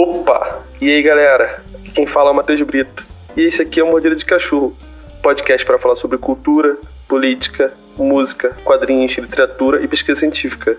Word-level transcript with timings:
Opa! 0.00 0.64
E 0.80 0.88
aí 0.88 1.02
galera, 1.02 1.60
aqui 1.74 1.90
quem 1.90 2.06
fala 2.06 2.30
é 2.30 2.32
o 2.32 2.36
Matheus 2.36 2.60
Brito. 2.62 3.04
E 3.36 3.42
esse 3.42 3.60
aqui 3.60 3.80
é 3.80 3.82
o 3.82 3.88
Mordida 3.88 4.14
de 4.14 4.24
Cachorro, 4.24 4.72
podcast 5.20 5.66
para 5.66 5.76
falar 5.76 5.96
sobre 5.96 6.16
cultura, 6.18 6.76
política, 7.08 7.74
música, 7.96 8.56
quadrinhos, 8.62 9.18
literatura 9.18 9.82
e 9.82 9.88
pesquisa 9.88 10.20
científica. 10.20 10.78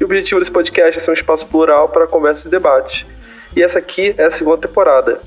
E 0.00 0.02
o 0.02 0.06
objetivo 0.06 0.40
desse 0.40 0.50
podcast 0.50 0.96
é 0.96 1.00
ser 1.02 1.10
um 1.10 1.12
espaço 1.12 1.46
plural 1.46 1.90
para 1.90 2.06
conversa 2.06 2.48
e 2.48 2.50
debate. 2.50 3.06
E 3.54 3.62
essa 3.62 3.80
aqui 3.80 4.14
é 4.16 4.24
a 4.24 4.30
segunda 4.30 4.66
temporada. 4.66 5.20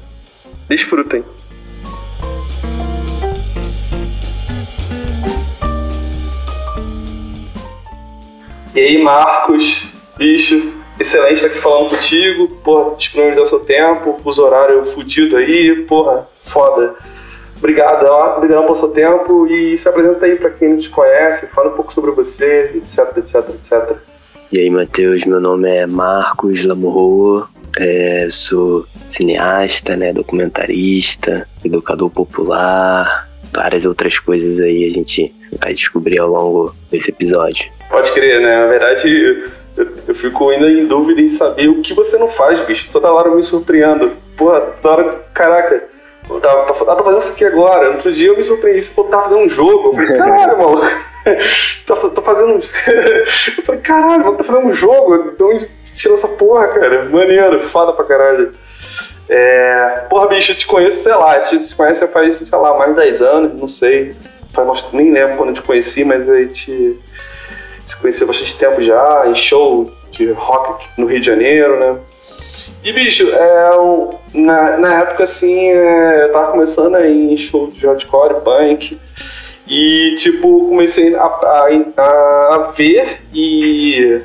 Desfrutem! 0.67 1.23
E 8.73 8.79
aí, 8.79 8.97
Marcos, 8.97 9.85
bicho, 10.17 10.76
excelente 10.99 11.35
estar 11.35 11.47
aqui 11.47 11.59
falando 11.59 11.89
contigo. 11.89 12.47
Porra, 12.63 12.95
disponibilizar 12.95 13.45
seu 13.45 13.59
tempo, 13.59 14.19
os 14.23 14.39
horários 14.39 14.93
fudido 14.93 15.37
aí, 15.37 15.83
porra, 15.83 16.27
foda. 16.45 16.95
Obrigado, 17.57 18.05
obrigado 18.37 18.63
pelo 18.63 18.75
seu 18.75 18.89
tempo 18.89 19.47
e 19.47 19.77
se 19.77 19.89
apresenta 19.89 20.25
aí 20.25 20.35
para 20.35 20.51
quem 20.51 20.69
não 20.69 20.77
te 20.77 20.89
conhece, 20.89 21.47
fala 21.47 21.69
um 21.69 21.75
pouco 21.75 21.91
sobre 21.91 22.11
você, 22.11 22.71
etc, 22.75 23.17
etc, 23.17 23.49
etc. 23.49 23.97
E 24.51 24.59
aí, 24.59 24.69
Matheus, 24.69 25.25
meu 25.25 25.41
nome 25.41 25.67
é 25.67 25.87
Marcos 25.87 26.63
Lamorro, 26.63 27.47
é, 27.79 28.27
sou 28.29 28.85
cineasta, 29.09 29.95
né, 29.95 30.13
documentarista, 30.13 31.47
educador 31.65 32.11
popular, 32.11 33.27
várias 33.51 33.85
outras 33.85 34.19
coisas 34.19 34.59
aí 34.59 34.87
a 34.87 34.91
gente 34.91 35.33
vai 35.59 35.73
descobrir 35.73 36.19
ao 36.19 36.29
longo 36.29 36.75
desse 36.91 37.09
episódio. 37.09 37.65
Pode 37.89 38.11
crer, 38.11 38.39
né? 38.39 38.61
Na 38.61 38.67
verdade, 38.67 39.49
eu, 39.77 39.87
eu, 40.07 40.15
fico 40.15 40.49
ainda 40.49 40.69
em 40.69 40.85
dúvida 40.85 41.21
em 41.21 41.27
saber 41.27 41.69
o 41.69 41.81
que 41.81 41.93
você 41.93 42.17
não 42.17 42.27
faz, 42.27 42.59
bicho. 42.61 42.89
Toda 42.91 43.11
hora 43.11 43.29
eu 43.29 43.35
me 43.35 43.43
surpreendo. 43.43 44.11
Porra, 44.35 44.61
toda 44.81 44.93
hora, 44.93 45.25
caraca, 45.33 45.83
eu 46.29 46.41
tava, 46.41 46.73
tava 46.73 47.03
fazendo 47.03 47.21
isso 47.21 47.31
aqui 47.31 47.45
agora. 47.45 47.91
Outro 47.91 48.11
dia 48.11 48.27
eu 48.27 48.37
me 48.37 48.43
surpreendi, 48.43 48.81
você 48.81 49.03
tava 49.03 49.23
fazendo 49.23 49.41
um 49.41 49.49
jogo. 49.49 49.89
Eu 49.89 49.93
falei, 49.93 50.17
caralho, 50.17 50.57
maluco. 50.57 50.87
tô, 51.85 51.95
tô 52.09 52.21
fazendo. 52.21 52.53
eu 52.59 53.63
falei, 53.63 53.81
caralho, 53.81 54.25
mano, 54.25 54.37
tá 54.37 54.43
fazendo 54.43 54.67
um 54.67 54.73
jogo? 54.73 55.35
De 55.35 55.43
onde 55.43 55.67
tirou 55.95 56.17
essa 56.17 56.27
porra, 56.27 56.67
cara? 56.67 57.05
Maneiro, 57.05 57.67
foda 57.67 57.93
pra 57.93 58.05
caralho. 58.05 58.51
É... 59.29 60.05
Porra, 60.09 60.27
bicho, 60.27 60.51
eu 60.51 60.57
te 60.57 60.65
conheço, 60.65 61.03
sei 61.03 61.13
lá, 61.13 61.39
te, 61.39 61.57
te 61.57 61.75
conhece 61.75 62.07
faz, 62.07 62.35
sei 62.35 62.57
lá, 62.57 62.77
mais 62.77 62.91
de 62.91 63.01
10 63.01 63.21
anos, 63.21 63.59
não 63.59 63.67
sei. 63.67 64.15
Faz, 64.53 64.85
nem 64.93 65.11
lembro 65.11 65.37
quando 65.37 65.49
eu 65.49 65.55
te 65.55 65.61
conheci, 65.61 66.03
mas 66.03 66.29
a 66.29 66.37
gente 66.37 66.97
se 67.87 67.95
conheceu 67.95 68.25
há 68.25 68.27
bastante 68.27 68.55
tempo 68.57 68.81
já, 68.81 69.23
em 69.27 69.33
show 69.33 69.89
de 70.11 70.29
rock 70.31 70.85
no 70.97 71.07
Rio 71.07 71.21
de 71.21 71.25
Janeiro, 71.25 71.79
né? 71.79 71.97
E, 72.83 72.91
bicho, 72.91 73.29
é, 73.29 73.69
na, 74.33 74.77
na 74.77 74.99
época, 74.99 75.23
assim, 75.23 75.71
é, 75.71 76.25
eu 76.25 76.31
tava 76.33 76.51
começando 76.51 76.97
em 76.97 77.35
show 77.37 77.71
de 77.71 77.85
hardcore, 77.85 78.41
punk, 78.41 78.97
e, 79.67 80.15
tipo, 80.19 80.67
comecei 80.67 81.15
a, 81.15 81.23
a, 81.23 82.55
a 82.55 82.71
ver 82.75 83.21
e, 83.33 84.21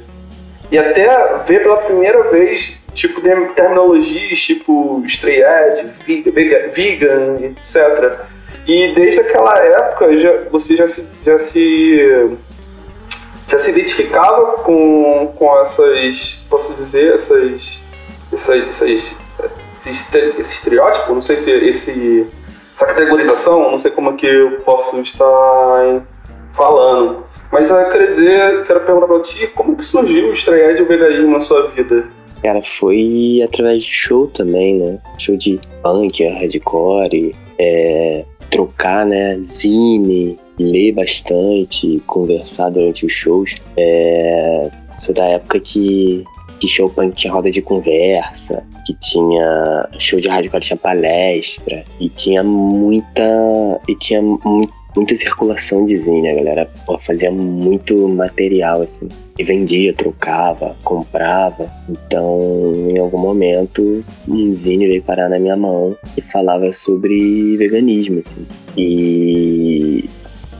e 0.70 0.78
até 0.78 1.36
ver 1.46 1.62
pela 1.62 1.76
primeira 1.78 2.30
vez, 2.30 2.80
tipo, 2.94 3.20
terminologias, 3.54 4.40
tipo, 4.40 5.02
straight 5.06 5.42
edge, 5.42 5.88
vegan, 6.74 7.36
etc. 7.40 8.26
E 8.66 8.92
desde 8.94 9.20
aquela 9.20 9.56
época, 9.58 10.16
já, 10.16 10.32
você 10.50 10.76
já 10.76 10.86
se, 10.86 11.08
já 11.24 11.38
se 11.38 12.36
já 13.48 13.58
se 13.58 13.70
identificava 13.70 14.58
com, 14.62 15.32
com 15.36 15.60
essas, 15.60 16.44
posso 16.48 16.74
dizer, 16.74 17.14
essas, 17.14 17.82
essas, 18.32 18.66
essas 18.68 19.14
esse, 19.86 20.18
esse 20.38 20.54
estereótipo, 20.54 21.14
não 21.14 21.22
sei 21.22 21.36
se 21.36 21.50
esse, 21.50 22.26
essa 22.74 22.86
categorização, 22.86 23.70
não 23.70 23.78
sei 23.78 23.90
como 23.90 24.10
é 24.10 24.12
que 24.14 24.26
eu 24.26 24.60
posso 24.60 25.00
estar 25.00 26.04
falando. 26.52 27.24
Mas 27.50 27.70
eu 27.70 27.90
queria 27.90 28.08
dizer, 28.08 28.64
quero 28.66 28.80
perguntar 28.80 29.06
pra 29.06 29.20
ti, 29.20 29.46
como 29.48 29.76
que 29.76 29.84
surgiu 29.84 30.28
o 30.28 30.32
estrear 30.32 30.74
de 30.74 30.84
veganismo 30.84 31.32
na 31.32 31.40
sua 31.40 31.68
vida? 31.68 32.04
Cara, 32.42 32.62
foi 32.62 33.40
através 33.44 33.82
de 33.82 33.90
show 33.90 34.26
também, 34.26 34.78
né? 34.78 34.98
Show 35.18 35.36
de 35.36 35.60
punk, 35.82 36.24
hardcore, 36.26 37.34
é, 37.58 38.24
trocar, 38.50 39.04
né? 39.06 39.38
Zine, 39.40 40.38
ler 40.58 40.92
bastante, 40.92 42.02
conversar 42.06 42.70
durante 42.70 43.06
os 43.06 43.12
shows. 43.12 43.54
É, 43.76 44.70
da 45.14 45.24
época 45.24 45.58
que, 45.58 46.24
que 46.60 46.68
show 46.68 46.88
punk 46.88 47.14
tinha 47.14 47.32
roda 47.32 47.50
de 47.50 47.60
conversa, 47.60 48.62
que 48.86 48.94
tinha 48.94 49.88
show 49.98 50.20
de 50.20 50.28
rádio 50.28 50.50
tinha 50.60 50.76
palestra, 50.76 51.84
e 51.98 52.08
tinha 52.08 52.44
muita. 52.44 53.22
e 53.88 53.96
tinha 53.96 54.22
muita 54.94 55.16
circulação 55.16 55.86
de 55.86 55.96
zine, 55.96 56.28
a 56.28 56.34
galera 56.34 56.70
pô, 56.86 56.98
fazia 56.98 57.30
muito 57.30 58.06
material, 58.08 58.82
assim. 58.82 59.08
E 59.38 59.42
vendia, 59.42 59.94
trocava, 59.94 60.76
comprava. 60.84 61.66
Então, 61.88 62.40
em 62.90 62.98
algum 62.98 63.18
momento, 63.18 64.04
um 64.28 64.52
zine 64.52 64.86
veio 64.86 65.02
parar 65.02 65.28
na 65.28 65.38
minha 65.38 65.56
mão 65.56 65.96
e 66.16 66.20
falava 66.20 66.70
sobre 66.72 67.56
veganismo, 67.56 68.20
assim. 68.20 68.46
E 68.76 70.04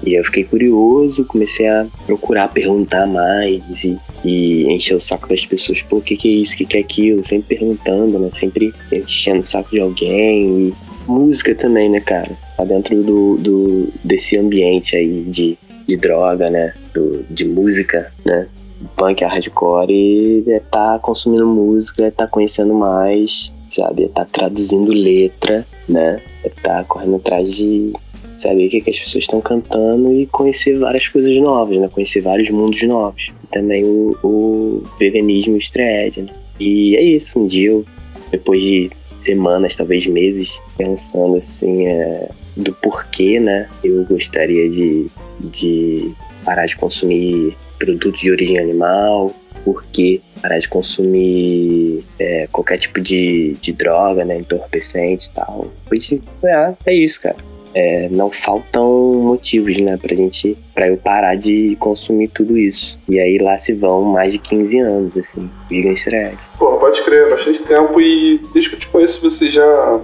e 0.04 0.14
eu 0.14 0.24
fiquei 0.24 0.44
curioso, 0.44 1.24
comecei 1.24 1.66
a 1.68 1.86
procurar, 2.06 2.48
perguntar 2.48 3.06
mais 3.06 3.84
e, 3.84 3.96
e 4.24 4.64
encher 4.72 4.94
o 4.94 5.00
saco 5.00 5.28
das 5.28 5.46
pessoas, 5.46 5.80
pô, 5.82 5.98
o 5.98 6.02
que, 6.02 6.16
que 6.16 6.28
é 6.28 6.32
isso, 6.38 6.54
o 6.54 6.56
que, 6.56 6.64
que 6.64 6.76
é 6.76 6.80
aquilo, 6.80 7.24
sempre 7.24 7.56
perguntando, 7.56 8.18
né? 8.18 8.28
Sempre 8.32 8.74
enchendo 8.90 9.40
o 9.40 9.44
saco 9.44 9.70
de 9.70 9.80
alguém. 9.80 10.68
E 10.68 10.74
música 11.06 11.54
também, 11.54 11.88
né, 11.88 12.00
cara? 12.00 12.32
Tá 12.56 12.64
dentro 12.64 13.00
do, 13.02 13.36
do 13.36 13.88
desse 14.02 14.36
ambiente 14.36 14.96
aí 14.96 15.22
de, 15.22 15.56
de 15.86 15.96
droga, 15.96 16.50
né? 16.50 16.74
Do, 16.92 17.24
de 17.30 17.44
música, 17.44 18.12
né? 18.24 18.48
Punk, 18.96 19.22
hardcore, 19.22 20.44
é 20.48 20.58
tá 20.58 20.98
consumindo 20.98 21.46
música, 21.46 22.04
é 22.04 22.10
tá 22.10 22.26
conhecendo 22.26 22.74
mais, 22.74 23.52
sabe? 23.70 24.04
É 24.04 24.08
tá 24.08 24.24
traduzindo 24.24 24.92
letra, 24.92 25.64
né? 25.88 26.20
É 26.42 26.48
tá 26.48 26.82
correndo 26.82 27.16
atrás 27.16 27.54
de 27.54 27.92
saber 28.32 28.66
o 28.66 28.70
que, 28.70 28.81
que 28.81 28.91
as 28.91 28.98
pessoas 28.98 29.25
estão 29.25 29.41
cantando 29.41 30.12
e 30.15 30.26
conhecer 30.26 30.78
várias 30.78 31.06
coisas 31.09 31.37
novas, 31.37 31.78
né? 31.78 31.88
Conhecer 31.88 32.20
vários 32.20 32.50
mundos 32.50 32.82
novos. 32.82 33.31
Também 33.50 33.84
o, 33.84 34.16
o 34.22 34.84
veganismo 34.98 35.56
estreed, 35.56 36.22
né? 36.22 36.32
E 36.59 36.97
é 36.97 37.03
isso, 37.03 37.38
um 37.38 37.47
dia 37.47 37.70
eu, 37.70 37.84
depois 38.31 38.60
de 38.60 38.91
semanas, 39.16 39.76
talvez 39.76 40.06
meses, 40.06 40.59
pensando 40.76 41.37
assim, 41.37 41.87
é, 41.87 42.28
do 42.56 42.72
porquê, 42.72 43.38
né? 43.38 43.69
Eu 43.84 44.04
gostaria 44.04 44.69
de, 44.69 45.06
de 45.41 46.10
parar 46.44 46.66
de 46.66 46.76
consumir 46.76 47.56
produtos 47.78 48.20
de 48.20 48.31
origem 48.31 48.59
animal, 48.59 49.34
porque 49.64 50.20
parar 50.41 50.59
de 50.59 50.69
consumir 50.69 52.03
é, 52.19 52.49
qualquer 52.50 52.78
tipo 52.78 53.00
de, 53.00 53.54
de 53.60 53.72
droga, 53.72 54.25
né, 54.25 54.38
entorpecente 54.38 55.28
e 55.28 55.31
tal. 55.31 55.69
Foi 55.87 55.99
de, 55.99 56.20
ah, 56.44 56.75
é 56.87 56.94
isso, 56.94 57.20
cara 57.20 57.51
é, 57.74 58.08
não 58.10 58.30
faltam 58.30 58.88
motivos, 59.14 59.76
né, 59.78 59.96
pra 59.96 60.14
gente, 60.14 60.56
pra 60.74 60.88
eu 60.88 60.96
parar 60.96 61.34
de 61.36 61.76
consumir 61.78 62.28
tudo 62.28 62.56
isso. 62.56 62.98
E 63.08 63.18
aí 63.18 63.38
lá 63.38 63.58
se 63.58 63.72
vão 63.72 64.02
mais 64.02 64.32
de 64.32 64.38
15 64.38 64.78
anos, 64.78 65.16
assim, 65.16 65.50
vegan 65.68 65.94
thread. 65.94 66.36
Pô, 66.58 66.76
pode 66.78 67.02
crer, 67.02 67.30
bastante 67.30 67.62
tempo 67.62 68.00
e 68.00 68.38
desde 68.52 68.70
que 68.70 68.76
eu 68.76 68.80
te 68.80 68.88
conheço 68.88 69.22
você 69.22 69.48
já 69.48 70.00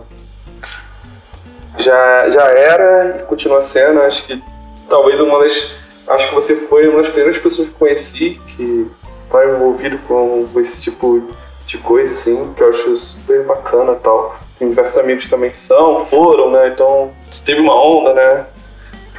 já, 1.78 2.28
já 2.28 2.42
era 2.42 3.20
e 3.20 3.26
continua 3.26 3.60
sendo, 3.60 4.00
acho 4.00 4.26
que 4.26 4.42
talvez 4.88 5.20
uma 5.20 5.38
das 5.38 5.76
acho 6.08 6.28
que 6.28 6.34
você 6.34 6.56
foi 6.56 6.88
uma 6.88 6.98
das 6.98 7.08
primeiras 7.08 7.38
pessoas 7.38 7.68
que 7.68 7.74
conheci 7.74 8.40
que 8.56 8.90
tá 9.30 9.46
envolvido 9.46 9.98
com 10.08 10.48
esse 10.56 10.80
tipo 10.80 11.22
de 11.66 11.78
coisa, 11.78 12.12
assim, 12.12 12.52
que 12.54 12.62
eu 12.62 12.70
acho 12.70 12.96
super 12.96 13.44
bacana 13.44 13.92
e 13.92 13.96
tal. 13.96 14.40
Tem 14.58 14.68
diversos 14.68 14.98
amigos 14.98 15.26
também 15.26 15.50
que 15.50 15.60
são, 15.60 16.04
foram, 16.06 16.50
né? 16.50 16.68
Então 16.68 17.12
teve 17.44 17.60
uma 17.60 17.74
onda, 17.74 18.12
né? 18.12 18.46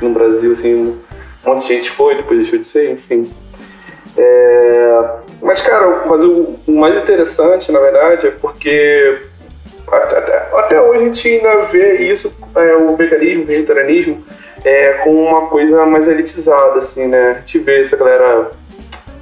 No 0.01 0.09
Brasil, 0.11 0.51
assim, 0.51 0.99
um 1.45 1.49
monte 1.49 1.67
de 1.67 1.75
gente 1.75 1.91
foi, 1.91 2.15
depois 2.15 2.39
deixou 2.39 2.59
de 2.59 2.67
ser, 2.67 2.91
enfim. 2.91 3.31
É... 4.17 5.05
Mas, 5.41 5.61
cara, 5.61 6.03
mas 6.05 6.23
o, 6.23 6.57
mais 6.67 7.01
interessante, 7.01 7.71
na 7.71 7.79
verdade, 7.79 8.27
é 8.27 8.31
porque 8.31 9.21
até, 9.91 10.49
até 10.53 10.81
hoje 10.81 11.03
a 11.03 11.05
gente 11.05 11.27
ainda 11.27 11.65
vê 11.65 11.95
isso, 11.97 12.33
é, 12.55 12.75
o 12.75 12.95
veganismo, 12.95 13.43
o 13.43 13.47
vegetarianismo, 13.47 14.23
é, 14.63 14.93
com 15.03 15.15
uma 15.15 15.47
coisa 15.47 15.85
mais 15.85 16.07
elitizada, 16.07 16.77
assim, 16.77 17.07
né? 17.07 17.29
A 17.29 17.33
gente 17.39 17.59
vê 17.59 17.79
essa 17.81 17.95
galera 17.95 18.51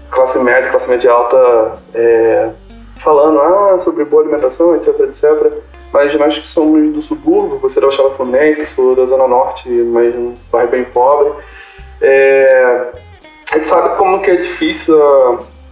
classe 0.09 0.39
média, 0.39 0.69
classe 0.69 0.89
média 0.89 1.11
alta 1.11 1.73
é, 1.93 2.49
falando 3.03 3.39
ah, 3.39 3.79
sobre 3.79 4.03
boa 4.03 4.23
alimentação, 4.23 4.75
etc, 4.75 4.99
etc. 5.01 5.53
Mas 5.91 6.13
nós 6.15 6.37
que 6.37 6.45
somos 6.45 6.93
do 6.93 7.01
subúrbio, 7.01 7.59
você 7.59 7.79
é 7.79 7.81
da 7.81 7.87
Baixada 7.87 8.09
Fluminense, 8.11 8.65
sou 8.65 8.95
da 8.95 9.05
Zona 9.05 9.27
Norte, 9.27 9.69
mas 9.69 10.13
um 10.15 10.33
bairro 10.51 10.69
bem 10.69 10.83
pobre, 10.85 11.33
é, 12.01 12.91
a 13.51 13.57
gente 13.57 13.67
sabe 13.67 13.97
como 13.97 14.21
que 14.21 14.31
é 14.31 14.35
difícil, 14.35 14.99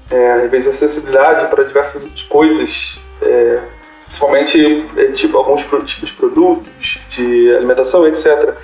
é, 0.10 0.32
às 0.34 0.50
vezes, 0.50 0.70
acessibilidade 0.70 1.50
para 1.50 1.64
diversas 1.64 2.24
coisas. 2.24 2.98
É, 3.22 3.60
principalmente 4.06 4.88
é, 4.98 5.12
tipo, 5.12 5.38
alguns 5.38 5.64
tipos 5.64 6.10
de 6.10 6.14
produtos, 6.14 7.00
de 7.10 7.56
alimentação, 7.56 8.08
etc. 8.08 8.56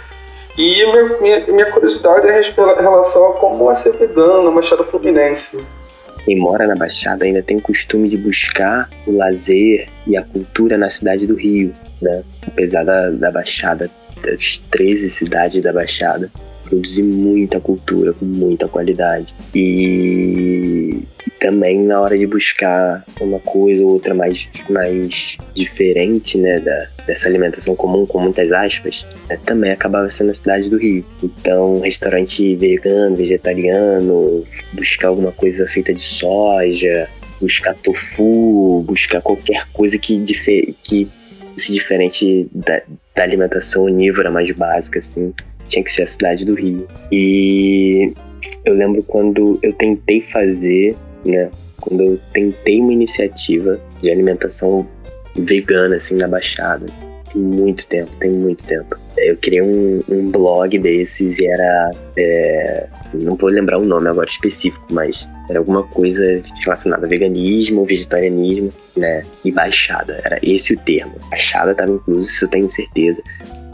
E 0.58 0.86
minha, 0.86 1.18
minha, 1.20 1.40
minha 1.48 1.72
curiosidade 1.72 2.28
é 2.28 2.42
em 2.42 2.82
relação 2.82 3.32
a 3.32 3.34
como 3.34 3.72
é 3.72 3.76
ser 3.76 3.94
vegano 3.94 4.44
na 4.44 4.52
Baixada 4.52 4.84
Fluminense. 4.84 5.64
Quem 6.26 6.38
mora 6.38 6.68
na 6.68 6.76
Baixada 6.76 7.26
ainda 7.26 7.42
tem 7.42 7.58
o 7.58 7.62
costume 7.62 8.08
de 8.08 8.18
buscar 8.18 8.90
o 9.08 9.12
lazer 9.12 9.88
e 10.06 10.16
a 10.16 10.22
cultura 10.22 10.78
na 10.78 10.90
cidade 10.90 11.26
do 11.26 11.36
Rio, 11.36 11.74
né? 12.02 12.24
Apesar 12.46 12.84
da, 12.84 13.10
da 13.10 13.32
Baixada, 13.32 13.90
das 14.24 14.58
13 14.70 15.10
cidades 15.10 15.62
da 15.62 15.74
Baixada, 15.74 16.30
produzir 16.64 17.04
muita 17.04 17.60
cultura 17.60 18.14
com 18.14 18.26
muita 18.26 18.68
qualidade. 18.68 19.36
E 19.54 21.04
também 21.42 21.82
na 21.82 22.00
hora 22.00 22.16
de 22.16 22.28
buscar 22.28 23.04
uma 23.20 23.40
coisa 23.40 23.84
ou 23.84 23.94
outra 23.94 24.14
mais, 24.14 24.48
mais 24.70 25.38
diferente, 25.56 26.38
né, 26.38 26.60
da, 26.60 26.88
dessa 27.08 27.28
alimentação 27.28 27.76
comum, 27.76 28.06
com 28.06 28.20
muitas 28.20 28.52
aspas, 28.52 29.06
né, 29.28 29.40
também 29.44 29.72
acabava 29.72 30.08
sendo 30.12 30.30
a 30.30 30.36
cidade 30.36 30.70
do 30.70 30.78
Rio. 30.78 31.04
Então, 31.22 31.80
restaurante 31.82 32.56
vegano, 32.56 33.16
vegetariano, 33.16 34.46
buscar 34.72 35.08
alguma 35.08 35.32
coisa 35.32 35.68
feita 35.68 35.92
de 35.92 36.04
soja, 36.04 37.10
buscar 37.42 37.74
tofu, 37.74 38.84
buscar 38.86 39.20
qualquer 39.20 39.68
coisa 39.74 39.98
que, 39.98 40.24
que 40.84 41.10
fosse 41.54 41.74
diferente 41.74 42.48
da, 42.54 42.84
da 43.16 43.24
alimentação 43.24 43.86
onívora 43.86 44.30
mais 44.30 44.52
básica, 44.52 45.00
assim, 45.00 45.34
tinha 45.68 45.84
que 45.84 45.92
ser 45.92 46.04
a 46.04 46.08
cidade 46.08 46.46
do 46.46 46.54
Rio. 46.54 46.88
E 47.12 48.14
eu 48.64 48.76
lembro 48.76 49.02
quando 49.02 49.58
eu 49.64 49.74
tentei 49.74 50.22
fazer 50.22 50.96
né? 51.26 51.50
Quando 51.80 52.02
eu 52.02 52.20
tentei 52.34 52.80
uma 52.80 52.94
iniciativa 52.94 53.80
de 54.02 54.12
alimentação 54.12 54.88
vegana, 55.36 55.96
assim, 55.96 56.16
na 56.16 56.28
Baixada. 56.28 56.86
Tem 57.32 57.42
muito 57.42 57.88
tempo, 57.88 58.12
tem 58.20 58.30
muito 58.30 58.64
tempo. 58.66 58.96
Eu 59.18 59.38
criei 59.38 59.62
um, 59.62 60.04
um 60.10 60.30
blog 60.30 60.78
desses 60.78 61.40
e 61.40 61.46
era. 61.46 61.92
É, 62.18 62.88
não 63.14 63.36
vou 63.36 63.50
lembrar 63.50 63.78
o 63.78 63.86
nome 63.86 64.10
agora 64.10 64.30
específico, 64.30 64.86
mas 64.92 65.30
era 65.50 65.60
alguma 65.60 65.84
coisa 65.84 66.42
relacionada 66.62 67.06
a 67.06 67.10
veganismo, 67.10 67.86
vegetarianismo, 67.86 68.74
né? 68.98 69.26
E 69.46 69.52
baixada. 69.52 70.20
Era 70.26 70.40
esse 70.44 70.74
o 70.74 70.80
termo. 70.80 71.14
Baixada 71.30 71.72
estava 71.72 71.92
incluso, 71.92 72.30
isso 72.30 72.46
eu 72.46 72.50
tenho 72.50 72.70
certeza. 72.70 73.22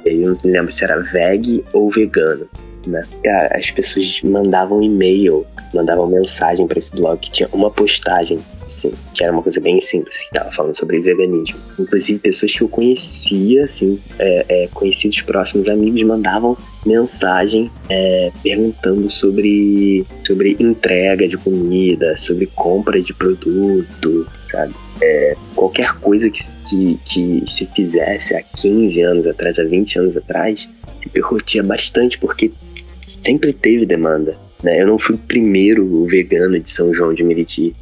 Eu 0.05 0.29
não 0.29 0.37
lembro 0.43 0.71
se 0.71 0.83
era 0.83 1.01
veg 1.01 1.63
ou 1.73 1.89
vegano 1.89 2.47
né? 2.87 3.03
As 3.51 3.69
pessoas 3.71 4.21
mandavam 4.23 4.81
e-mail, 4.81 5.45
mandavam 5.73 6.07
mensagem 6.07 6.67
para 6.67 6.79
esse 6.79 6.91
blog 6.91 7.19
que 7.19 7.31
tinha 7.31 7.49
uma 7.53 7.69
postagem, 7.69 8.39
assim, 8.63 8.91
que 9.13 9.23
era 9.23 9.31
uma 9.31 9.41
coisa 9.41 9.59
bem 9.59 9.79
simples, 9.79 10.17
que 10.23 10.31
tava 10.31 10.51
falando 10.51 10.75
sobre 10.75 10.99
veganismo. 10.99 11.57
Inclusive, 11.79 12.19
pessoas 12.19 12.53
que 12.53 12.61
eu 12.61 12.69
conhecia, 12.69 13.63
assim, 13.63 13.99
é, 14.19 14.45
é, 14.47 14.67
conhecidos 14.73 15.21
próximos 15.21 15.67
amigos, 15.67 16.01
mandavam 16.03 16.57
mensagem 16.85 17.69
é, 17.89 18.31
perguntando 18.41 19.09
sobre, 19.09 20.05
sobre 20.25 20.55
entrega 20.59 21.27
de 21.27 21.37
comida, 21.37 22.15
sobre 22.15 22.47
compra 22.47 23.01
de 23.01 23.13
produto, 23.13 24.27
sabe? 24.49 24.73
É, 24.99 25.35
qualquer 25.55 25.93
coisa 25.99 26.29
que, 26.29 26.41
que, 26.65 26.99
que 27.05 27.43
se 27.47 27.67
fizesse 27.67 28.33
há 28.35 28.41
15 28.41 29.01
anos 29.01 29.27
atrás, 29.27 29.59
há 29.59 29.63
20 29.63 29.99
anos 29.99 30.17
atrás, 30.17 30.67
repercutia 31.07 31.63
bastante, 31.63 32.17
porque 32.17 32.51
sempre 33.01 33.53
teve 33.53 33.85
demanda. 33.85 34.37
Né? 34.63 34.81
Eu 34.81 34.87
não 34.87 34.99
fui 34.99 35.15
o 35.15 35.19
primeiro 35.19 36.05
vegano 36.05 36.59
de 36.59 36.69
São 36.69 36.93
João 36.93 37.13
de 37.13 37.23
Meriti, 37.23 37.73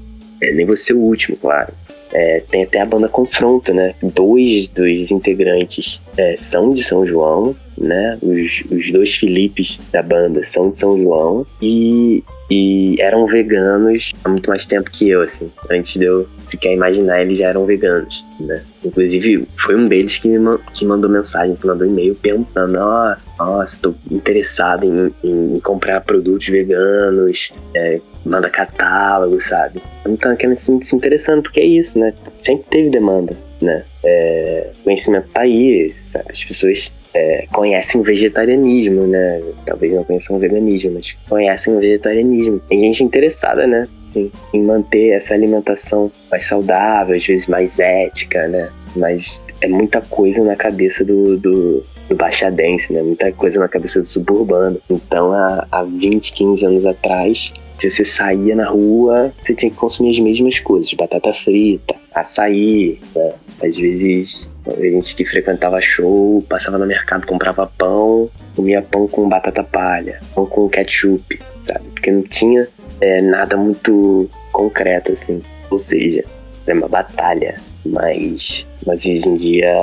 é, 0.41 0.53
nem 0.53 0.65
vou 0.65 0.77
ser 0.77 0.93
o 0.93 0.99
último, 0.99 1.37
claro. 1.37 1.73
É, 2.13 2.41
tem 2.49 2.63
até 2.63 2.79
a 2.79 2.85
banda 2.85 3.09
Confronto, 3.09 3.73
né? 3.73 3.93
Dois 4.01 4.67
dos 4.67 5.11
integrantes 5.11 5.99
é, 6.15 6.35
são 6.37 6.69
de 6.69 6.83
São 6.83 7.05
João, 7.05 7.55
né? 7.77 8.17
Os, 8.21 8.63
os 8.71 8.91
dois 8.91 9.15
Filipes 9.15 9.79
da 9.91 10.01
banda 10.01 10.43
são 10.43 10.69
de 10.69 10.79
São 10.79 10.97
João 10.97 11.45
e 11.61 12.23
e 12.49 12.95
eram 12.99 13.25
veganos 13.25 14.13
há 14.23 14.29
muito 14.29 14.49
mais 14.49 14.65
tempo 14.65 14.89
que 14.91 15.09
eu, 15.09 15.21
assim. 15.21 15.51
Antes 15.69 15.95
de 15.99 16.05
eu 16.05 16.27
sequer 16.43 16.73
imaginar, 16.73 17.21
eles 17.21 17.37
já 17.37 17.49
eram 17.49 17.65
veganos, 17.65 18.23
né? 18.39 18.63
Inclusive, 18.83 19.47
foi 19.57 19.75
um 19.75 19.87
deles 19.87 20.17
que 20.17 20.27
me 20.27 20.57
que 20.73 20.85
mandou 20.85 21.09
mensagem, 21.09 21.55
que 21.55 21.65
mandou 21.65 21.87
e-mail 21.87 22.13
perguntando: 22.15 22.77
ó, 22.79 23.15
oh, 23.39 23.43
nossa, 23.43 23.79
tô 23.81 23.95
interessado 24.11 24.85
em, 24.85 25.13
em, 25.23 25.59
comprar 25.59 26.01
produtos 26.01 26.47
veganos, 26.47 27.51
é, 27.73 27.99
manda 28.23 28.49
catálogo, 28.49 29.41
sabe? 29.41 29.81
Então, 30.07 30.35
querendo 30.35 30.59
se, 30.59 30.79
se 30.83 30.95
interessando, 30.95 31.41
porque 31.41 31.59
é 31.59 31.65
isso, 31.65 31.97
né? 31.97 32.13
Sempre 32.37 32.67
teve 32.69 32.89
demanda, 32.91 33.35
né? 33.59 33.83
É, 34.03 34.69
conhecimento 34.83 35.29
tá 35.33 35.41
aí, 35.41 35.95
sabe? 36.05 36.25
as 36.29 36.43
pessoas 36.43 36.91
é, 37.15 37.47
conhecem 37.51 38.01
o 38.01 38.03
vegetarianismo, 38.03 39.07
né? 39.07 39.41
Talvez 39.65 39.93
não 39.93 40.03
conheçam 40.03 40.35
o 40.35 40.39
veganismo, 40.39 40.91
mas 40.91 41.15
conhecem 41.29 41.73
o 41.73 41.79
vegetarianismo. 41.79 42.59
Tem 42.67 42.79
gente 42.81 43.03
interessada, 43.03 43.65
né? 43.65 43.87
Assim, 44.09 44.31
em 44.53 44.61
manter 44.61 45.11
essa 45.11 45.33
alimentação 45.33 46.11
mais 46.29 46.45
saudável, 46.45 47.15
às 47.15 47.25
vezes 47.25 47.47
mais 47.47 47.79
ética, 47.79 48.47
né? 48.47 48.69
Mas 48.95 49.41
é 49.61 49.67
muita 49.67 50.01
coisa 50.01 50.43
na 50.43 50.55
cabeça 50.55 51.05
do, 51.05 51.37
do, 51.37 51.83
do 52.09 52.15
baixadense, 52.15 52.91
né? 52.91 53.01
Muita 53.01 53.31
coisa 53.31 53.59
na 53.59 53.67
cabeça 53.69 54.01
do 54.01 54.05
suburbano. 54.05 54.79
Então, 54.89 55.31
há, 55.31 55.65
há 55.71 55.83
20, 55.83 56.33
15 56.33 56.65
anos 56.65 56.85
atrás, 56.85 57.53
se 57.79 57.89
você 57.89 58.03
saía 58.03 58.55
na 58.55 58.67
rua, 58.67 59.33
você 59.37 59.55
tinha 59.55 59.71
que 59.71 59.77
consumir 59.77 60.11
as 60.11 60.19
mesmas 60.19 60.59
coisas: 60.59 60.93
batata 60.93 61.33
frita, 61.33 61.95
açaí, 62.13 62.99
né? 63.15 63.33
às 63.61 63.77
vezes 63.77 64.49
a 64.67 64.83
gente 64.83 65.15
que 65.15 65.25
frequentava 65.25 65.79
show, 65.79 66.43
passava 66.49 66.77
no 66.77 66.85
mercado, 66.85 67.27
comprava 67.27 67.67
pão, 67.77 68.29
comia 68.55 68.81
pão 68.81 69.07
com 69.07 69.29
batata 69.29 69.63
palha, 69.63 70.19
pão 70.33 70.45
com 70.45 70.67
ketchup, 70.67 71.39
sabe? 71.59 71.87
Porque 71.89 72.11
não 72.11 72.23
tinha 72.23 72.67
é, 73.01 73.21
nada 73.21 73.55
muito 73.55 74.29
concreto, 74.51 75.11
assim. 75.11 75.41
Ou 75.69 75.77
seja, 75.77 76.23
era 76.65 76.77
uma 76.77 76.87
batalha. 76.87 77.59
Mas, 77.85 78.65
mas 78.85 79.01
hoje 79.01 79.27
em 79.27 79.35
dia, 79.35 79.77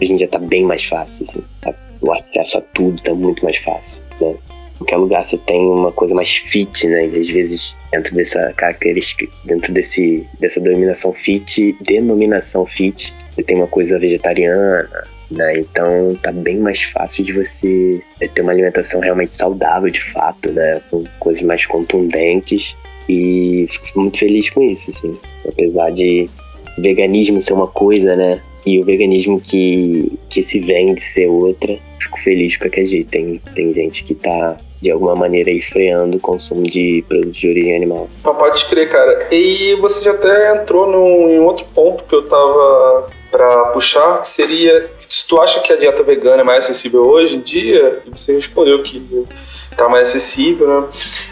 hoje 0.00 0.12
em 0.12 0.16
dia 0.16 0.28
tá 0.28 0.38
bem 0.38 0.64
mais 0.64 0.84
fácil, 0.84 1.24
assim. 1.28 1.42
Tá? 1.60 1.74
O 2.00 2.12
acesso 2.12 2.58
a 2.58 2.60
tudo 2.60 3.02
tá 3.02 3.12
muito 3.14 3.42
mais 3.42 3.56
fácil, 3.56 4.00
né? 4.20 4.36
Qualquer 4.78 4.96
lugar 4.96 5.24
você 5.24 5.36
tem 5.36 5.60
uma 5.60 5.90
coisa 5.90 6.14
mais 6.14 6.36
fit, 6.36 6.86
né? 6.86 7.08
E 7.08 7.18
às 7.18 7.28
vezes, 7.28 7.74
dentro 7.90 8.14
dessa 8.14 8.52
característica, 8.56 9.26
dentro 9.44 9.72
desse, 9.72 10.24
dessa 10.38 10.60
dominação 10.60 11.12
fit, 11.12 11.76
denominação 11.82 12.64
fit, 12.64 13.12
você 13.38 13.42
tem 13.44 13.56
uma 13.56 13.68
coisa 13.68 13.98
vegetariana, 13.98 14.90
né? 15.30 15.58
Então 15.58 16.16
tá 16.20 16.32
bem 16.32 16.58
mais 16.58 16.82
fácil 16.82 17.22
de 17.22 17.32
você 17.32 18.02
ter 18.34 18.42
uma 18.42 18.50
alimentação 18.50 19.00
realmente 19.00 19.36
saudável, 19.36 19.90
de 19.90 20.02
fato, 20.12 20.50
né? 20.50 20.80
Com 20.90 21.04
coisas 21.20 21.42
mais 21.42 21.64
contundentes. 21.64 22.74
E 23.08 23.66
fico 23.70 24.00
muito 24.00 24.18
feliz 24.18 24.50
com 24.50 24.62
isso, 24.62 24.90
assim. 24.90 25.16
Apesar 25.46 25.90
de 25.90 26.28
veganismo 26.78 27.40
ser 27.40 27.52
uma 27.52 27.68
coisa, 27.68 28.16
né? 28.16 28.40
E 28.66 28.78
o 28.80 28.84
veganismo 28.84 29.40
que, 29.40 30.18
que 30.28 30.42
se 30.42 30.58
vende 30.58 31.00
ser 31.00 31.28
outra, 31.28 31.78
fico 32.00 32.18
feliz 32.20 32.52
de 32.52 32.58
qualquer 32.58 32.86
jeito. 32.86 33.08
Tem, 33.08 33.40
tem 33.54 33.72
gente 33.72 34.02
que 34.02 34.14
tá 34.14 34.58
de 34.80 34.90
alguma 34.90 35.14
maneira 35.14 35.50
aí 35.50 35.60
freando 35.60 36.18
o 36.18 36.20
consumo 36.20 36.62
de 36.64 37.04
produtos 37.08 37.36
de 37.36 37.48
origem 37.48 37.76
animal. 37.76 38.08
Pode 38.22 38.64
crer, 38.66 38.90
cara. 38.90 39.28
E 39.32 39.76
você 39.80 40.04
já 40.04 40.12
até 40.12 40.54
entrou 40.54 40.90
num, 40.90 41.28
em 41.30 41.38
outro 41.40 41.66
ponto 41.74 42.04
que 42.04 42.14
eu 42.14 42.28
tava 42.28 43.10
para 43.30 43.66
puxar, 43.66 44.22
que 44.22 44.28
seria 44.28 44.90
se 44.98 45.26
tu 45.26 45.40
acha 45.40 45.60
que 45.60 45.72
a 45.72 45.76
dieta 45.76 46.02
vegana 46.02 46.40
é 46.40 46.44
mais 46.44 46.64
acessível 46.64 47.06
hoje 47.06 47.36
em 47.36 47.40
dia, 47.40 48.02
e 48.06 48.10
você 48.10 48.34
respondeu 48.34 48.82
que 48.82 49.26
está 49.70 49.88
mais 49.88 50.08
acessível, 50.08 50.66
né? 50.66 50.88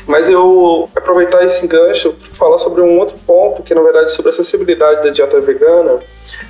Mas 0.07 0.29
eu 0.29 0.89
aproveitar 0.95 1.45
esse 1.45 1.65
engancho 1.65 2.13
para 2.13 2.35
falar 2.35 2.59
sobre 2.59 2.83
um 2.83 2.99
outro 2.99 3.17
ponto, 3.27 3.63
que 3.63 3.75
na 3.75 3.83
verdade 3.83 4.13
sobre 4.13 4.29
a 4.29 4.33
acessibilidade 4.33 5.03
da 5.03 5.11
dieta 5.11 5.41
vegana, 5.41 5.99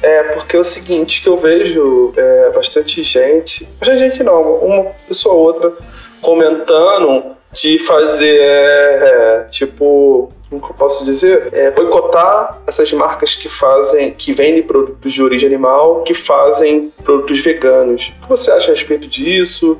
é 0.02 0.22
porque 0.34 0.56
é 0.56 0.60
o 0.60 0.64
seguinte, 0.64 1.22
que 1.22 1.28
eu 1.28 1.38
vejo 1.38 2.12
é, 2.16 2.50
bastante 2.50 3.02
gente, 3.02 3.66
bastante 3.78 4.00
gente 4.00 4.22
não, 4.22 4.42
uma 4.56 4.84
pessoa 5.08 5.34
ou 5.34 5.42
outra 5.42 5.72
comentando 6.20 7.35
de 7.56 7.78
fazer, 7.78 8.38
é, 8.38 9.46
tipo, 9.50 10.28
como 10.48 10.60
que 10.60 10.70
eu 10.70 10.74
posso 10.74 11.04
dizer? 11.04 11.48
É, 11.52 11.70
boicotar 11.70 12.60
essas 12.66 12.92
marcas 12.92 13.34
que 13.34 13.48
fazem, 13.48 14.12
que 14.12 14.32
vendem 14.32 14.62
produtos 14.62 15.12
de 15.12 15.22
origem 15.22 15.48
animal, 15.48 16.02
que 16.02 16.14
fazem 16.14 16.90
produtos 17.02 17.40
veganos. 17.40 18.12
O 18.18 18.22
que 18.22 18.28
você 18.28 18.50
acha 18.50 18.70
a 18.70 18.74
respeito 18.74 19.08
disso? 19.08 19.78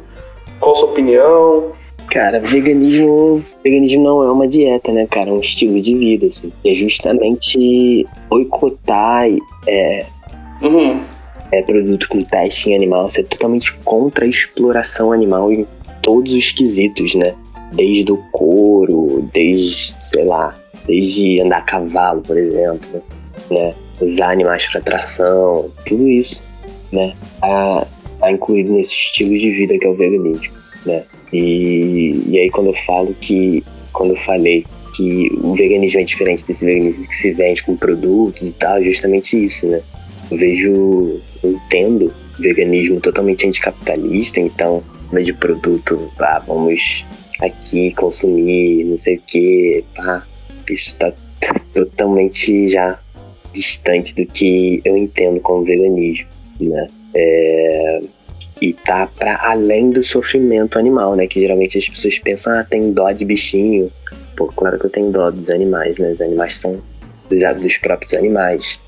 Qual 0.58 0.72
a 0.72 0.74
sua 0.74 0.88
opinião? 0.88 1.72
Cara, 2.10 2.40
veganismo, 2.40 3.44
veganismo 3.62 4.02
não 4.02 4.22
é 4.22 4.30
uma 4.30 4.48
dieta, 4.48 4.92
né, 4.92 5.06
cara? 5.06 5.28
É 5.28 5.32
um 5.32 5.40
estilo 5.40 5.80
de 5.80 5.94
vida, 5.94 6.26
assim. 6.26 6.52
É 6.64 6.74
justamente 6.74 8.06
boicotar 8.28 9.26
é, 9.68 10.06
uhum. 10.62 11.02
é, 11.52 11.62
produto 11.62 12.08
com 12.08 12.22
teste 12.22 12.70
em 12.70 12.74
animal. 12.74 13.10
Você 13.10 13.20
é 13.20 13.24
totalmente 13.24 13.72
contra 13.84 14.24
a 14.24 14.28
exploração 14.28 15.12
animal 15.12 15.52
em 15.52 15.66
todos 16.00 16.32
os 16.32 16.52
quesitos, 16.52 17.14
né? 17.14 17.34
Desde 17.72 18.12
o 18.12 18.18
couro, 18.32 19.28
desde, 19.32 19.94
sei 20.00 20.24
lá, 20.24 20.54
desde 20.86 21.40
andar 21.40 21.58
a 21.58 21.62
cavalo, 21.62 22.22
por 22.22 22.36
exemplo. 22.36 23.02
né? 23.50 23.74
Usar 24.00 24.32
animais 24.32 24.66
para 24.66 24.80
tração, 24.80 25.70
tudo 25.86 26.08
isso, 26.08 26.40
né? 26.92 27.14
Tá, 27.40 27.86
tá 28.20 28.30
incluído 28.30 28.72
nesse 28.72 28.92
estilo 28.92 29.36
de 29.38 29.50
vida 29.50 29.78
que 29.78 29.86
é 29.86 29.90
o 29.90 29.94
veganismo, 29.94 30.52
né? 30.84 31.02
E, 31.32 32.22
e 32.26 32.38
aí 32.38 32.50
quando 32.50 32.68
eu 32.68 32.74
falo 32.84 33.14
que, 33.20 33.64
quando 33.92 34.10
eu 34.10 34.16
falei 34.16 34.64
que 34.94 35.30
o 35.42 35.54
veganismo 35.54 36.00
é 36.00 36.04
diferente 36.04 36.44
desse 36.44 36.64
veganismo 36.64 37.06
que 37.06 37.16
se 37.16 37.30
vende 37.32 37.62
com 37.62 37.76
produtos 37.76 38.50
e 38.50 38.54
tal, 38.54 38.78
é 38.78 38.84
justamente 38.84 39.42
isso, 39.42 39.66
né? 39.66 39.80
Eu 40.30 40.36
vejo, 40.36 41.20
eu 41.42 41.52
entendo 41.52 42.12
veganismo 42.38 43.00
totalmente 43.00 43.46
anticapitalista, 43.46 44.40
então, 44.40 44.82
de 45.22 45.32
produto, 45.32 46.10
ah, 46.18 46.42
vamos 46.46 47.04
aqui 47.40 47.92
consumir, 47.92 48.84
não 48.84 48.96
sei 48.96 49.16
o 49.16 49.20
que, 49.20 49.84
pá, 49.94 50.26
isso 50.68 50.94
tá 50.96 51.12
totalmente 51.72 52.68
já 52.68 52.98
distante 53.52 54.14
do 54.14 54.26
que 54.26 54.80
eu 54.84 54.96
entendo 54.96 55.40
como 55.40 55.64
veganismo, 55.64 56.28
né? 56.60 56.88
É, 57.14 58.00
e 58.60 58.72
tá 58.72 59.06
para 59.18 59.38
além 59.42 59.90
do 59.90 60.02
sofrimento 60.02 60.78
animal, 60.78 61.14
né? 61.14 61.26
Que 61.26 61.40
geralmente 61.40 61.78
as 61.78 61.88
pessoas 61.88 62.18
pensam, 62.18 62.52
ah, 62.58 62.64
tem 62.64 62.92
dó 62.92 63.10
de 63.12 63.24
bichinho. 63.24 63.90
Pô, 64.36 64.46
claro 64.46 64.78
que 64.78 64.86
eu 64.86 64.90
tenho 64.90 65.10
dó 65.10 65.30
dos 65.30 65.50
animais, 65.50 65.98
né? 65.98 66.10
Os 66.10 66.20
animais 66.20 66.58
são 66.58 66.80
dos, 67.28 67.40
dos 67.60 67.76
próprios 67.78 68.14
animais. 68.14 68.78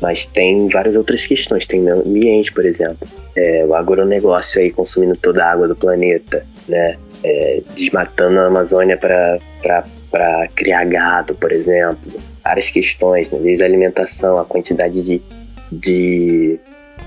Mas 0.00 0.24
tem 0.24 0.68
várias 0.68 0.96
outras 0.96 1.26
questões. 1.26 1.66
Tem 1.66 1.80
meio 1.80 2.00
ambiente, 2.00 2.52
por 2.52 2.64
exemplo. 2.64 3.06
É, 3.36 3.64
o 3.66 3.74
agronegócio 3.74 4.60
aí 4.60 4.70
consumindo 4.70 5.16
toda 5.16 5.44
a 5.44 5.52
água 5.52 5.68
do 5.68 5.76
planeta, 5.76 6.46
né? 6.66 6.96
É, 7.24 7.62
desmatando 7.74 8.38
a 8.38 8.46
Amazônia 8.46 8.96
para 8.96 10.48
criar 10.54 10.84
gado, 10.84 11.34
por 11.34 11.52
exemplo. 11.52 12.12
Várias 12.44 12.70
questões, 12.70 13.30
né? 13.30 13.38
desde 13.42 13.62
a 13.62 13.66
alimentação, 13.66 14.38
a 14.38 14.44
quantidade 14.44 15.02
de, 15.02 15.22
de 15.70 16.60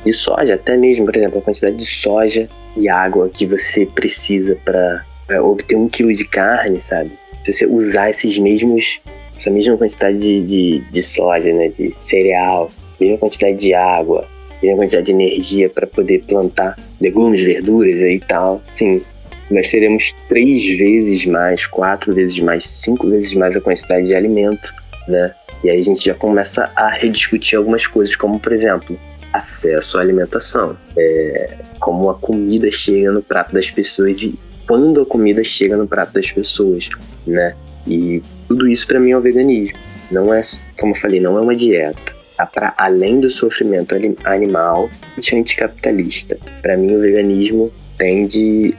de 0.03 0.13
soja, 0.13 0.55
até 0.55 0.75
mesmo, 0.77 1.05
por 1.05 1.15
exemplo, 1.15 1.39
a 1.39 1.41
quantidade 1.41 1.75
de 1.75 1.85
soja 1.85 2.47
e 2.75 2.89
água 2.89 3.29
que 3.29 3.45
você 3.45 3.85
precisa 3.85 4.57
para 4.65 5.43
obter 5.43 5.75
um 5.75 5.87
quilo 5.87 6.13
de 6.13 6.25
carne, 6.25 6.79
sabe? 6.79 7.11
Se 7.43 7.53
você 7.53 7.65
usar 7.65 8.09
esses 8.09 8.37
mesmos, 8.37 8.99
essa 9.37 9.49
mesma 9.49 9.77
quantidade 9.77 10.19
de, 10.19 10.41
de, 10.41 10.79
de 10.91 11.03
soja, 11.03 11.53
né, 11.53 11.67
de 11.67 11.91
cereal, 11.91 12.71
mesma 12.99 13.17
quantidade 13.17 13.57
de 13.57 13.73
água, 13.73 14.27
mesma 14.61 14.77
quantidade 14.77 15.05
de 15.05 15.11
energia 15.11 15.69
para 15.69 15.87
poder 15.87 16.23
plantar 16.23 16.77
legumes, 16.99 17.41
verduras 17.41 17.99
e 17.99 18.19
tal, 18.19 18.61
sim, 18.63 19.01
nós 19.53 19.69
teremos 19.69 20.13
três 20.27 20.63
vezes 20.77 21.25
mais, 21.25 21.65
quatro 21.65 22.13
vezes 22.13 22.39
mais, 22.39 22.63
cinco 22.65 23.09
vezes 23.09 23.33
mais 23.33 23.55
a 23.55 23.61
quantidade 23.61 24.07
de 24.07 24.15
alimento, 24.15 24.73
né? 25.07 25.33
E 25.63 25.69
aí 25.69 25.79
a 25.79 25.83
gente 25.83 26.05
já 26.05 26.13
começa 26.13 26.71
a 26.75 26.89
rediscutir 26.89 27.57
algumas 27.57 27.85
coisas, 27.85 28.15
como 28.15 28.39
por 28.39 28.51
exemplo, 28.51 28.97
acesso 29.31 29.97
à 29.97 30.01
alimentação. 30.01 30.75
É, 30.97 31.57
como 31.79 32.09
a 32.09 32.15
comida 32.15 32.71
chega 32.71 33.11
no 33.11 33.21
prato 33.21 33.53
das 33.53 33.69
pessoas 33.69 34.21
e 34.21 34.37
quando 34.67 35.01
a 35.01 35.05
comida 35.05 35.43
chega 35.43 35.75
no 35.75 35.87
prato 35.87 36.13
das 36.13 36.31
pessoas, 36.31 36.89
né? 37.25 37.55
E 37.87 38.21
tudo 38.47 38.67
isso 38.67 38.87
para 38.87 38.99
mim 38.99 39.11
é 39.11 39.17
o 39.17 39.21
veganismo. 39.21 39.77
Não 40.11 40.33
é, 40.33 40.41
como 40.79 40.93
eu 40.93 40.99
falei, 40.99 41.19
não 41.19 41.37
é 41.37 41.41
uma 41.41 41.55
dieta. 41.55 42.13
Tá 42.37 42.45
para 42.45 42.73
além 42.77 43.19
do 43.19 43.29
sofrimento 43.29 43.95
animal 44.23 44.89
e 45.17 45.35
anticapitalista. 45.35 46.37
Para 46.61 46.77
mim 46.77 46.95
o 46.95 47.01
veganismo 47.01 47.71
tende 47.97 48.73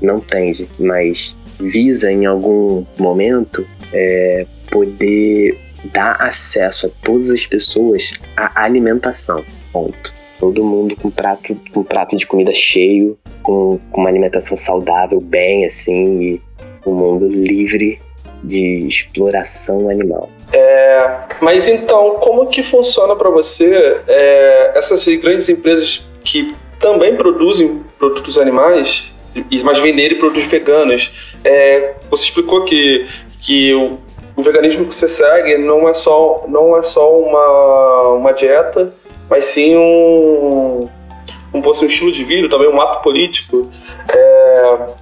não 0.00 0.20
tende, 0.20 0.68
mas 0.78 1.34
visa 1.58 2.10
em 2.10 2.26
algum 2.26 2.84
momento 2.98 3.66
é, 3.92 4.46
poder 4.70 5.58
dá 5.84 6.12
acesso 6.12 6.86
a 6.86 6.90
todas 7.02 7.30
as 7.30 7.46
pessoas 7.46 8.12
à 8.36 8.64
alimentação. 8.64 9.44
Ponto. 9.72 10.12
Todo 10.38 10.64
mundo 10.64 10.96
com 10.96 11.10
prato, 11.10 11.56
com 11.72 11.82
prato 11.82 12.16
de 12.16 12.26
comida 12.26 12.52
cheio, 12.54 13.18
com, 13.42 13.78
com 13.90 14.00
uma 14.00 14.08
alimentação 14.08 14.56
saudável, 14.56 15.20
bem 15.20 15.66
assim, 15.66 16.20
e 16.20 16.42
um 16.86 16.94
mundo 16.94 17.28
livre 17.28 18.00
de 18.42 18.86
exploração 18.88 19.90
animal. 19.90 20.30
É, 20.50 21.18
mas 21.42 21.68
então, 21.68 22.16
como 22.20 22.46
que 22.46 22.62
funciona 22.62 23.14
para 23.14 23.28
você 23.28 23.98
é, 24.08 24.72
essas 24.74 25.06
grandes 25.18 25.48
empresas 25.50 26.08
que 26.24 26.54
também 26.78 27.16
produzem 27.16 27.82
produtos 27.98 28.38
animais, 28.38 29.12
mas 29.62 29.78
venderem 29.78 30.18
produtos 30.18 30.44
veganos? 30.44 31.12
É, 31.44 31.94
você 32.10 32.24
explicou 32.24 32.64
que, 32.64 33.06
que 33.40 33.74
o 33.74 33.98
o 34.40 34.42
veganismo 34.42 34.86
que 34.86 34.94
você 34.94 35.06
segue 35.06 35.58
não 35.58 35.88
é 35.88 35.94
só, 35.94 36.44
não 36.48 36.76
é 36.76 36.82
só 36.82 37.18
uma, 37.18 38.08
uma 38.14 38.32
dieta, 38.32 38.92
mas 39.28 39.44
sim 39.44 39.76
um, 39.76 40.88
um, 41.52 41.58
um 41.58 41.86
estilo 41.86 42.10
de 42.10 42.24
vida, 42.24 42.48
também 42.48 42.68
um 42.68 42.80
ato 42.80 43.02
político. 43.02 43.70
É, 44.08 44.29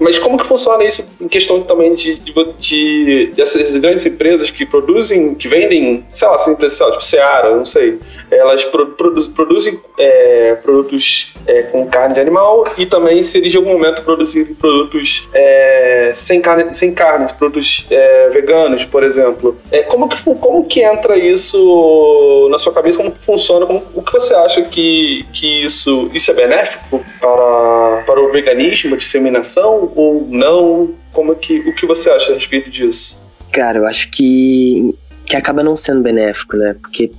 mas 0.00 0.18
como 0.18 0.38
que 0.38 0.46
funciona 0.46 0.84
isso 0.84 1.08
em 1.20 1.28
questão 1.28 1.62
também 1.62 1.94
de, 1.94 2.16
de, 2.16 2.32
de, 2.58 3.32
dessas 3.34 3.76
grandes 3.76 4.06
empresas 4.06 4.50
que 4.50 4.64
produzem, 4.64 5.34
que 5.34 5.48
vendem, 5.48 6.04
sei 6.12 6.28
lá, 6.28 6.34
assim, 6.34 6.54
tipo 6.54 7.02
Seara, 7.02 7.54
não 7.54 7.66
sei, 7.66 7.98
elas 8.30 8.64
pro, 8.64 8.86
produ, 8.86 9.28
produzem 9.30 9.80
é, 9.98 10.56
produtos 10.62 11.34
é, 11.46 11.62
com 11.64 11.86
carne 11.86 12.14
de 12.14 12.20
animal 12.20 12.66
e 12.76 12.86
também 12.86 13.22
se 13.22 13.38
eles 13.38 13.54
em 13.54 13.56
algum 13.56 13.72
momento 13.72 14.02
produzirem 14.02 14.54
produtos 14.54 15.28
é, 15.32 16.12
sem, 16.14 16.40
carne, 16.40 16.74
sem 16.74 16.92
carne, 16.92 17.32
produtos 17.38 17.86
é, 17.90 18.28
veganos, 18.30 18.84
por 18.84 19.02
exemplo. 19.02 19.56
É, 19.70 19.82
como, 19.82 20.08
que, 20.08 20.22
como 20.22 20.66
que 20.66 20.82
entra 20.82 21.16
isso 21.16 22.48
na 22.50 22.58
sua 22.58 22.72
cabeça? 22.72 22.96
Como 22.96 23.12
que 23.12 23.18
funciona? 23.24 23.66
Como, 23.66 23.82
o 23.94 24.02
que 24.02 24.12
você 24.12 24.34
acha 24.34 24.62
que, 24.62 25.24
que 25.32 25.64
isso, 25.64 26.10
isso 26.12 26.30
é 26.30 26.34
benéfico 26.34 27.04
para, 27.20 28.02
para 28.06 28.20
o 28.20 28.30
veganismo, 28.30 28.94
a 28.94 28.98
disseminação 29.28 29.92
ou 29.94 30.26
não? 30.28 30.94
Como 31.12 31.34
que, 31.34 31.58
o 31.60 31.74
que 31.74 31.86
você 31.86 32.10
acha 32.10 32.32
a 32.32 32.34
respeito 32.34 32.70
disso? 32.70 33.22
Cara, 33.52 33.78
eu 33.78 33.86
acho 33.86 34.10
que, 34.10 34.94
que 35.26 35.36
acaba 35.36 35.62
não 35.62 35.76
sendo 35.76 36.02
benéfico, 36.02 36.56
né? 36.56 36.74
Porque 36.80 37.10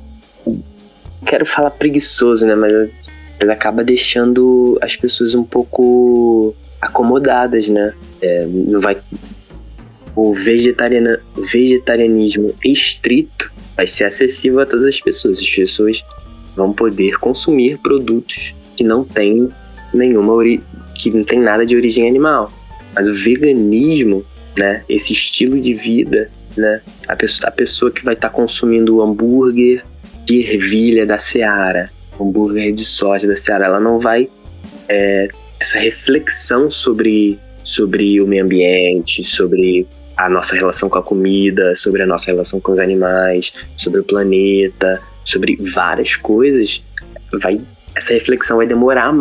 quero 1.25 1.46
falar 1.46 1.72
preguiçoso, 1.72 2.46
né? 2.46 2.56
Mas, 2.56 2.72
mas 3.39 3.50
acaba 3.50 3.84
deixando 3.84 4.78
as 4.82 4.96
pessoas 4.96 5.36
um 5.36 5.44
pouco 5.44 6.56
acomodadas, 6.82 7.70
né? 7.70 7.94
É, 8.22 8.46
não 8.46 8.82
vai 8.82 8.98
o 10.16 10.34
vegetariana, 10.34 11.20
vegetarianismo 11.51 12.54
estrito 12.66 13.51
vai 13.78 13.88
ser 13.88 14.04
acessível 14.04 14.60
a 14.60 14.66
todas 14.66 14.86
as 14.86 15.00
pessoas. 15.00 15.39
As 15.39 15.50
pessoas 15.50 16.04
vão 16.56 16.74
poder 16.74 17.18
consumir 17.20 17.78
produtos 17.78 18.54
que 18.75 18.84
não 18.84 19.06
têm 19.06 19.50
nenhuma 19.94 20.34
ori 20.34 20.62
que 21.00 21.10
não 21.10 21.24
tem 21.24 21.39
nada 21.39 21.65
de 21.65 21.75
origem 21.75 22.08
animal. 22.08 22.51
Mas 22.94 23.08
o 23.08 23.13
veganismo, 23.13 24.25
né, 24.58 24.84
esse 24.89 25.13
estilo 25.13 25.60
de 25.60 25.74
vida, 25.74 26.29
né, 26.58 26.82
a 27.08 27.15
pessoa, 27.15 27.48
a 27.48 27.51
pessoa 27.51 27.89
que 27.89 28.03
vai 28.03 28.13
estar 28.13 28.29
tá 28.29 28.36
consumindo 28.36 28.98
o 28.98 29.01
hambúrguer 29.01 29.84
de 30.25 30.41
ervilha 30.41 31.06
da 31.06 31.18
Seara, 31.18 31.89
hambúrguer 32.20 32.74
de 32.74 32.84
soja 32.84 33.27
da 33.27 33.36
Seara, 33.36 33.65
ela 33.65 33.79
não 33.79 34.00
vai 34.00 34.29
é, 34.89 35.29
essa 35.60 35.79
reflexão 35.79 36.70
sobre 36.70 37.39
sobre 37.63 38.20
o 38.20 38.25
meio 38.25 38.44
ambiente, 38.44 39.24
sobre 39.24 39.88
a 40.18 40.27
nossa 40.27 40.56
relação 40.56 40.89
com 40.89 40.98
a 40.98 41.03
comida, 41.03 41.75
sobre 41.75 42.01
a 42.01 42.06
nossa 42.06 42.25
relação 42.25 42.60
com 42.60 42.72
os 42.72 42.79
animais, 42.79 43.53
sobre 43.77 44.00
o 44.00 44.03
planeta, 44.03 45.00
sobre 45.24 45.56
várias 45.56 46.15
coisas, 46.15 46.82
vai 47.32 47.62
essa 47.96 48.13
reflexão 48.13 48.58
vai 48.58 48.68
demorar 48.68 49.13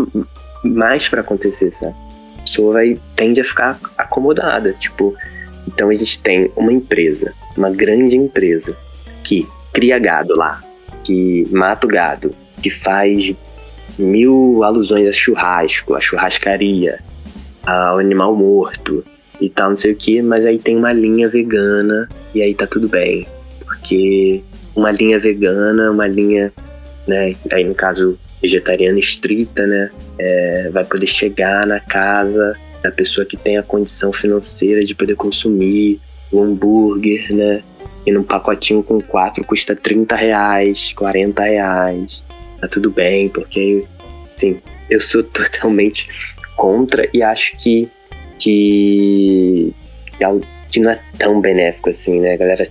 mais 0.65 1.09
para 1.09 1.21
acontecer, 1.21 1.71
sabe? 1.73 1.95
A 2.39 2.43
pessoa 2.43 2.75
vai 2.75 2.99
tende 3.15 3.41
a 3.41 3.45
ficar 3.45 3.79
acomodada, 3.97 4.73
tipo, 4.73 5.15
então 5.67 5.91
a 5.91 5.95
gente 5.95 6.23
tem 6.23 6.51
uma 6.57 6.73
empresa, 6.73 7.35
uma 7.57 7.71
grande 7.71 8.17
empresa 8.17 8.77
que 9.23 9.47
cria 9.73 9.99
gado 9.99 10.35
lá, 10.35 10.63
que 11.05 11.47
mata 11.51 11.87
o 11.87 11.91
gado, 11.91 12.35
que 12.63 12.71
faz 12.71 13.35
mil 13.99 14.63
alusões 14.65 15.09
a 15.09 15.13
churrasco, 15.13 15.95
a 15.95 16.01
churrascaria, 16.01 17.01
ao 17.67 17.99
animal 17.99 18.35
morto 18.35 19.05
e 19.41 19.49
tal, 19.49 19.71
não 19.71 19.77
sei 19.77 19.93
o 19.93 19.97
que, 19.97 20.23
mas 20.23 20.47
aí 20.47 20.59
tem 20.59 20.77
uma 20.77 20.93
linha 20.93 21.29
vegana 21.29 22.09
e 22.35 22.43
aí 22.43 22.55
tá 22.55 22.67
tudo 22.67 22.89
bem. 22.89 23.27
Porque 23.65 24.43
uma 24.75 24.91
linha 24.91 25.19
vegana, 25.19 25.91
uma 25.91 26.07
linha, 26.07 26.53
né, 27.07 27.37
aí 27.53 27.65
no 27.65 27.75
caso 27.75 28.19
vegetariana 28.41 28.99
estrita, 28.99 29.67
né, 29.67 29.91
é, 30.19 30.71
vai 30.71 30.85
poder 30.85 31.07
chegar 31.07 31.67
na 31.67 31.81
casa 31.81 32.57
da 32.83 32.91
pessoa 32.91 33.27
que 33.27 33.37
tem 33.37 33.59
a 33.59 33.63
condição 33.63 34.13
financeira 34.13 34.85
de 34.85 34.95
poder 34.95 35.17
consumir 35.17 36.01
o 36.31 36.43
hambúrguer, 36.43 37.35
né, 37.35 37.63
e 38.07 38.13
num 38.13 38.23
pacotinho 38.23 38.83
com 38.83 39.01
quatro 39.01 39.45
custa 39.45 39.75
30 39.75 40.17
reais, 40.17 40.93
40 40.95 41.43
reais. 41.43 42.25
Tá 42.61 42.67
tudo 42.67 42.91
bem, 42.91 43.29
porque, 43.29 43.85
assim, 44.37 44.61
eu 44.89 45.01
sou 45.01 45.23
totalmente 45.25 46.09
contra 46.57 47.09
e 47.13 47.23
acho 47.23 47.57
que, 47.57 47.89
que, 48.39 49.73
que 50.71 50.81
não 50.81 50.91
é 50.91 50.99
tão 51.19 51.41
benéfico 51.41 51.91
assim, 51.91 52.19
né? 52.21 52.35
A 52.35 52.37
galera 52.37 52.69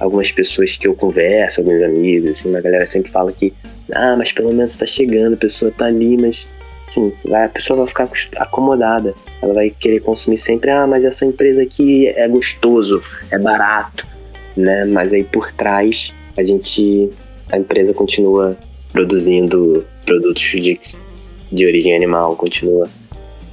algumas 0.00 0.30
pessoas 0.30 0.76
que 0.76 0.86
eu 0.86 0.94
converso, 0.94 1.60
alguns 1.60 1.82
amigos, 1.82 2.30
assim, 2.30 2.54
a 2.54 2.60
galera 2.60 2.86
sempre 2.86 3.10
fala 3.10 3.32
que, 3.32 3.52
ah, 3.92 4.14
mas 4.16 4.32
pelo 4.32 4.52
menos 4.52 4.76
tá 4.76 4.86
chegando, 4.86 5.34
a 5.34 5.38
pessoa 5.38 5.70
tá 5.70 5.86
ali, 5.86 6.16
mas 6.16 6.48
sim, 6.84 7.12
a 7.32 7.48
pessoa 7.48 7.78
vai 7.78 7.88
ficar 7.88 8.08
acomodada. 8.36 9.14
Ela 9.42 9.54
vai 9.54 9.70
querer 9.70 10.00
consumir 10.00 10.38
sempre, 10.38 10.70
ah, 10.70 10.86
mas 10.86 11.04
essa 11.04 11.24
empresa 11.24 11.62
aqui 11.62 12.06
é 12.08 12.26
gostoso, 12.28 13.02
é 13.30 13.38
barato, 13.38 14.06
né? 14.56 14.84
Mas 14.84 15.12
aí 15.12 15.24
por 15.24 15.52
trás 15.52 16.12
a 16.36 16.42
gente, 16.42 17.10
a 17.50 17.58
empresa 17.58 17.92
continua 17.92 18.56
produzindo 18.92 19.84
produtos 20.04 20.42
de, 20.42 20.80
de 21.50 21.66
origem 21.66 21.94
animal, 21.94 22.36
continua 22.36 22.88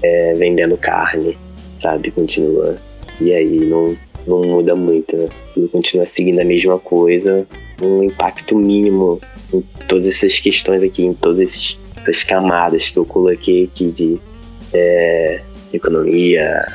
é, 0.01 0.33
vendendo 0.35 0.77
carne, 0.77 1.37
sabe? 1.79 2.11
Continua. 2.11 2.77
E 3.19 3.33
aí 3.33 3.59
não, 3.59 3.95
não 4.27 4.43
muda 4.43 4.75
muito, 4.75 5.15
né? 5.17 5.27
continua 5.71 6.05
seguindo 6.05 6.39
a 6.39 6.45
mesma 6.45 6.79
coisa, 6.79 7.45
um 7.81 8.03
impacto 8.03 8.55
mínimo 8.55 9.19
em 9.53 9.61
todas 9.87 10.07
essas 10.07 10.39
questões 10.39 10.83
aqui, 10.83 11.03
em 11.03 11.13
todas 11.13 11.39
essas 11.39 12.23
camadas 12.23 12.89
que 12.89 12.97
eu 12.97 13.05
coloquei 13.05 13.65
aqui 13.65 13.87
de 13.87 14.19
é, 14.73 15.41
economia, 15.73 16.65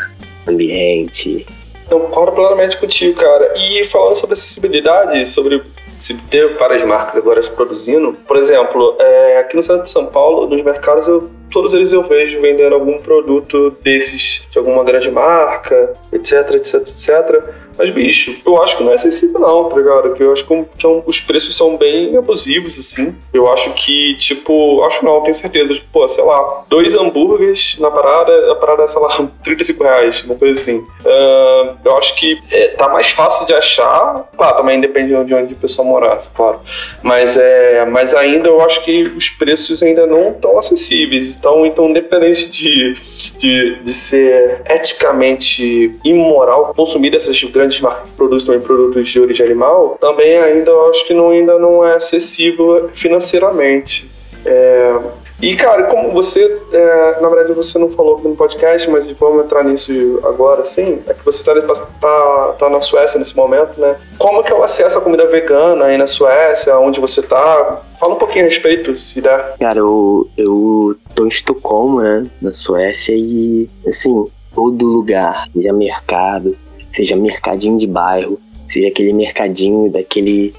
ambiente. 0.47 1.47
Então, 1.87 2.00
concordo 2.00 2.33
plenamente 2.33 2.76
contigo, 2.78 3.18
cara. 3.18 3.54
E 3.56 3.85
falando 3.85 4.16
sobre 4.16 4.33
acessibilidade, 4.33 5.25
sobre 5.28 5.62
se 5.99 6.14
ter 6.23 6.54
várias 6.54 6.83
marcas 6.83 7.16
agora 7.16 7.40
produzindo, 7.50 8.12
por 8.26 8.37
exemplo, 8.37 8.97
é, 8.99 9.38
aqui 9.38 9.54
no 9.54 9.62
centro 9.62 9.85
de 9.85 9.90
São 9.90 10.06
Paulo, 10.06 10.49
nos 10.49 10.62
mercados, 10.62 11.06
eu, 11.06 11.30
todos 11.52 11.75
eles 11.75 11.92
eu 11.92 12.02
vejo 12.02 12.40
vendendo 12.40 12.75
algum 12.75 12.99
produto 12.99 13.71
desses, 13.83 14.47
de 14.50 14.59
alguma 14.59 14.83
grande 14.83 15.11
marca, 15.11 15.92
etc, 16.12 16.54
etc, 16.54 16.75
etc 16.75 17.54
mas, 17.78 17.90
bicho, 17.90 18.35
eu 18.45 18.62
acho 18.62 18.76
que 18.76 18.85
não 18.85 18.92
é 18.92 18.95
acessível, 18.95 19.40
não, 19.40 19.68
tá 19.68 19.76
ligado? 19.76 20.14
Que 20.14 20.23
eu 20.23 20.33
acho 20.33 20.47
que, 20.47 20.64
que 20.78 20.87
é 20.87 21.02
os 21.06 21.21
preços 21.21 21.56
são 21.56 21.76
bem 21.76 22.16
abusivos, 22.16 22.78
assim. 22.78 23.14
Eu 23.33 23.50
acho 23.52 23.73
que, 23.75 24.16
tipo, 24.16 24.83
acho 24.85 25.04
não, 25.04 25.23
tenho 25.23 25.35
certeza. 25.35 25.75
Tipo, 25.75 25.87
pô, 25.92 26.09
sei 26.09 26.25
lá, 26.25 26.64
dois 26.68 26.95
hambúrgueres 26.95 27.76
na 27.78 27.90
parada, 27.90 28.52
a 28.52 28.54
parada 28.56 28.83
é, 28.85 28.87
sei 28.87 29.00
lá, 29.00 29.09
35 29.45 29.83
reais, 29.83 30.23
uma 30.23 30.35
coisa 30.35 30.61
assim. 30.61 30.78
Uh, 30.78 31.76
eu 31.85 31.97
acho 31.97 32.14
que 32.16 32.38
é, 32.50 32.68
tá 32.68 32.88
mais 32.88 33.09
fácil 33.09 33.47
de 33.47 33.54
achar. 33.54 34.28
Claro, 34.37 34.56
também 34.56 34.80
depende 34.80 35.09
de 35.25 35.35
onde 35.35 35.54
a 35.54 35.56
pessoa 35.56 35.87
morasse, 35.87 36.30
claro. 36.30 36.61
Mas, 37.02 37.37
é, 37.37 37.85
mas 37.85 38.14
ainda 38.14 38.49
eu 38.49 38.61
acho 38.61 38.85
que 38.85 39.02
os 39.02 39.28
preços 39.28 39.83
ainda 39.83 40.06
não 40.06 40.28
estão 40.28 40.59
acessíveis. 40.59 41.37
Então, 41.37 41.66
então 41.66 41.88
independente 41.88 42.49
de, 42.49 42.95
de, 43.38 43.76
de 43.76 43.92
ser 43.92 44.62
eticamente 44.68 45.95
imoral 46.04 46.75
consumir 46.75 47.14
essas 47.14 47.42
grandes 47.45 47.65
grandes 47.66 47.80
marcas 47.80 48.11
que 48.11 48.16
produzem 48.16 48.46
também 48.46 48.61
produtos 48.61 49.08
de 49.08 49.20
origem 49.20 49.46
animal, 49.46 49.99
também 50.00 50.38
ainda 50.38 50.70
eu 50.70 50.90
acho 50.90 51.04
que 51.06 51.12
não, 51.12 51.30
ainda 51.30 51.58
não 51.58 51.87
é 51.87 51.96
acessível 51.96 52.90
financeiramente. 52.94 54.08
É, 54.44 54.96
e, 55.42 55.54
cara, 55.54 55.85
como 55.85 56.12
você, 56.12 56.61
é, 56.73 57.20
na 57.20 57.28
verdade, 57.28 57.52
você 57.52 57.78
não 57.78 57.90
falou 57.90 58.18
no 58.23 58.35
podcast, 58.35 58.88
mas 58.88 59.11
vamos 59.11 59.44
entrar 59.44 59.64
nisso 59.64 59.92
agora, 60.25 60.64
sim, 60.64 61.00
é 61.06 61.12
que 61.12 61.25
você 61.25 61.38
está 61.38 61.85
tá, 62.00 62.54
tá 62.58 62.70
na 62.70 62.80
Suécia 62.80 63.18
nesse 63.18 63.37
momento, 63.37 63.78
né? 63.78 63.96
Como 64.18 64.42
que 64.42 64.50
é 64.50 64.54
o 64.54 64.62
acesso 64.62 64.99
à 64.99 65.00
comida 65.00 65.26
vegana 65.26 65.87
aí 65.87 65.99
na 65.99 66.06
Suécia, 66.06 66.78
onde 66.78 67.00
você 67.00 67.20
tá? 67.20 67.82
Fala 68.00 68.14
um 68.14 68.18
pouquinho 68.18 68.46
a 68.46 68.49
respeito, 68.49 68.96
se 68.96 69.20
der. 69.20 69.56
Cara, 69.58 69.78
eu, 69.78 70.26
eu 70.38 70.96
tô 71.14 71.26
em 71.26 71.28
Estocolmo, 71.28 72.00
né, 72.00 72.26
na 72.40 72.54
Suécia, 72.54 73.14
e, 73.14 73.68
assim, 73.87 74.25
todo 74.54 74.87
lugar, 74.87 75.44
seja 75.52 75.73
mercado, 75.73 76.56
seja 76.96 77.14
mercadinho 77.14 77.76
de 77.76 77.86
bairro, 77.86 78.40
seja 78.66 78.88
aquele 78.88 79.12
mercadinho 79.12 79.90
daquele 79.90 80.54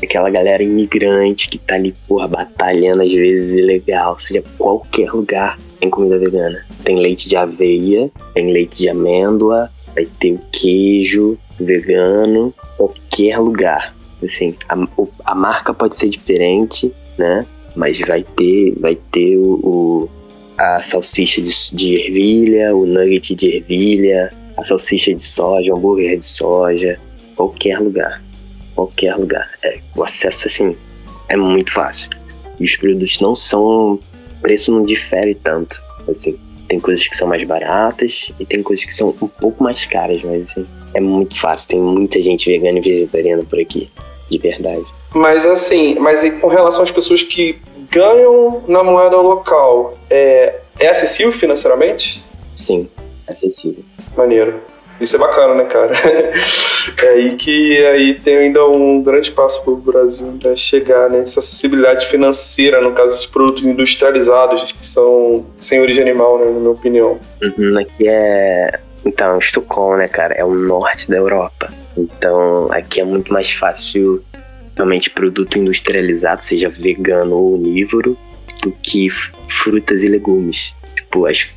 daquela 0.00 0.30
galera 0.30 0.64
imigrante 0.64 1.48
que 1.48 1.58
tá 1.58 1.74
ali, 1.74 1.94
porra, 2.08 2.26
batalhando 2.26 3.02
às 3.02 3.12
vezes 3.12 3.56
ilegal, 3.56 4.18
seja 4.18 4.42
qualquer 4.58 5.12
lugar 5.12 5.58
tem 5.78 5.90
comida 5.90 6.18
vegana. 6.18 6.64
Tem 6.82 6.96
leite 6.96 7.28
de 7.28 7.36
aveia, 7.36 8.10
tem 8.34 8.50
leite 8.50 8.78
de 8.78 8.88
amêndoa, 8.88 9.70
vai 9.94 10.06
ter 10.18 10.32
o 10.32 10.40
queijo 10.50 11.38
vegano, 11.60 12.52
qualquer 12.76 13.38
lugar. 13.38 13.94
Assim, 14.24 14.56
a, 14.68 14.76
a 15.24 15.34
marca 15.34 15.74
pode 15.74 15.96
ser 15.96 16.08
diferente, 16.08 16.90
né? 17.18 17.46
Mas 17.76 18.00
vai 18.00 18.24
ter, 18.24 18.74
vai 18.80 18.96
ter 18.96 19.36
o, 19.36 19.60
o 19.62 20.10
a 20.58 20.82
salsicha 20.82 21.40
de, 21.40 21.52
de 21.72 21.94
ervilha, 21.94 22.74
o 22.74 22.86
nugget 22.86 23.34
de 23.34 23.56
ervilha, 23.56 24.32
a 24.62 24.64
salsicha 24.64 25.12
de 25.12 25.20
soja, 25.20 25.72
o 25.72 25.76
hambúrguer 25.76 26.18
de 26.18 26.24
soja, 26.24 26.98
qualquer 27.36 27.78
lugar. 27.78 28.22
Qualquer 28.74 29.16
lugar. 29.16 29.50
É, 29.62 29.78
o 29.94 30.02
acesso, 30.02 30.46
assim, 30.46 30.76
é 31.28 31.36
muito 31.36 31.72
fácil. 31.72 32.08
E 32.58 32.64
os 32.64 32.76
produtos 32.76 33.20
não 33.20 33.34
são. 33.34 33.94
O 33.94 34.00
preço 34.40 34.72
não 34.72 34.84
difere 34.84 35.34
tanto. 35.34 35.82
Assim, 36.08 36.38
tem 36.68 36.80
coisas 36.80 37.06
que 37.06 37.16
são 37.16 37.28
mais 37.28 37.46
baratas 37.46 38.32
e 38.40 38.46
tem 38.46 38.62
coisas 38.62 38.84
que 38.84 38.94
são 38.94 39.14
um 39.20 39.28
pouco 39.28 39.62
mais 39.62 39.84
caras, 39.84 40.22
mas 40.22 40.50
assim, 40.50 40.66
é 40.94 41.00
muito 41.00 41.38
fácil. 41.38 41.68
Tem 41.68 41.80
muita 41.80 42.20
gente 42.22 42.48
vegana 42.48 42.78
e 42.78 42.80
vegetariana 42.80 43.42
por 43.44 43.60
aqui, 43.60 43.90
de 44.30 44.38
verdade. 44.38 44.84
Mas 45.14 45.46
assim, 45.46 45.96
mas 45.96 46.22
com 46.40 46.48
relação 46.48 46.82
às 46.82 46.90
pessoas 46.90 47.22
que 47.22 47.58
ganham 47.90 48.62
na 48.66 48.82
moeda 48.82 49.16
local, 49.16 49.98
é, 50.08 50.60
é 50.78 50.88
acessível 50.88 51.30
financeiramente? 51.30 52.22
Sim, 52.54 52.88
acessível. 53.28 53.84
Maneiro. 54.16 54.54
Isso 55.00 55.16
é 55.16 55.18
bacana, 55.18 55.54
né, 55.54 55.64
cara? 55.64 55.94
é 57.02 57.08
aí 57.08 57.34
que 57.34 57.84
aí 57.86 58.14
tem 58.14 58.36
ainda 58.36 58.64
um 58.66 59.02
grande 59.02 59.32
passo 59.32 59.62
para 59.64 59.72
o 59.72 59.76
Brasil 59.76 60.38
né, 60.44 60.54
chegar 60.54 61.10
nessa 61.10 61.40
acessibilidade 61.40 62.06
financeira, 62.06 62.80
no 62.80 62.92
caso 62.92 63.20
de 63.20 63.28
produtos 63.28 63.64
industrializados, 63.64 64.70
que 64.70 64.86
são 64.86 65.44
sem 65.56 65.80
origem 65.80 66.02
animal, 66.02 66.38
né, 66.38 66.44
na 66.46 66.52
minha 66.52 66.70
opinião. 66.70 67.18
Uhum, 67.42 67.78
aqui 67.78 68.06
é. 68.06 68.78
Então, 69.04 69.40
Estocolmo, 69.40 69.96
né, 69.96 70.06
cara? 70.06 70.34
É 70.34 70.44
o 70.44 70.54
norte 70.54 71.10
da 71.10 71.16
Europa. 71.16 71.68
Então, 71.96 72.68
aqui 72.70 73.00
é 73.00 73.04
muito 73.04 73.32
mais 73.32 73.50
fácil 73.50 74.22
realmente 74.76 75.10
produto 75.10 75.58
industrializado, 75.58 76.44
seja 76.44 76.68
vegano 76.68 77.36
ou 77.36 77.54
onívoro, 77.54 78.16
do 78.62 78.70
que 78.70 79.08
frutas 79.48 80.04
e 80.04 80.08
legumes. 80.08 80.72
Tipo, 80.94 81.26
as, 81.26 81.48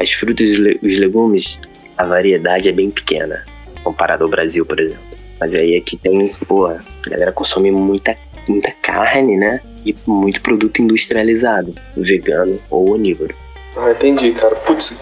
as 0.00 0.12
frutas 0.12 0.48
e 0.48 0.78
os 0.80 0.98
legumes 0.98 1.58
a 1.96 2.04
variedade 2.04 2.68
é 2.68 2.72
bem 2.72 2.90
pequena, 2.90 3.44
comparado 3.82 4.24
ao 4.24 4.30
Brasil, 4.30 4.64
por 4.64 4.80
exemplo. 4.80 5.02
Mas 5.40 5.54
aí 5.54 5.76
aqui 5.76 5.96
tem, 5.96 6.28
pô, 6.46 6.66
a 6.66 6.80
galera 7.06 7.32
consome 7.32 7.70
muita, 7.70 8.16
muita 8.46 8.70
carne, 8.70 9.36
né? 9.36 9.60
E 9.84 9.94
muito 10.06 10.40
produto 10.40 10.80
industrializado, 10.80 11.74
vegano 11.96 12.58
ou 12.70 12.92
onívoro. 12.92 13.34
Ah, 13.76 13.90
entendi, 13.90 14.32
cara. 14.32 14.54
Putz, 14.54 14.98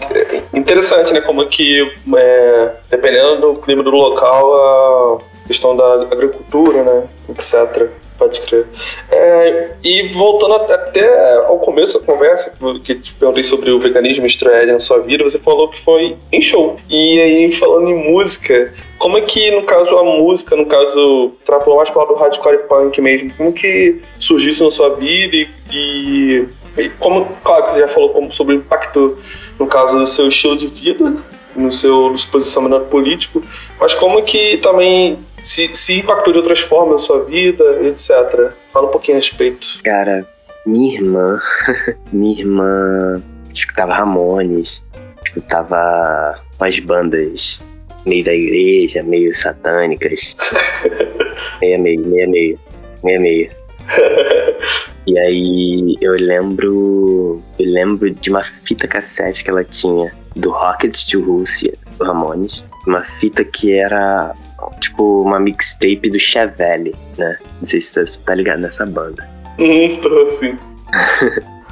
interessante, 0.53 1.13
né? 1.13 1.21
Como 1.21 1.45
que, 1.47 1.81
é, 2.15 2.71
dependendo 2.89 3.41
do 3.41 3.55
clima 3.61 3.83
do 3.83 3.91
local, 3.91 5.21
questão 5.47 5.75
da 5.75 6.03
agricultura, 6.03 6.83
né? 6.83 7.03
Etc. 7.29 7.89
Pode 8.17 8.39
crer. 8.41 8.67
É, 9.09 9.71
e 9.83 10.09
voltando 10.09 10.53
até 10.53 11.37
ao 11.37 11.57
começo 11.57 11.99
da 11.99 12.05
conversa, 12.05 12.53
que 12.83 12.93
te 12.93 13.13
perguntei 13.15 13.41
sobre 13.41 13.71
o 13.71 13.79
veganismo 13.79 14.27
estreia 14.27 14.71
na 14.71 14.79
sua 14.79 14.99
vida, 14.99 15.23
você 15.23 15.39
falou 15.39 15.69
que 15.69 15.81
foi 15.81 16.15
em 16.31 16.41
show. 16.41 16.75
E 16.87 17.19
aí, 17.19 17.51
falando 17.53 17.89
em 17.89 18.11
música, 18.11 18.71
como 18.99 19.17
é 19.17 19.21
que, 19.21 19.49
no 19.49 19.63
caso, 19.63 19.97
a 19.97 20.03
música, 20.03 20.55
no 20.55 20.67
caso, 20.67 21.31
trapou 21.43 21.77
mais 21.77 21.89
para 21.89 22.13
o 22.13 22.15
hardcore 22.15 22.59
punk 22.69 23.01
mesmo, 23.01 23.33
como 23.35 23.51
que 23.51 23.99
surgiu 24.19 24.51
isso 24.51 24.63
na 24.63 24.69
sua 24.69 24.95
vida 24.95 25.35
e, 25.35 25.49
e, 25.73 26.47
e 26.77 26.89
como, 26.99 27.25
claro 27.43 27.65
que 27.65 27.73
você 27.73 27.79
já 27.79 27.87
falou 27.87 28.09
como, 28.09 28.31
sobre 28.31 28.53
o 28.53 28.57
impacto, 28.59 29.17
no 29.57 29.65
caso, 29.65 29.97
do 29.97 30.05
seu 30.05 30.27
estilo 30.27 30.55
de 30.55 30.67
vida, 30.67 31.17
no 31.55 31.71
seu, 31.71 32.09
no 32.09 32.17
seu 32.17 32.31
posicionamento 32.31 32.85
político, 32.89 33.43
mas 33.79 33.93
como 33.93 34.23
que 34.23 34.57
também 34.57 35.19
se, 35.41 35.73
se 35.73 35.99
impactou 35.99 36.33
de 36.33 36.39
outras 36.39 36.59
formas 36.59 37.01
na 37.01 37.07
sua 37.07 37.23
vida, 37.23 37.63
etc. 37.83 38.51
Fala 38.71 38.87
um 38.87 38.91
pouquinho 38.91 39.17
a 39.17 39.19
respeito. 39.19 39.67
Cara, 39.83 40.27
minha 40.65 40.95
irmã, 40.95 41.39
minha 42.11 42.39
irmã 42.39 43.21
escutava 43.53 43.93
Ramones, 43.93 44.83
escutava 45.23 46.39
umas 46.59 46.79
bandas 46.79 47.59
meio 48.05 48.23
da 48.23 48.33
igreja, 48.33 49.03
meio 49.03 49.33
satânicas. 49.33 50.35
meia 51.61 51.77
meio, 51.77 52.07
meia 52.07 52.27
meio, 52.27 52.59
meia 53.03 53.19
meio. 53.19 53.60
E 55.07 55.17
aí 55.17 55.95
eu 55.99 56.13
lembro. 56.13 57.41
Eu 57.57 57.71
lembro 57.71 58.11
de 58.11 58.29
uma 58.29 58.43
fita 58.43 58.87
cassete 58.87 59.43
que 59.43 59.49
ela 59.49 59.63
tinha 59.63 60.11
do 60.35 60.51
Rocket 60.51 61.05
to 61.05 61.21
Russia, 61.21 61.73
do 61.97 62.05
Ramones. 62.05 62.63
Uma 62.85 63.01
fita 63.01 63.43
que 63.43 63.71
era 63.71 64.33
tipo 64.79 65.23
uma 65.23 65.39
mixtape 65.39 66.09
do 66.09 66.19
Chevelle, 66.19 66.95
né? 67.17 67.37
Não 67.59 67.67
sei 67.67 67.81
se 67.81 67.93
você 67.93 68.17
tá 68.25 68.35
ligado 68.35 68.59
nessa 68.59 68.85
banda. 68.85 69.27
Uhum, 69.57 69.99
tô 70.01 70.27
assim. 70.27 70.55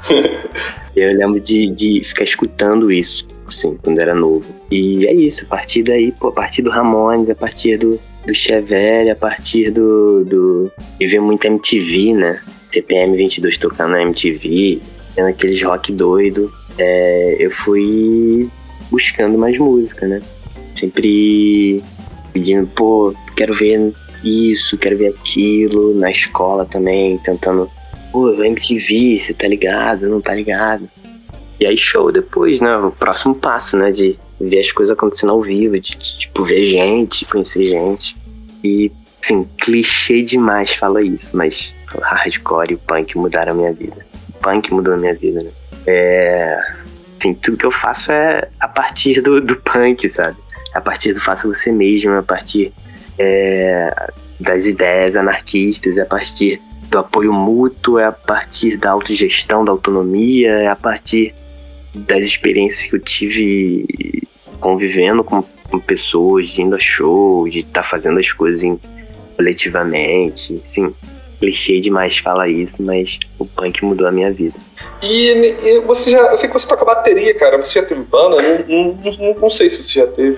eu 0.96 1.14
lembro 1.14 1.40
de, 1.40 1.68
de 1.68 2.04
ficar 2.04 2.24
escutando 2.24 2.92
isso, 2.92 3.28
assim, 3.48 3.78
quando 3.84 4.00
era 4.00 4.16
novo. 4.16 4.46
E 4.72 5.06
é 5.08 5.14
isso, 5.14 5.46
a 5.46 5.48
partir 5.48 5.84
daí, 5.84 6.12
pô, 6.12 6.30
a 6.30 6.32
partir 6.32 6.62
do 6.62 6.70
Ramones, 6.70 7.30
a 7.30 7.36
partir 7.36 7.78
do, 7.78 8.00
do 8.26 8.34
Chevelle 8.34 9.10
a 9.10 9.16
partir 9.16 9.72
do, 9.72 10.24
do. 10.24 10.72
de 11.00 11.08
ver 11.08 11.20
muito 11.20 11.46
MTV, 11.46 12.14
né? 12.14 12.42
CPM 12.72 13.18
22 13.18 13.58
tocando 13.58 13.92
na 13.92 14.02
MTV, 14.04 14.80
tendo 15.16 15.28
aqueles 15.28 15.62
rock 15.64 15.92
doido. 15.92 16.52
É, 16.78 17.36
eu 17.40 17.52
fui 17.52 18.50
buscando 18.92 19.38
mais 19.38 19.58
música, 19.58 20.08
né? 20.08 20.22
Sempre 20.76 21.84
pedindo, 22.32 22.68
pô, 22.68 23.14
quero 23.36 23.54
ver 23.56 23.92
isso, 24.24 24.78
quero 24.78 24.98
ver 24.98 25.08
aquilo. 25.08 25.94
Na 25.96 26.12
escola 26.12 26.66
também, 26.66 27.18
tentando, 27.18 27.70
pô, 28.12 28.32
MTV, 28.32 29.20
você 29.20 29.34
tá 29.34 29.48
ligado? 29.48 30.08
Não 30.08 30.22
tá 30.22 30.34
ligado? 30.34 30.88
E 31.60 31.66
aí, 31.66 31.78
show 31.78 32.12
depois, 32.12 32.62
né? 32.62 32.76
O 32.78 32.92
próximo 32.92 33.36
passo, 33.36 33.78
né? 33.78 33.92
De 33.92 34.18
ver 34.40 34.60
as 34.60 34.72
coisas 34.72 34.94
acontecendo 34.94 35.32
ao 35.32 35.42
vivo, 35.42 35.80
de, 35.80 35.98
tipo, 35.98 36.46
ver 36.46 36.66
gente, 36.66 37.26
conhecer 37.26 37.66
gente. 37.66 38.16
E, 38.64 38.92
assim, 39.22 39.48
clichê 39.60 40.22
demais 40.22 40.74
falar 40.74 41.02
isso, 41.02 41.36
mas 41.36 41.74
o 41.94 42.00
hardcore 42.00 42.72
e 42.72 42.76
o 42.76 42.80
punk 42.80 43.18
mudaram 43.18 43.52
a 43.52 43.56
minha 43.56 43.74
vida. 43.74 44.06
O 44.30 44.40
punk 44.40 44.74
mudou 44.74 44.94
a 44.94 44.98
minha 44.98 45.14
vida, 45.14 45.44
né? 45.44 45.52
É. 45.86 46.58
Assim, 47.20 47.34
tudo 47.34 47.58
que 47.58 47.66
eu 47.66 47.72
faço 47.72 48.12
é 48.14 48.48
a 48.60 48.68
partir 48.68 49.22
do, 49.22 49.42
do 49.42 49.58
punk, 49.58 50.08
sabe? 50.08 50.38
A 50.74 50.80
partir 50.80 51.14
do 51.14 51.20
faça 51.20 51.48
você 51.48 51.70
mesmo, 51.70 52.16
a 52.16 52.24
partir 52.24 52.72
é, 53.18 53.92
das 54.40 54.66
ideias 54.66 55.18
anarquistas, 55.18 55.98
a 55.98 56.06
partir 56.06 56.62
do 56.90 56.98
apoio 56.98 57.34
mútuo, 57.34 58.00
é 58.00 58.06
a 58.06 58.12
partir 58.12 58.78
da 58.78 58.92
autogestão, 58.92 59.66
da 59.66 59.72
autonomia, 59.72 60.52
é 60.52 60.68
a 60.68 60.76
partir 60.76 61.34
das 61.94 62.24
experiências 62.24 62.90
que 62.90 62.96
eu 62.96 63.00
tive 63.00 64.24
convivendo 64.60 65.24
com, 65.24 65.44
com 65.70 65.80
pessoas, 65.80 66.58
indo 66.58 66.76
a 66.76 66.80
show, 66.80 67.48
de 67.48 67.60
estar 67.60 67.84
tá 67.84 67.88
fazendo 67.88 68.20
as 68.20 68.32
coisas 68.32 68.62
em, 68.62 68.80
coletivamente. 69.36 70.58
Sim, 70.66 70.94
clichê 71.40 71.80
demais 71.80 72.18
falar 72.18 72.50
isso, 72.50 72.84
mas 72.84 73.18
o 73.38 73.46
punk 73.46 73.84
mudou 73.84 74.08
a 74.08 74.12
minha 74.12 74.32
vida. 74.32 74.56
E, 75.02 75.56
e, 75.64 75.80
você 75.82 76.12
já. 76.12 76.20
Eu 76.20 76.38
sei 76.38 76.50
que 76.50 76.54
você 76.54 76.68
toca 76.68 76.84
bateria, 76.84 77.34
cara. 77.36 77.58
Você 77.58 77.80
já 77.80 77.86
teve 77.86 78.02
banda? 78.02 78.42
Não, 78.42 78.68
não, 78.68 79.14
não, 79.20 79.36
não 79.42 79.50
sei 79.50 79.70
se 79.70 79.82
você 79.82 80.00
já 80.00 80.08
teve. 80.08 80.38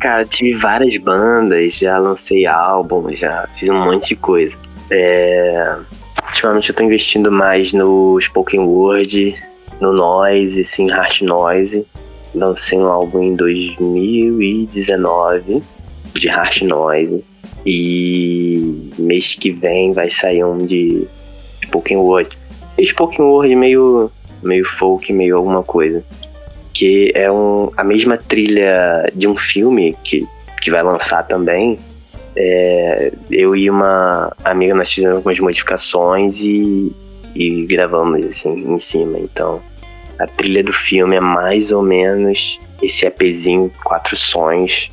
Cara, 0.00 0.24
tive 0.24 0.58
várias 0.58 0.96
bandas, 0.96 1.74
já 1.74 1.96
lancei 1.98 2.46
álbum, 2.46 3.14
já 3.14 3.46
fiz 3.58 3.68
um 3.68 3.84
monte 3.84 4.08
de 4.08 4.16
coisa. 4.16 4.56
É... 4.90 5.76
Ultimamente 6.26 6.70
eu 6.70 6.74
tô 6.74 6.82
investindo 6.82 7.30
mais 7.30 7.72
no 7.72 8.18
spoken 8.20 8.60
word, 8.60 9.36
no 9.82 9.92
noise, 9.92 10.64
sim, 10.64 10.90
harsh 10.90 11.20
noise. 11.22 11.84
Lancei 12.34 12.78
um 12.78 12.86
álbum 12.86 13.22
em 13.22 13.34
2019 13.34 15.62
de 16.14 16.28
harsh 16.28 16.62
noise. 16.62 17.22
E 17.66 18.90
mês 18.96 19.34
que 19.34 19.50
vem 19.50 19.92
vai 19.92 20.08
sair 20.08 20.44
um 20.44 20.64
de 20.64 21.04
spoken 21.64 21.96
word. 21.96 22.38
Spoken 22.82 23.24
word 23.24 23.56
meio, 23.56 24.08
meio 24.42 24.64
folk, 24.64 25.12
meio 25.12 25.36
alguma 25.36 25.64
coisa. 25.64 26.04
Que 26.72 27.10
é 27.14 27.30
um, 27.30 27.70
a 27.76 27.84
mesma 27.84 28.16
trilha 28.16 29.10
de 29.14 29.26
um 29.26 29.36
filme 29.36 29.96
que, 30.04 30.24
que 30.60 30.70
vai 30.70 30.84
lançar 30.84 31.26
também. 31.26 31.76
É, 32.36 33.12
eu 33.30 33.56
e 33.56 33.68
uma 33.68 34.32
amiga 34.44 34.74
nós 34.74 34.90
fizemos 34.90 35.16
algumas 35.16 35.38
modificações 35.40 36.40
e, 36.40 36.90
e 37.34 37.66
gravamos 37.66 38.24
assim 38.24 38.52
em 38.52 38.78
cima. 38.78 39.18
Então 39.18 39.60
a 40.22 40.26
trilha 40.26 40.62
do 40.62 40.72
filme 40.72 41.16
é 41.16 41.20
mais 41.20 41.72
ou 41.72 41.82
menos 41.82 42.58
esse 42.80 43.04
EPzinho, 43.04 43.70
quatro 43.82 44.16
sons. 44.16 44.88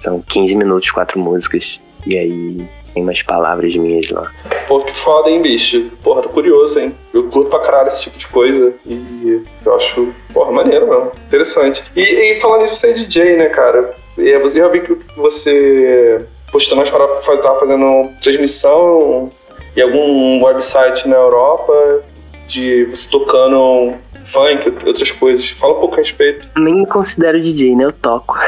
São 0.00 0.20
15 0.20 0.56
minutos, 0.56 0.90
quatro 0.90 1.18
músicas. 1.18 1.80
E 2.06 2.18
aí 2.18 2.68
tem 2.92 3.02
umas 3.02 3.22
palavras 3.22 3.74
minhas 3.76 4.10
lá. 4.10 4.30
Pô, 4.66 4.80
que 4.80 4.92
foda, 4.92 5.30
hein, 5.30 5.40
bicho? 5.40 5.90
Porra, 6.02 6.22
tô 6.22 6.28
curioso, 6.28 6.78
hein? 6.78 6.94
Eu 7.12 7.28
curto 7.28 7.50
pra 7.50 7.60
caralho 7.60 7.88
esse 7.88 8.02
tipo 8.02 8.18
de 8.18 8.26
coisa. 8.26 8.74
E 8.84 9.42
eu 9.64 9.74
acho, 9.76 10.12
porra, 10.32 10.50
maneiro 10.50 10.88
mesmo. 10.88 11.12
Interessante. 11.26 11.84
E, 11.94 12.02
e 12.02 12.40
falando 12.40 12.62
nisso, 12.62 12.74
você 12.74 12.90
é 12.90 12.92
DJ, 12.92 13.36
né, 13.36 13.48
cara? 13.48 13.94
Eu 14.18 14.70
vi 14.70 14.80
que 14.80 14.96
você 15.16 16.24
postou 16.50 16.76
mais 16.76 16.90
para 16.90 17.06
tava 17.38 17.60
fazendo 17.60 18.10
transmissão 18.22 19.30
em 19.76 19.80
algum 19.80 20.44
website 20.44 21.08
na 21.08 21.16
Europa 21.16 22.04
de 22.46 22.84
você 22.84 23.10
tocando 23.10 23.94
funk, 24.24 24.72
outras 24.86 25.10
coisas. 25.10 25.50
Fala 25.50 25.76
um 25.76 25.80
pouco 25.80 25.94
a 25.94 25.98
respeito. 25.98 26.46
Nem 26.58 26.74
me 26.74 26.86
considero 26.86 27.40
DJ, 27.40 27.76
né? 27.76 27.84
Eu 27.84 27.92
toco. 27.92 28.38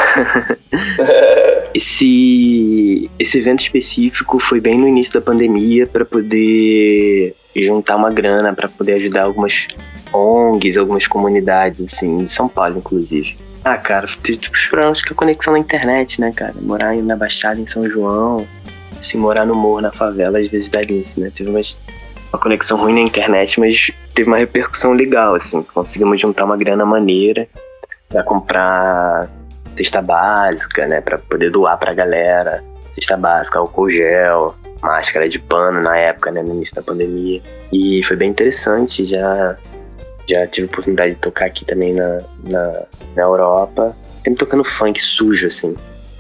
é. 0.99 1.47
esse, 1.77 3.11
esse 3.19 3.39
evento 3.39 3.61
específico 3.61 4.39
foi 4.39 4.61
bem 4.61 4.79
no 4.79 4.89
início 4.89 5.12
da 5.12 5.21
pandemia 5.21 5.87
para 5.87 6.05
poder 6.05 7.35
juntar 7.55 7.97
uma 7.97 8.11
grana, 8.11 8.55
para 8.55 8.69
poder 8.69 8.95
ajudar 8.95 9.25
algumas 9.25 9.67
ONGs, 10.12 10.77
algumas 10.77 11.07
comunidades, 11.07 11.81
assim, 11.81 12.19
em 12.19 12.29
São 12.29 12.49
Paulo, 12.49 12.79
inclusive. 12.79 13.37
Ah, 13.65 13.77
cara, 13.77 14.07
tipo, 14.23 14.55
os 14.55 14.67
problemas 14.67 15.03
com 15.03 15.12
a 15.12 15.17
conexão 15.17 15.53
na 15.53 15.59
internet, 15.59 16.21
né, 16.21 16.33
cara? 16.35 16.55
Morar 16.61 16.95
na 16.97 17.17
Baixada, 17.17 17.61
em 17.61 17.67
São 17.67 17.89
João, 17.89 18.47
se 19.01 19.17
morar 19.17 19.45
no 19.45 19.55
morro, 19.55 19.81
na 19.81 19.93
favela, 19.93 20.39
às 20.39 20.49
vezes 20.49 20.69
dá 20.69 20.81
nisso, 20.83 21.19
né? 21.21 21.33
Teve 21.35 21.51
umas 21.51 21.77
uma 22.37 22.38
conexão 22.38 22.79
ruim 22.79 22.94
na 22.94 23.01
internet, 23.01 23.59
mas 23.59 23.90
teve 24.14 24.29
uma 24.29 24.37
repercussão 24.37 24.92
legal, 24.92 25.35
assim. 25.35 25.62
Conseguimos 25.62 26.20
juntar 26.20 26.44
uma 26.44 26.57
grana 26.57 26.85
maneira 26.85 27.49
para 28.09 28.22
comprar 28.22 29.29
cesta 29.77 30.01
básica, 30.03 30.87
né? 30.87 31.01
Para 31.01 31.18
poder 31.18 31.51
doar 31.51 31.79
pra 31.79 31.94
galera. 31.94 32.62
Cesta 32.92 33.16
básica, 33.16 33.59
álcool 33.59 33.90
gel, 33.90 34.55
máscara 34.83 35.29
de 35.29 35.38
pano 35.38 35.83
na 35.83 35.96
época, 35.96 36.31
né? 36.31 36.42
No 36.42 36.55
início 36.55 36.75
da 36.75 36.83
pandemia. 36.83 37.40
E 37.72 38.03
foi 38.05 38.16
bem 38.16 38.31
interessante, 38.31 39.05
já 39.05 39.57
já 40.29 40.44
tive 40.44 40.66
a 40.66 40.70
oportunidade 40.70 41.14
de 41.14 41.20
tocar 41.20 41.46
aqui 41.46 41.64
também 41.64 41.94
na, 41.94 42.18
na, 42.42 42.83
na 43.14 43.22
Europa. 43.22 43.94
Sempre 44.25 44.35
tocando 44.35 44.64
funk 44.64 45.01
sujo, 45.01 45.46
assim. 45.46 45.75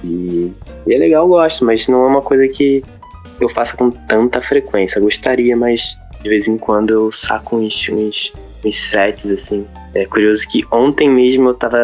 E, 0.04 0.52
e 0.86 0.94
é 0.94 0.96
legal, 0.96 1.24
eu 1.24 1.28
gosto, 1.28 1.64
mas 1.64 1.88
não 1.88 2.04
é 2.04 2.06
uma 2.06 2.22
coisa 2.22 2.46
que 2.46 2.84
eu 3.40 3.48
faça 3.48 3.76
com 3.76 3.90
tanta 3.90 4.40
frequência. 4.40 4.98
Eu 4.98 5.02
gostaria, 5.02 5.56
mas 5.56 5.96
de 6.26 6.30
vez 6.30 6.48
em 6.48 6.58
quando 6.58 6.92
eu 6.92 7.12
saco 7.12 7.56
uns, 7.56 7.88
uns, 7.88 8.32
uns 8.64 8.76
sets, 8.90 9.30
assim. 9.30 9.64
É 9.94 10.04
curioso 10.04 10.46
que 10.48 10.64
ontem 10.72 11.08
mesmo 11.08 11.50
eu 11.50 11.54
tava 11.54 11.78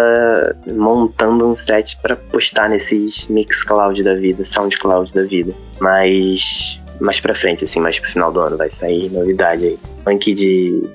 montando 0.67 1.47
um 1.47 1.55
set 1.55 1.97
para 2.03 2.17
postar 2.17 2.69
nesses 2.69 3.29
Mixcloud 3.29 4.03
da 4.03 4.15
vida, 4.17 4.45
Soundcloud 4.45 5.15
da 5.15 5.23
vida. 5.23 5.55
Mas 5.81 6.77
mais 7.01 7.21
pra 7.21 7.35
frente, 7.35 7.65
assim, 7.65 7.81
mais 7.81 7.99
pro 7.99 8.11
final 8.11 8.33
do 8.33 8.41
ano 8.41 8.57
vai 8.57 8.69
sair 8.69 9.11
novidade 9.11 9.65
aí. 9.65 9.79
Funk 10.05 10.35
de 10.35 10.91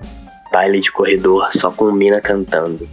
baile 0.52 0.82
de 0.82 0.92
corredor 0.92 1.50
só 1.54 1.72
com 1.72 1.90
mina 1.92 2.20
cantando. 2.20 2.88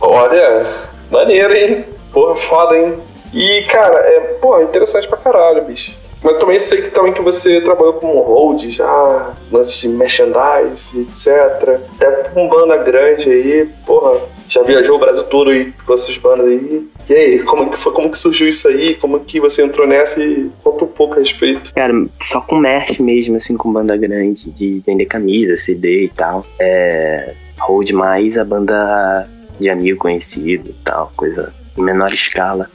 Olha, 0.00 0.88
maneiro, 1.10 1.52
hein? 1.52 1.84
Porra, 2.12 2.36
foda, 2.36 2.78
hein? 2.78 2.96
E, 3.34 3.62
cara, 3.62 3.96
é, 3.98 4.20
pô, 4.40 4.60
interessante 4.62 5.08
pra 5.08 5.18
caralho, 5.18 5.64
bicho. 5.64 5.96
Mas 6.22 6.38
também 6.38 6.58
sei 6.58 6.82
que 6.82 6.90
também 6.90 7.12
que 7.12 7.22
você 7.22 7.60
trabalhou 7.62 7.94
como 7.94 8.20
hold 8.20 8.62
já, 8.68 9.32
lance 9.50 9.80
de 9.80 9.88
merchandise, 9.88 11.00
etc. 11.00 11.80
Até 11.96 12.28
com 12.34 12.48
banda 12.48 12.76
grande 12.76 13.30
aí, 13.30 13.68
porra, 13.86 14.20
já 14.46 14.62
viajou 14.62 14.96
o 14.96 14.98
Brasil 14.98 15.24
todo 15.24 15.54
e 15.54 15.72
com 15.86 15.94
essas 15.94 16.16
bandas 16.18 16.46
aí. 16.46 16.86
E 17.08 17.14
aí, 17.14 17.38
como 17.42 17.70
que 17.70 17.78
foi, 17.78 17.92
como 17.92 18.10
que 18.10 18.18
surgiu 18.18 18.48
isso 18.48 18.68
aí? 18.68 18.94
Como 18.96 19.20
que 19.20 19.40
você 19.40 19.62
entrou 19.62 19.86
nessa 19.86 20.22
e 20.22 20.50
conta 20.62 20.84
um 20.84 20.88
pouco 20.88 21.14
a 21.14 21.18
respeito? 21.18 21.72
Cara, 21.74 21.92
só 22.20 22.40
com 22.40 22.56
merch 22.56 23.00
mesmo, 23.00 23.36
assim, 23.36 23.56
com 23.56 23.72
banda 23.72 23.96
grande, 23.96 24.50
de 24.50 24.82
vender 24.86 25.06
camisa, 25.06 25.56
CD 25.56 26.04
e 26.04 26.08
tal. 26.08 26.44
É. 26.58 27.34
Hold 27.60 27.90
mais 27.90 28.38
a 28.38 28.44
banda 28.44 29.28
de 29.58 29.68
amigo 29.68 29.98
conhecido 29.98 30.70
e 30.70 30.74
tal, 30.84 31.12
coisa 31.16 31.52
em 31.76 31.82
menor 31.82 32.12
escala. 32.12 32.70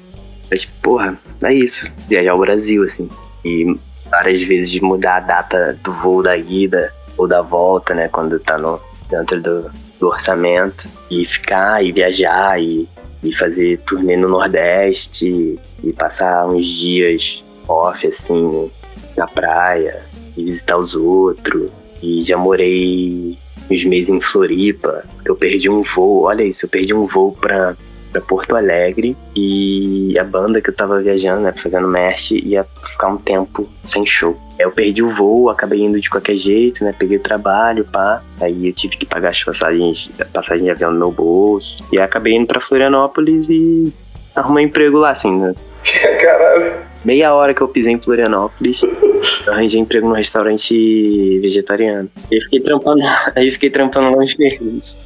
Mas, 0.49 0.65
porra, 0.65 1.17
é 1.43 1.53
isso. 1.53 1.88
Viajar 2.08 2.31
ao 2.31 2.39
Brasil, 2.39 2.84
assim 2.84 3.10
e 3.45 3.75
várias 4.10 4.41
vezes 4.41 4.79
mudar 4.81 5.17
a 5.17 5.19
data 5.19 5.79
do 5.84 5.93
voo 5.93 6.23
da 6.23 6.36
ida 6.36 6.91
ou 7.15 7.27
da 7.27 7.41
volta, 7.41 7.93
né? 7.93 8.08
Quando 8.08 8.39
tá 8.39 8.58
no, 8.58 8.81
dentro 9.10 9.39
do, 9.39 9.71
do 9.99 10.08
orçamento. 10.08 10.89
E 11.10 11.23
ficar 11.25 11.86
e 11.86 11.91
viajar 11.91 12.60
e, 12.60 12.89
e 13.23 13.31
fazer 13.34 13.77
turnê 13.86 14.17
no 14.17 14.27
Nordeste 14.27 15.27
e, 15.27 15.60
e 15.84 15.93
passar 15.93 16.47
uns 16.47 16.67
dias 16.67 17.43
off, 17.67 18.05
assim, 18.08 18.71
na 19.15 19.27
praia 19.27 20.03
e 20.36 20.43
visitar 20.43 20.77
os 20.77 20.95
outros. 20.95 21.69
E 22.01 22.23
já 22.23 22.38
morei 22.38 23.38
uns 23.69 23.84
meses 23.86 24.10
em 24.10 24.21
Floripa. 24.21 25.03
Eu 25.23 25.36
perdi 25.36 25.69
um 25.69 25.84
voo, 25.84 26.23
olha 26.23 26.43
isso, 26.43 26.65
eu 26.65 26.69
perdi 26.69 26.93
um 26.93 27.05
voo 27.05 27.31
pra 27.31 27.75
para 28.15 28.21
Porto 28.21 28.56
Alegre 28.56 29.15
e 29.36 30.17
a 30.17 30.23
banda 30.23 30.62
que 30.62 30.69
eu 30.69 30.73
tava 30.73 31.01
viajando, 31.01 31.41
né, 31.41 31.54
fazendo 31.62 31.88
merch, 31.88 32.32
ia 32.32 32.65
ficar 32.91 33.10
um 33.10 33.17
tempo 33.17 33.67
sem 33.84 34.06
show. 34.06 34.38
Eu 34.58 34.71
perdi 34.71 35.04
o 35.04 35.10
voo, 35.10 35.49
acabei 35.49 35.82
indo 35.82 35.99
de 35.99 36.10
qualquer 36.10 36.38
jeito, 36.38 36.82
né? 36.86 36.95
Peguei 36.97 37.17
o 37.17 37.21
trabalho, 37.21 37.84
pá. 37.84 38.23
Aí 38.39 38.67
eu 38.67 38.73
tive 38.73 38.95
que 38.95 39.06
pagar 39.06 39.32
as 39.32 39.43
passagens, 39.43 40.10
passagem 40.32 40.63
de 40.63 40.71
avião 40.71 40.93
no 40.93 40.99
meu 40.99 41.12
bolso. 41.12 41.75
E 41.91 41.99
acabei 41.99 42.34
indo 42.36 42.47
pra 42.47 42.62
Florianópolis 42.62 43.49
e 43.49 43.93
arrumei 44.34 44.63
um 44.63 44.67
emprego 44.69 44.97
lá, 44.97 45.10
assim, 45.10 45.38
né? 45.38 45.54
Caralho. 46.23 46.73
meia 47.04 47.34
hora 47.34 47.54
que 47.54 47.62
eu 47.62 47.67
pisei 47.67 47.91
em 47.91 48.01
Florianópolis, 48.01 48.82
eu 48.82 49.54
arranjei 49.54 49.82
emprego 49.82 50.08
num 50.08 50.15
restaurante 50.15 51.39
vegetariano. 51.39 52.10
Aí 52.32 52.39
fiquei 52.39 52.62
trampando, 52.62 53.01
aí 53.36 53.51
fiquei 53.51 53.69
trampando 53.69 54.15
lá 54.15 54.23
uns 54.23 54.38
meses. 54.38 54.97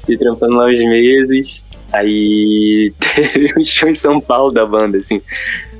Fiquei 0.00 0.16
trampando 0.16 0.56
lá 0.56 0.66
uns 0.66 0.80
meses. 0.80 1.65
Aí 1.92 2.92
teve 3.14 3.54
um 3.58 3.64
show 3.64 3.88
em 3.88 3.94
São 3.94 4.20
Paulo 4.20 4.52
da 4.52 4.66
banda, 4.66 4.98
assim. 4.98 5.22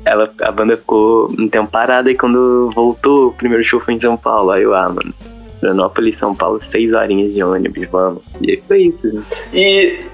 Ela, 0.05 0.33
a 0.41 0.53
banda 0.53 0.77
ficou 0.77 1.29
um 1.37 1.49
tempo 1.49 1.71
parada 1.71 2.11
e 2.11 2.17
quando 2.17 2.71
voltou, 2.73 3.29
o 3.29 3.33
primeiro 3.33 3.65
show 3.65 3.81
foi 3.81 3.95
em 3.95 4.01
São 4.01 4.17
Paulo. 4.17 4.51
Aí 4.53 4.63
eu, 4.63 4.75
ah, 4.75 4.89
mano, 4.89 5.13
Florianópolis, 5.59 6.17
São 6.17 6.35
Paulo, 6.35 6.61
seis 6.61 6.95
horinhas 6.95 7.33
de 7.33 7.43
ônibus, 7.43 7.89
vamos. 7.89 8.23
E 8.41 8.53
aí 8.53 8.57
foi 8.57 8.83
isso. 8.83 9.13
Né? 9.13 9.23
E. 9.53 10.05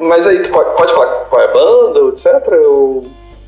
Mas 0.00 0.26
aí 0.26 0.40
tu 0.40 0.50
pode, 0.50 0.76
pode 0.76 0.92
falar 0.92 1.06
qual 1.26 1.42
é 1.42 1.44
a 1.44 1.52
banda, 1.52 2.00
etc? 2.10 2.52
Ou 2.68 3.04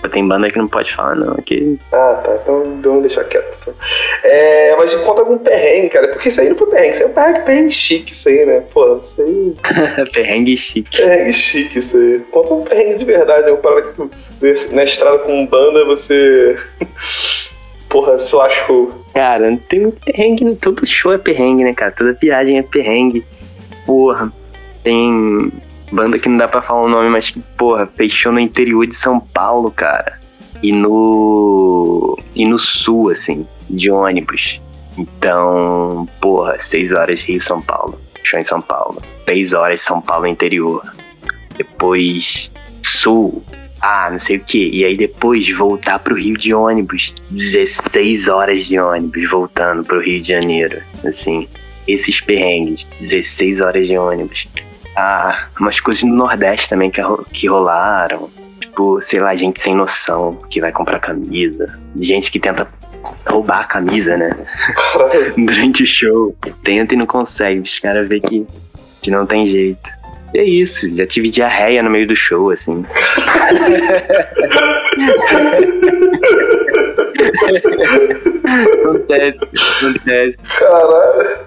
tem 0.08 0.26
banda 0.26 0.48
que 0.48 0.58
não 0.58 0.68
pode 0.68 0.94
falar, 0.94 1.16
não. 1.16 1.34
Aqui... 1.34 1.78
Ah, 1.92 2.20
tá. 2.24 2.36
Então 2.42 2.80
vamos 2.82 3.02
deixar 3.02 3.24
quieto. 3.24 3.56
Então. 3.60 3.74
É, 4.22 4.74
mas 4.76 4.94
conta 4.94 5.22
algum 5.22 5.38
perrengue, 5.38 5.88
cara. 5.90 6.08
Porque 6.08 6.28
isso 6.28 6.40
aí 6.40 6.48
não 6.48 6.56
foi 6.56 6.68
perrengue, 6.68 6.94
isso 6.94 7.02
aí 7.02 7.08
é 7.08 7.10
um 7.10 7.14
perrengue, 7.14 7.44
perrengue 7.44 7.72
chique, 7.72 8.12
isso 8.12 8.28
aí, 8.28 8.46
né? 8.46 8.62
Pô, 8.72 8.96
isso 8.96 9.22
aí. 9.22 9.54
perrengue 10.12 10.56
chique. 10.56 10.96
Perrengue 10.96 11.32
chique, 11.32 11.78
isso 11.78 11.96
aí. 11.96 12.20
Conta 12.30 12.54
um 12.54 12.62
perrengue 12.62 12.94
de 12.94 13.04
verdade. 13.04 13.50
Uma 13.50 13.58
parada 13.58 13.82
que 13.82 13.94
tu, 13.94 14.10
na 14.72 14.84
estrada 14.84 15.18
com 15.18 15.46
banda 15.46 15.84
você. 15.84 16.56
Porra, 17.88 18.18
se 18.18 18.34
lascou. 18.36 18.92
Cara, 19.12 19.58
tem 19.68 19.86
um 19.86 19.90
perrengue. 19.90 20.54
Todo 20.56 20.86
show 20.86 21.12
é 21.12 21.18
perrengue, 21.18 21.64
né, 21.64 21.74
cara? 21.74 21.90
Toda 21.90 22.12
viagem 22.12 22.58
é 22.58 22.62
perrengue. 22.62 23.24
Porra. 23.84 24.32
Tem 24.82 25.52
banda 25.90 26.18
que 26.18 26.28
não 26.28 26.36
dá 26.36 26.48
pra 26.48 26.62
falar 26.62 26.82
o 26.82 26.88
nome, 26.88 27.08
mas 27.08 27.30
que, 27.30 27.40
porra, 27.56 27.88
fechou 27.96 28.32
no 28.32 28.40
interior 28.40 28.86
de 28.86 28.96
São 28.96 29.20
Paulo, 29.20 29.70
cara. 29.70 30.18
E 30.62 30.72
no. 30.72 32.18
E 32.34 32.44
no 32.44 32.58
sul, 32.58 33.10
assim, 33.10 33.46
de 33.68 33.90
ônibus. 33.90 34.60
Então, 34.96 36.06
porra, 36.20 36.58
seis 36.58 36.92
horas 36.92 37.20
Rio 37.20 37.40
São 37.40 37.60
Paulo. 37.62 37.98
Show 38.22 38.38
em 38.38 38.44
São 38.44 38.60
Paulo. 38.60 39.02
Três 39.24 39.52
horas 39.52 39.80
São 39.80 40.00
Paulo 40.00 40.26
interior. 40.26 40.82
Depois 41.56 42.50
sul. 42.82 43.42
Ah, 43.80 44.10
não 44.10 44.18
sei 44.18 44.36
o 44.36 44.40
que. 44.40 44.68
E 44.68 44.84
aí 44.84 44.96
depois 44.96 45.48
voltar 45.56 45.98
pro 46.00 46.14
Rio 46.14 46.36
de 46.36 46.52
ônibus. 46.52 47.14
16 47.30 48.28
horas 48.28 48.66
de 48.66 48.78
ônibus 48.78 49.30
voltando 49.30 49.82
pro 49.82 50.00
Rio 50.00 50.20
de 50.20 50.28
Janeiro. 50.28 50.82
Assim, 51.04 51.48
esses 51.88 52.20
perrengues. 52.20 52.86
16 53.00 53.62
horas 53.62 53.86
de 53.86 53.96
ônibus 53.96 54.46
ah, 55.00 55.46
umas 55.58 55.80
coisas 55.80 56.02
no 56.02 56.14
Nordeste 56.14 56.68
também 56.68 56.90
que, 56.90 57.00
que 57.32 57.48
rolaram. 57.48 58.30
Tipo, 58.60 59.00
sei 59.00 59.18
lá, 59.18 59.34
gente 59.34 59.60
sem 59.60 59.74
noção 59.74 60.38
que 60.50 60.60
vai 60.60 60.70
comprar 60.70 60.98
camisa. 60.98 61.78
Gente 61.96 62.30
que 62.30 62.38
tenta 62.38 62.68
roubar 63.26 63.60
a 63.60 63.64
camisa, 63.64 64.16
né? 64.16 64.30
Durante 65.36 65.82
o 65.82 65.86
show. 65.86 66.36
Tenta 66.62 66.94
e 66.94 66.96
não 66.96 67.06
consegue. 67.06 67.60
Os 67.60 67.78
caras 67.78 68.08
veem 68.08 68.20
que, 68.20 68.46
que 69.02 69.10
não 69.10 69.24
tem 69.26 69.46
jeito. 69.48 69.90
E 70.32 70.38
é 70.38 70.44
isso, 70.44 70.88
já 70.96 71.04
tive 71.04 71.28
diarreia 71.28 71.82
no 71.82 71.90
meio 71.90 72.06
do 72.06 72.14
show, 72.14 72.50
assim. 72.50 72.84
acontece, 78.84 79.40
acontece. 79.80 80.38
Caralho. 80.56 81.38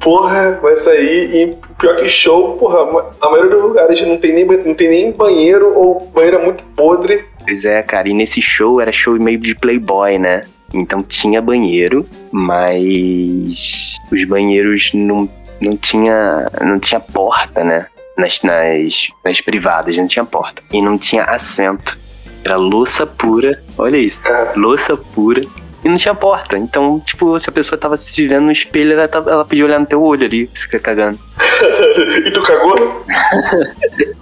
Porra, 0.00 0.58
vai 0.62 0.76
sair 0.76 1.34
e 1.34 1.56
pior 1.78 1.96
que 1.96 2.08
show, 2.08 2.56
porra, 2.56 3.06
a 3.20 3.30
maioria 3.30 3.50
dos 3.50 3.62
lugares 3.62 4.00
não 4.02 4.18
tem 4.18 4.32
nem, 4.32 4.44
não 4.44 4.74
tem 4.74 4.88
nem 4.88 5.12
banheiro 5.12 5.76
ou 5.76 6.10
banheiro 6.14 6.38
é 6.38 6.44
muito 6.44 6.62
podre. 6.76 7.24
Pois 7.44 7.64
é, 7.64 7.82
cara, 7.82 8.08
e 8.08 8.14
nesse 8.14 8.40
show 8.40 8.80
era 8.80 8.92
show 8.92 9.14
meio 9.14 9.38
de 9.38 9.54
playboy, 9.54 10.18
né? 10.18 10.42
Então 10.74 11.02
tinha 11.02 11.40
banheiro, 11.40 12.06
mas 12.30 13.94
os 14.10 14.24
banheiros 14.24 14.90
não, 14.92 15.28
não, 15.60 15.76
tinha, 15.76 16.50
não 16.60 16.78
tinha 16.78 17.00
porta, 17.00 17.62
né? 17.62 17.86
Nas, 18.16 18.40
nas, 18.42 19.08
nas 19.24 19.40
privadas 19.40 19.96
não 19.96 20.06
tinha 20.06 20.24
porta. 20.24 20.62
E 20.72 20.80
não 20.80 20.98
tinha 20.98 21.24
assento. 21.24 21.98
Era 22.44 22.56
louça 22.56 23.06
pura, 23.06 23.60
olha 23.76 23.96
isso, 23.96 24.20
louça 24.54 24.96
pura 24.96 25.42
e 25.86 25.88
não 25.88 25.96
tinha 25.96 26.14
porta. 26.14 26.58
Então, 26.58 26.98
tipo, 26.98 27.38
se 27.38 27.48
a 27.48 27.52
pessoa 27.52 27.78
tava 27.78 27.96
se 27.96 28.26
vendo 28.26 28.46
no 28.46 28.52
espelho, 28.52 28.94
ela, 28.94 29.06
tava, 29.06 29.30
ela 29.30 29.44
podia 29.44 29.64
olhar 29.64 29.78
no 29.78 29.86
teu 29.86 30.02
olho 30.02 30.26
ali, 30.26 30.50
se 30.52 30.62
fica 30.62 30.80
cagando. 30.80 31.16
e 32.26 32.30
tu 32.32 32.42
cagou? 32.42 33.06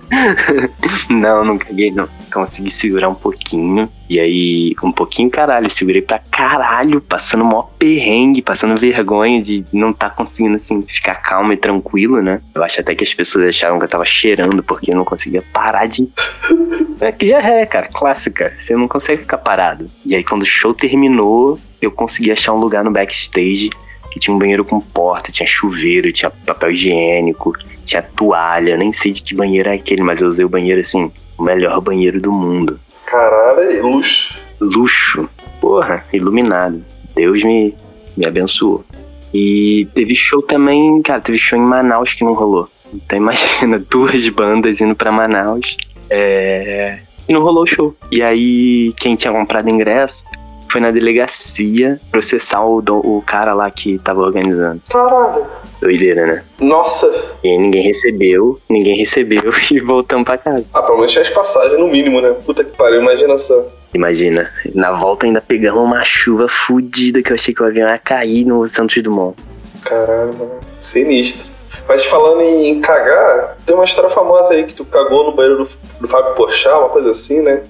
não, 1.08 1.42
não 1.42 1.56
caguei, 1.58 1.90
não. 1.90 2.06
Consegui 2.34 2.70
segurar 2.70 3.08
um 3.08 3.14
pouquinho. 3.14 3.88
E 4.10 4.18
aí, 4.18 4.74
um 4.82 4.90
pouquinho, 4.90 5.30
caralho, 5.30 5.70
segurei 5.70 6.02
pra 6.02 6.18
caralho, 6.18 7.00
passando 7.00 7.44
mó 7.44 7.62
perrengue, 7.78 8.42
passando 8.42 8.78
vergonha 8.78 9.40
de 9.40 9.64
não 9.72 9.92
tá 9.92 10.10
conseguindo, 10.10 10.56
assim, 10.56 10.82
ficar 10.82 11.14
calmo 11.14 11.52
e 11.52 11.56
tranquilo, 11.56 12.20
né? 12.20 12.42
Eu 12.54 12.64
acho 12.64 12.80
até 12.80 12.94
que 12.94 13.04
as 13.04 13.14
pessoas 13.14 13.48
acharam 13.48 13.78
que 13.78 13.84
eu 13.84 13.88
tava 13.88 14.04
cheirando 14.04 14.62
porque 14.62 14.90
eu 14.90 14.96
não 14.96 15.04
conseguia 15.04 15.42
parar 15.52 15.86
de. 15.86 16.08
É 17.00 17.10
que 17.10 17.26
já 17.26 17.40
é, 17.40 17.66
cara, 17.66 17.88
clássica. 17.88 18.52
Você 18.58 18.74
não 18.74 18.86
consegue 18.86 19.22
ficar 19.22 19.38
parado. 19.38 19.90
E 20.06 20.14
aí, 20.14 20.22
quando 20.22 20.42
o 20.42 20.46
show 20.46 20.72
terminou, 20.72 21.58
eu 21.82 21.90
consegui 21.90 22.30
achar 22.30 22.52
um 22.52 22.58
lugar 22.58 22.84
no 22.84 22.90
backstage 22.90 23.68
que 24.14 24.20
tinha 24.20 24.32
um 24.32 24.38
banheiro 24.38 24.64
com 24.64 24.80
porta, 24.80 25.32
tinha 25.32 25.44
chuveiro, 25.44 26.12
tinha 26.12 26.30
papel 26.30 26.70
higiênico, 26.70 27.52
tinha 27.84 28.00
toalha, 28.00 28.76
nem 28.76 28.92
sei 28.92 29.10
de 29.10 29.20
que 29.20 29.34
banheiro 29.34 29.68
é 29.68 29.72
aquele, 29.74 30.04
mas 30.04 30.20
eu 30.20 30.28
usei 30.28 30.44
o 30.44 30.48
banheiro 30.48 30.80
assim, 30.80 31.10
o 31.36 31.42
melhor 31.42 31.80
banheiro 31.80 32.20
do 32.20 32.30
mundo. 32.30 32.78
Caralho, 33.06 33.84
luxo. 33.84 34.38
Luxo. 34.60 35.28
Porra, 35.60 36.04
iluminado. 36.12 36.84
Deus 37.12 37.42
me, 37.42 37.74
me 38.16 38.24
abençoou. 38.24 38.84
E 39.34 39.88
teve 39.92 40.14
show 40.14 40.40
também, 40.40 41.02
cara, 41.02 41.20
teve 41.20 41.36
show 41.36 41.58
em 41.58 41.62
Manaus 41.62 42.14
que 42.14 42.22
não 42.22 42.34
rolou. 42.34 42.68
Então 42.94 43.18
imagina, 43.18 43.80
duas 43.90 44.28
bandas 44.28 44.80
indo 44.80 44.94
para 44.94 45.10
Manaus. 45.10 45.76
É... 46.08 47.00
E 47.28 47.32
não 47.32 47.42
rolou 47.42 47.64
o 47.64 47.66
show. 47.66 47.96
E 48.12 48.22
aí, 48.22 48.92
quem 48.96 49.16
tinha 49.16 49.32
comprado 49.32 49.68
ingresso 49.68 50.24
foi 50.74 50.80
na 50.80 50.90
delegacia 50.90 52.00
processar 52.10 52.64
o, 52.64 52.78
o 52.78 53.22
cara 53.22 53.54
lá 53.54 53.70
que 53.70 53.96
tava 54.00 54.22
organizando. 54.22 54.82
Caralho. 54.90 55.46
Doideira, 55.80 56.26
né? 56.26 56.44
Nossa. 56.58 57.06
E 57.44 57.48
aí 57.48 57.58
ninguém 57.58 57.84
recebeu, 57.84 58.58
ninguém 58.68 58.96
recebeu 58.96 59.52
e 59.70 59.78
voltamos 59.78 60.24
pra 60.24 60.36
casa. 60.36 60.64
Ah, 60.74 60.82
pelo 60.82 60.96
menos 60.96 61.12
tinha 61.12 61.22
as 61.22 61.30
passagens 61.30 61.78
no 61.78 61.86
mínimo, 61.86 62.20
né? 62.20 62.34
Puta 62.44 62.64
que 62.64 62.76
pariu, 62.76 63.00
imagina 63.00 63.38
só. 63.38 63.64
Imagina, 63.94 64.50
na 64.74 64.90
volta 64.90 65.26
ainda 65.26 65.40
pegamos 65.40 65.80
uma 65.80 66.02
chuva 66.02 66.48
fodida 66.48 67.22
que 67.22 67.30
eu 67.30 67.36
achei 67.36 67.54
que 67.54 67.62
o 67.62 67.66
avião 67.66 67.88
ia 67.88 67.96
cair 67.96 68.44
no 68.44 68.66
Santos 68.66 69.00
Dumont. 69.00 69.36
Caralho, 69.84 70.34
mano. 70.34 70.60
Sinistro. 70.80 71.46
Mas 71.86 72.04
falando 72.04 72.40
em 72.40 72.80
cagar, 72.80 73.58
tem 73.64 73.76
uma 73.76 73.84
história 73.84 74.10
famosa 74.10 74.54
aí 74.54 74.64
que 74.64 74.74
tu 74.74 74.84
cagou 74.84 75.24
no 75.24 75.36
banheiro 75.36 75.66
do, 75.66 75.70
do 76.00 76.08
Fábio 76.08 76.34
Porchat, 76.34 76.74
uma 76.74 76.88
coisa 76.88 77.10
assim, 77.10 77.40
né? 77.40 77.62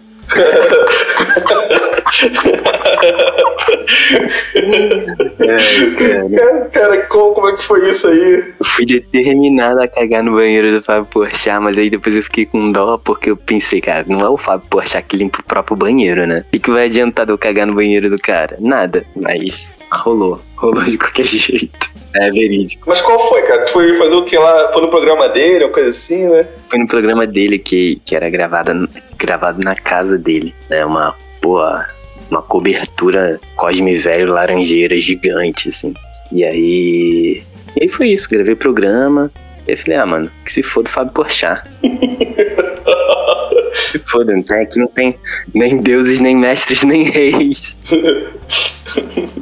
É, 5.41 6.31
cara, 6.33 6.69
cara 6.73 7.03
como, 7.07 7.35
como, 7.35 7.49
é 7.49 7.57
que 7.57 7.65
foi 7.65 7.89
isso 7.89 8.09
aí? 8.09 8.55
Eu 8.59 8.65
fui 8.65 8.87
determinado 8.87 9.81
a 9.83 9.89
cagar 9.89 10.23
no 10.23 10.35
banheiro 10.35 10.73
do 10.73 10.83
Fábio 10.83 11.05
Porchat, 11.07 11.61
mas 11.61 11.77
aí 11.79 11.91
depois 11.91 12.17
eu 12.17 12.23
fiquei 12.23 12.47
com 12.47 12.73
dó 12.73 12.99
porque 12.99 13.31
eu 13.31 13.37
pensei, 13.37 13.81
cara, 13.81 14.05
não 14.09 14.21
é 14.21 14.29
o 14.29 14.37
Fábio 14.37 14.67
Porchat 14.69 15.05
que 15.07 15.17
limpa 15.17 15.41
o 15.41 15.45
próprio 15.45 15.77
banheiro, 15.77 16.27
né? 16.27 16.45
O 16.49 16.51
que, 16.53 16.59
que 16.59 16.71
vai 16.71 16.87
adiantar 16.87 17.27
de 17.27 17.33
eu 17.33 17.39
cagar 17.39 17.67
no 17.67 17.75
banheiro 17.75 18.09
do 18.09 18.19
cara? 18.19 18.57
Nada, 18.61 19.05
mas 19.15 19.69
rolou, 19.97 20.41
rolou 20.57 20.85
de 20.85 20.99
qualquer 20.99 21.27
jeito. 21.27 21.95
É 22.15 22.31
verídico. 22.31 22.89
Mas 22.89 23.01
qual 23.01 23.19
foi, 23.29 23.43
cara? 23.43 23.65
Tu 23.65 23.73
foi 23.73 23.99
fazer 23.99 24.15
o 24.15 24.25
que 24.25 24.37
lá? 24.37 24.71
Foi 24.73 24.83
no 24.83 24.89
programa 24.89 25.29
dele, 25.29 25.65
ou 25.65 25.71
coisa 25.71 25.91
assim, 25.91 26.29
né? 26.29 26.47
Foi 26.69 26.79
no 26.79 26.87
programa 26.87 27.27
dele 27.27 27.59
que, 27.59 28.01
que 28.05 28.15
era 28.15 28.31
gravado, 28.31 28.89
gravado 29.17 29.61
na 29.63 29.75
casa 29.75 30.17
dele. 30.17 30.55
É 30.71 30.87
uma 30.87 31.17
boa. 31.43 31.85
Uma 32.31 32.41
cobertura 32.41 33.39
Cosme 33.57 33.99
Velho 33.99 34.33
Laranjeira 34.33 34.97
gigante, 34.99 35.69
assim. 35.69 35.93
E 36.33 36.45
aí. 36.45 37.43
E 37.77 37.83
aí 37.83 37.89
foi 37.89 38.11
isso, 38.11 38.31
gravei 38.31 38.55
programa. 38.55 39.31
E 39.67 39.73
eu 39.73 39.79
falei, 39.79 39.99
ah, 39.99 40.07
mano, 40.07 40.31
que 40.45 40.53
se 40.53 40.63
for 40.63 40.85
do 40.85 40.91
Fábio 40.91 41.13
Porchat. 41.13 41.69
se 43.91 43.99
foda, 43.99 44.33
não 44.35 44.43
tem, 44.43 44.61
aqui 44.61 44.79
não 44.79 44.87
tem 44.87 45.19
nem 45.55 45.79
deuses, 45.79 46.21
nem 46.21 46.37
mestres, 46.37 46.85
nem 46.85 47.03
reis. 47.03 47.79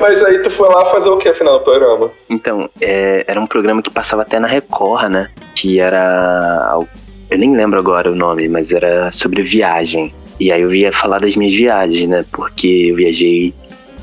Mas 0.00 0.22
aí 0.22 0.40
tu 0.42 0.50
foi 0.50 0.68
lá 0.68 0.84
fazer 0.86 1.08
o 1.08 1.16
que 1.16 1.28
afinal 1.28 1.58
do 1.58 1.64
programa? 1.64 2.10
Então, 2.28 2.68
é, 2.80 3.24
era 3.26 3.40
um 3.40 3.46
programa 3.46 3.82
que 3.82 3.90
passava 3.90 4.22
até 4.22 4.38
na 4.38 4.48
Record, 4.48 5.10
né? 5.10 5.30
Que 5.54 5.80
era. 5.80 6.78
Eu 7.30 7.38
nem 7.38 7.56
lembro 7.56 7.78
agora 7.78 8.10
o 8.10 8.14
nome, 8.14 8.48
mas 8.48 8.70
era 8.70 9.10
sobre 9.12 9.42
viagem. 9.42 10.14
E 10.38 10.52
aí 10.52 10.62
eu 10.62 10.74
ia 10.74 10.92
falar 10.92 11.20
das 11.20 11.36
minhas 11.36 11.54
viagens, 11.54 12.08
né? 12.08 12.24
Porque 12.32 12.88
eu 12.90 12.96
viajei 12.96 13.54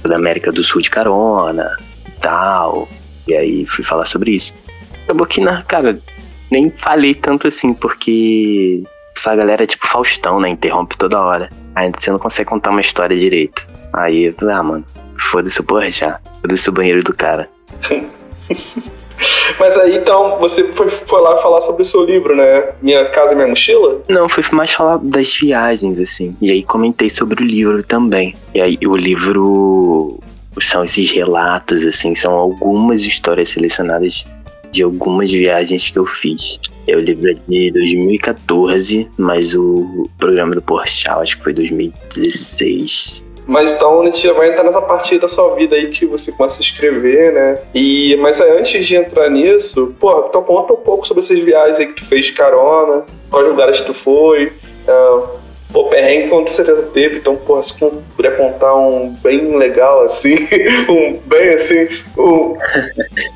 da 0.04 0.16
América 0.16 0.52
do 0.52 0.64
Sul 0.64 0.82
de 0.82 0.90
carona 0.90 1.78
tal. 2.22 2.88
E 3.28 3.36
aí 3.36 3.66
fui 3.66 3.84
falar 3.84 4.06
sobre 4.06 4.32
isso. 4.32 4.54
Acabou 5.04 5.26
que, 5.26 5.42
na, 5.42 5.64
cara, 5.64 6.00
nem 6.50 6.70
falei 6.70 7.14
tanto 7.14 7.48
assim, 7.48 7.74
porque 7.74 8.84
essa 9.16 9.36
galera 9.36 9.64
é 9.64 9.68
tipo 9.68 9.88
Faustão, 9.88 10.40
né? 10.40 10.50
Interrompe 10.50 10.98
toda 10.98 11.20
hora. 11.22 11.50
Aí 11.76 11.92
você 11.98 12.12
não 12.12 12.20
consegue 12.20 12.50
contar 12.50 12.70
uma 12.70 12.82
história 12.82 13.18
direito. 13.18 13.68
Aí 13.94 14.34
ah, 14.50 14.64
mano, 14.64 14.86
foda-se 15.30 15.62
o 15.62 15.92
já. 15.92 16.20
Foda-se 16.42 16.70
o 16.70 16.72
banheiro 16.72 17.04
do 17.04 17.14
cara. 17.14 17.50
Mas 19.60 19.78
aí 19.78 19.98
então 19.98 20.40
você 20.40 20.64
foi, 20.74 20.90
foi 20.90 21.22
lá 21.22 21.38
falar 21.38 21.62
sobre 21.62 21.84
o 21.84 21.86
seu 21.86 22.04
livro, 22.04 22.36
né? 22.36 22.70
Minha 22.82 23.10
Casa 23.10 23.34
e 23.34 23.36
Minha 23.36 23.48
Mochila? 23.48 24.02
Não, 24.08 24.28
foi 24.28 24.44
mais 24.52 24.72
falar 24.72 24.98
das 24.98 25.36
viagens, 25.36 26.00
assim. 26.00 26.36
E 26.42 26.52
aí 26.52 26.64
comentei 26.64 27.10
sobre 27.10 27.44
o 27.44 27.46
livro 27.46 27.84
também. 27.84 28.36
E 28.54 28.62
aí 28.62 28.80
o 28.86 28.96
livro 28.96 30.20
são 30.60 30.84
esses 30.84 31.12
relatos, 31.12 31.86
assim, 31.86 32.16
são 32.16 32.34
algumas 32.34 33.02
histórias 33.02 33.50
selecionadas 33.50 34.26
de 34.72 34.84
algumas 34.84 35.30
viagens 35.30 35.90
que 35.90 36.00
eu 36.00 36.06
fiz. 36.06 36.60
É 36.88 36.96
o 36.96 37.00
livro 37.00 37.30
é 37.30 37.34
de 37.34 37.72
2014, 37.72 39.08
mas 39.18 39.54
o 39.54 40.10
programa 40.18 40.56
do 40.56 40.62
Porchat 40.62 41.10
acho 41.10 41.38
que 41.38 41.44
foi 41.44 41.54
2016. 41.54 43.24
Mas 43.52 43.76
então 43.76 44.02
a 44.02 44.06
gente 44.06 44.24
já 44.24 44.32
vai 44.32 44.48
entrar 44.48 44.64
nessa 44.64 44.82
parte 44.82 45.20
da 45.20 45.28
sua 45.28 45.54
vida 45.56 45.76
aí 45.76 45.90
que 45.90 46.06
você 46.06 46.32
começa 46.32 46.62
a 46.62 46.64
escrever, 46.64 47.34
né? 47.34 47.60
E, 47.76 48.16
mas 48.16 48.40
antes 48.40 48.88
de 48.88 48.96
entrar 48.96 49.30
nisso, 49.30 49.94
pô, 50.00 50.28
então 50.30 50.42
conta 50.42 50.72
um 50.72 50.78
pouco 50.78 51.06
sobre 51.06 51.22
essas 51.22 51.38
viagens 51.38 51.78
aí 51.78 51.88
que 51.88 51.96
tu 51.96 52.06
fez 52.06 52.28
de 52.28 52.32
carona, 52.32 53.04
quais 53.30 53.46
lugares 53.46 53.82
tu 53.82 53.94
foi, 53.94 54.54
uh, 54.88 55.42
Pô, 55.74 55.86
perrengue 55.86 56.30
com 56.30 56.46
certeza 56.48 56.82
teve, 56.94 57.18
então, 57.18 57.36
porra, 57.36 57.64
se 57.64 57.74
puder 57.74 58.36
contar 58.36 58.76
um 58.76 59.10
bem 59.22 59.58
legal, 59.58 60.04
assim, 60.04 60.36
um 60.90 61.18
bem 61.26 61.50
assim, 61.50 61.88
um... 62.18 62.58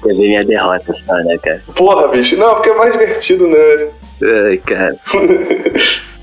Eu 0.06 0.16
vi 0.16 0.28
minha 0.28 0.44
derrota 0.44 0.94
só, 0.94 1.14
né, 1.14 1.38
cara? 1.42 1.62
Porra, 1.76 2.10
bicho, 2.10 2.36
não, 2.36 2.56
porque 2.56 2.70
é 2.70 2.74
mais 2.74 2.92
divertido, 2.92 3.48
né? 3.48 3.88
Ai, 4.22 4.58
cara. 4.58 4.96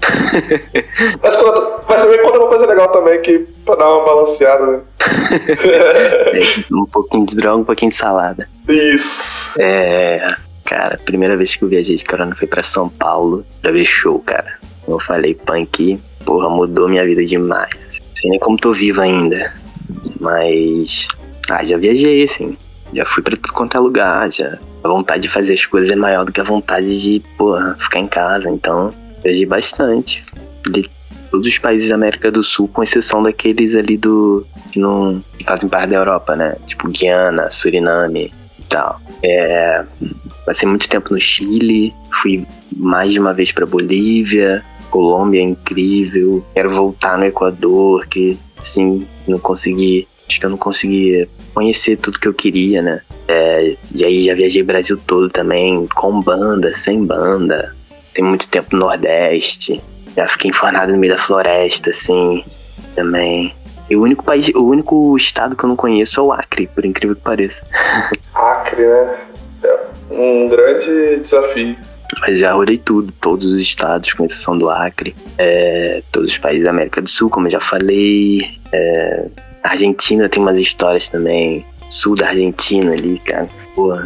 mas, 1.23 1.37
quando, 1.37 1.81
mas 1.89 2.03
também 2.03 2.23
conta 2.23 2.39
uma 2.39 2.49
coisa 2.49 2.67
legal 2.67 2.89
também, 2.89 3.21
que 3.23 3.39
pra 3.65 3.77
dar 3.77 3.89
uma 3.89 4.05
balanceada, 4.05 4.67
né? 4.67 4.81
é, 6.33 6.65
um 6.73 6.85
pouquinho 6.87 7.27
de 7.27 7.37
droga, 7.37 7.59
um 7.59 7.65
pouquinho 7.65 7.91
de 7.91 7.97
salada. 7.97 8.49
Isso. 8.69 9.53
É, 9.61 10.35
cara, 10.65 10.99
primeira 11.05 11.37
vez 11.37 11.55
que 11.55 11.63
eu 11.63 11.69
viajei 11.69 11.97
de 11.97 12.05
carona 12.05 12.35
foi 12.35 12.49
pra 12.49 12.63
São 12.63 12.89
Paulo 12.89 13.45
pra 13.61 13.71
ver 13.71 13.85
show, 13.85 14.19
cara. 14.21 14.59
Eu 14.89 14.99
falei, 14.99 15.35
punk, 15.35 16.01
porra, 16.25 16.49
mudou 16.49 16.89
minha 16.89 17.05
vida 17.05 17.25
demais. 17.25 17.71
Sei 18.15 18.31
nem 18.31 18.41
como 18.41 18.59
tô 18.59 18.73
vivo 18.73 19.01
ainda. 19.01 19.53
Mas. 20.21 21.07
Ah, 21.51 21.65
já 21.65 21.77
viajei, 21.77 22.25
assim. 22.25 22.57
Já 22.93 23.05
fui 23.07 23.23
pra 23.23 23.37
tudo 23.37 23.53
quanto 23.53 23.77
é 23.77 23.81
lugar. 23.81 24.31
Já. 24.31 24.59
A 24.83 24.89
vontade 24.89 25.23
de 25.23 25.29
fazer 25.29 25.55
as 25.55 25.65
coisas 25.65 25.91
é 25.91 25.97
maior 25.97 26.25
do 26.25 26.33
que 26.33 26.41
a 26.41 26.45
vontade 26.45 27.01
de, 27.01 27.21
porra, 27.37 27.77
ficar 27.79 28.01
em 28.01 28.07
casa. 28.07 28.51
Então, 28.51 28.91
viajei 29.23 29.47
bastante. 29.47 30.25
De 30.69 30.89
todos 31.31 31.47
os 31.47 31.59
países 31.59 31.89
da 31.89 31.95
América 31.95 32.31
do 32.31 32.43
Sul, 32.43 32.69
com 32.69 32.83
exceção 32.83 33.23
daqueles 33.23 33.75
ali 33.75 33.97
do. 33.97 34.47
que 34.71 34.79
não 34.79 35.23
que 35.39 35.45
fazem 35.45 35.69
parte 35.69 35.91
da 35.91 35.97
Europa, 35.97 36.37
né? 36.37 36.57
Tipo 36.67 36.89
Guiana, 36.89 37.51
Suriname 37.51 38.33
e 38.59 38.63
tal. 38.65 39.01
É. 39.23 39.85
Passei 40.45 40.69
muito 40.69 40.89
tempo 40.89 41.15
no 41.15 41.21
Chile, 41.21 41.95
fui 42.21 42.47
mais 42.77 43.13
de 43.13 43.21
uma 43.21 43.33
vez 43.33 43.53
para 43.53 43.65
Bolívia, 43.65 44.65
Colômbia 44.93 45.41
é 45.41 45.45
incrível. 45.45 46.45
Quero 46.55 46.71
voltar 46.71 47.17
no 47.17 47.25
Equador, 47.25 48.07
que 48.07 48.39
assim, 48.59 49.07
não 49.27 49.39
consegui. 49.39 50.07
Acho 50.29 50.41
que 50.41 50.47
eu 50.47 50.51
não 50.51 50.57
consegui 50.57 51.29
conhecer 51.55 51.97
tudo 51.97 52.19
que 52.19 52.29
eu 52.29 52.35
queria, 52.35 52.81
né? 52.81 53.01
É, 53.29 53.77
e 53.95 54.05
aí 54.05 54.25
já 54.25 54.35
viajei 54.35 54.63
Brasil 54.63 54.99
todo 55.07 55.29
também, 55.29 55.87
com 55.95 56.21
banda, 56.21 56.75
sem 56.75 57.05
banda. 57.05 57.75
Tem 58.15 58.25
muito 58.25 58.49
tempo 58.49 58.69
no 58.73 58.81
Nordeste. 58.81 59.83
Já 60.17 60.29
fiquei 60.29 60.51
enfornado 60.51 60.93
no 60.93 60.99
meio 60.99 61.15
da 61.15 61.19
floresta, 61.19 61.91
assim, 61.91 62.45
também. 62.95 63.55
E 63.89 63.97
o 63.97 64.03
único 64.03 64.25
país, 64.25 64.49
o 64.55 64.65
único 64.65 65.17
estado 65.17 65.57
que 65.57 65.65
eu 65.65 65.69
não 65.69 65.77
conheço 65.77 66.21
é 66.21 66.23
o 66.23 66.33
Acre, 66.33 66.67
por 66.67 66.85
incrível 66.85 67.17
que 67.17 67.23
pareça. 67.23 67.65
Acre, 68.35 68.83
né? 68.83 69.19
É 69.63 69.79
um 70.11 70.49
grande 70.49 71.17
desafio. 71.21 71.77
Mas 72.21 72.39
já 72.39 72.53
rodei 72.53 72.77
tudo, 72.77 73.11
todos 73.13 73.47
os 73.47 73.61
estados, 73.61 74.13
com 74.13 74.25
exceção 74.25 74.57
do 74.57 74.69
Acre, 74.69 75.15
é, 75.39 76.03
todos 76.13 76.33
os 76.33 76.39
países 76.39 76.65
da 76.65 76.71
América 76.71 77.01
do 77.01 77.09
Sul, 77.09 77.31
como 77.31 77.47
eu 77.47 77.53
já 77.53 77.61
falei. 77.61 78.59
É, 78.71 79.27
Argentina 79.63 80.29
tem 80.29 80.43
umas 80.43 80.59
histórias 80.59 81.09
também. 81.09 81.65
Sul 81.89 82.15
da 82.15 82.29
Argentina 82.29 82.93
ali, 82.93 83.19
cara. 83.19 83.49
Pô, 83.75 83.97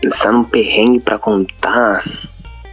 pensar 0.00 0.32
num 0.32 0.44
perrengue 0.44 1.00
pra 1.00 1.18
contar. 1.18 2.04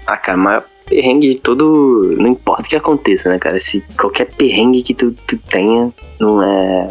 Ah, 0.05 0.17
cara, 0.17 0.37
maior 0.37 0.63
perrengue 0.85 1.29
de 1.29 1.35
todo. 1.35 2.15
Não 2.17 2.27
importa 2.27 2.63
o 2.63 2.65
que 2.65 2.75
aconteça, 2.75 3.29
né, 3.29 3.39
cara? 3.39 3.59
Se 3.59 3.81
qualquer 3.97 4.25
perrengue 4.33 4.81
que 4.81 4.93
tu, 4.93 5.11
tu 5.27 5.37
tenha 5.37 5.91
não 6.19 6.41
é 6.41 6.89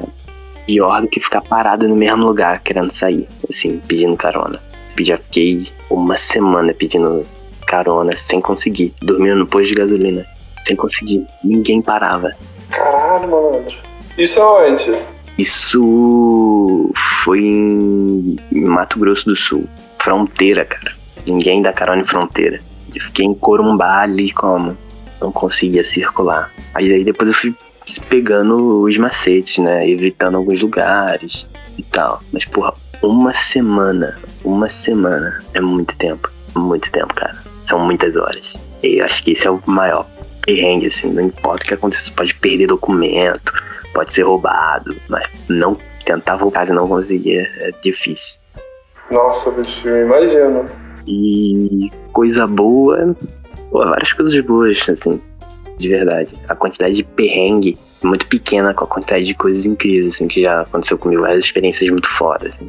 pior 0.67 1.03
do 1.03 1.09
que 1.09 1.21
ficar 1.21 1.43
parado 1.43 1.89
no 1.89 1.97
mesmo 1.97 2.25
lugar 2.25 2.61
querendo 2.63 2.93
sair, 2.93 3.29
assim, 3.49 3.81
pedindo 3.87 4.17
carona. 4.17 4.61
Já 5.01 5.19
fiquei 5.19 5.67
uma 5.91 6.17
semana 6.17 6.73
pedindo 6.73 7.25
carona 7.67 8.15
sem 8.15 8.41
conseguir. 8.41 8.95
Dormindo 9.01 9.37
no 9.37 9.47
posto 9.47 9.69
de 9.69 9.75
gasolina 9.75 10.25
sem 10.67 10.77
conseguir. 10.77 11.27
Ninguém 11.43 11.83
parava. 11.83 12.31
Caralho, 12.71 13.29
malandro. 13.29 13.77
Isso 14.17 14.41
aonde? 14.41 14.97
Isso 15.39 16.91
foi 17.25 17.41
em 17.41 18.37
Mato 18.53 18.99
Grosso 18.99 19.27
do 19.27 19.37
Sul. 19.37 19.69
Fronteira, 19.99 20.65
cara. 20.65 20.93
Ninguém 21.27 21.63
dá 21.63 21.73
carona 21.73 22.03
em 22.03 22.07
fronteira. 22.07 22.61
Eu 22.95 23.01
fiquei 23.03 23.25
em 23.25 23.35
Corumbá 23.35 24.01
ali 24.01 24.31
como? 24.33 24.77
Não 25.21 25.33
conseguia 25.33 25.85
circular. 25.85 26.53
Mas 26.75 26.91
aí 26.91 27.05
depois 27.05 27.31
eu 27.31 27.35
fui 27.35 27.55
pegando 28.09 28.83
os 28.83 28.97
macetes, 28.99 29.59
né? 29.59 29.89
Evitando 29.89 30.37
alguns 30.37 30.61
lugares 30.61 31.47
e 31.79 31.83
tal. 31.83 32.21
Mas, 32.33 32.45
porra, 32.45 32.75
uma 33.03 33.33
semana. 33.33 34.19
Uma 34.45 34.69
semana 34.69 35.43
é 35.55 35.61
muito 35.61 35.97
tempo. 35.97 36.31
Muito 36.55 36.91
tempo, 36.91 37.15
cara. 37.15 37.43
São 37.65 37.79
muitas 37.79 38.17
horas. 38.17 38.55
E 38.83 38.99
eu 38.99 39.05
acho 39.05 39.23
que 39.23 39.31
esse 39.31 39.47
é 39.47 39.51
o 39.51 39.63
maior 39.67 40.07
perrengue, 40.45 40.89
assim. 40.89 41.11
Não 41.13 41.23
importa 41.23 41.65
o 41.65 41.69
que 41.69 41.75
aconteça, 41.75 42.11
pode 42.11 42.35
perder 42.35 42.67
documento, 42.67 43.53
pode 43.93 44.13
ser 44.13 44.23
roubado, 44.23 44.95
mas 45.09 45.27
não 45.49 45.77
tentar 46.05 46.37
voltar 46.37 46.69
e 46.69 46.73
não 46.73 46.87
conseguir 46.89 47.39
é 47.59 47.71
difícil. 47.83 48.37
Nossa, 49.11 49.51
bicho, 49.51 49.89
eu 49.89 50.07
imagino. 50.07 50.67
E 51.07 51.91
coisa 52.13 52.47
boa, 52.47 53.15
pô, 53.71 53.85
várias 53.85 54.13
coisas 54.13 54.45
boas, 54.45 54.83
assim, 54.89 55.21
de 55.77 55.89
verdade. 55.89 56.35
A 56.49 56.55
quantidade 56.55 56.95
de 56.95 57.03
perrengue 57.03 57.77
é 58.03 58.07
muito 58.07 58.27
pequena 58.27 58.73
com 58.73 58.85
a 58.85 58.89
quantidade 58.89 59.25
de 59.25 59.35
coisas 59.35 59.67
incríveis, 59.67 60.15
assim, 60.15 60.27
que 60.27 60.43
já 60.43 60.63
aconteceu 60.63 60.97
comigo, 60.97 61.23
várias 61.23 61.45
experiências 61.45 61.91
muito 61.91 62.09
fodas, 62.09 62.55
assim. 62.55 62.67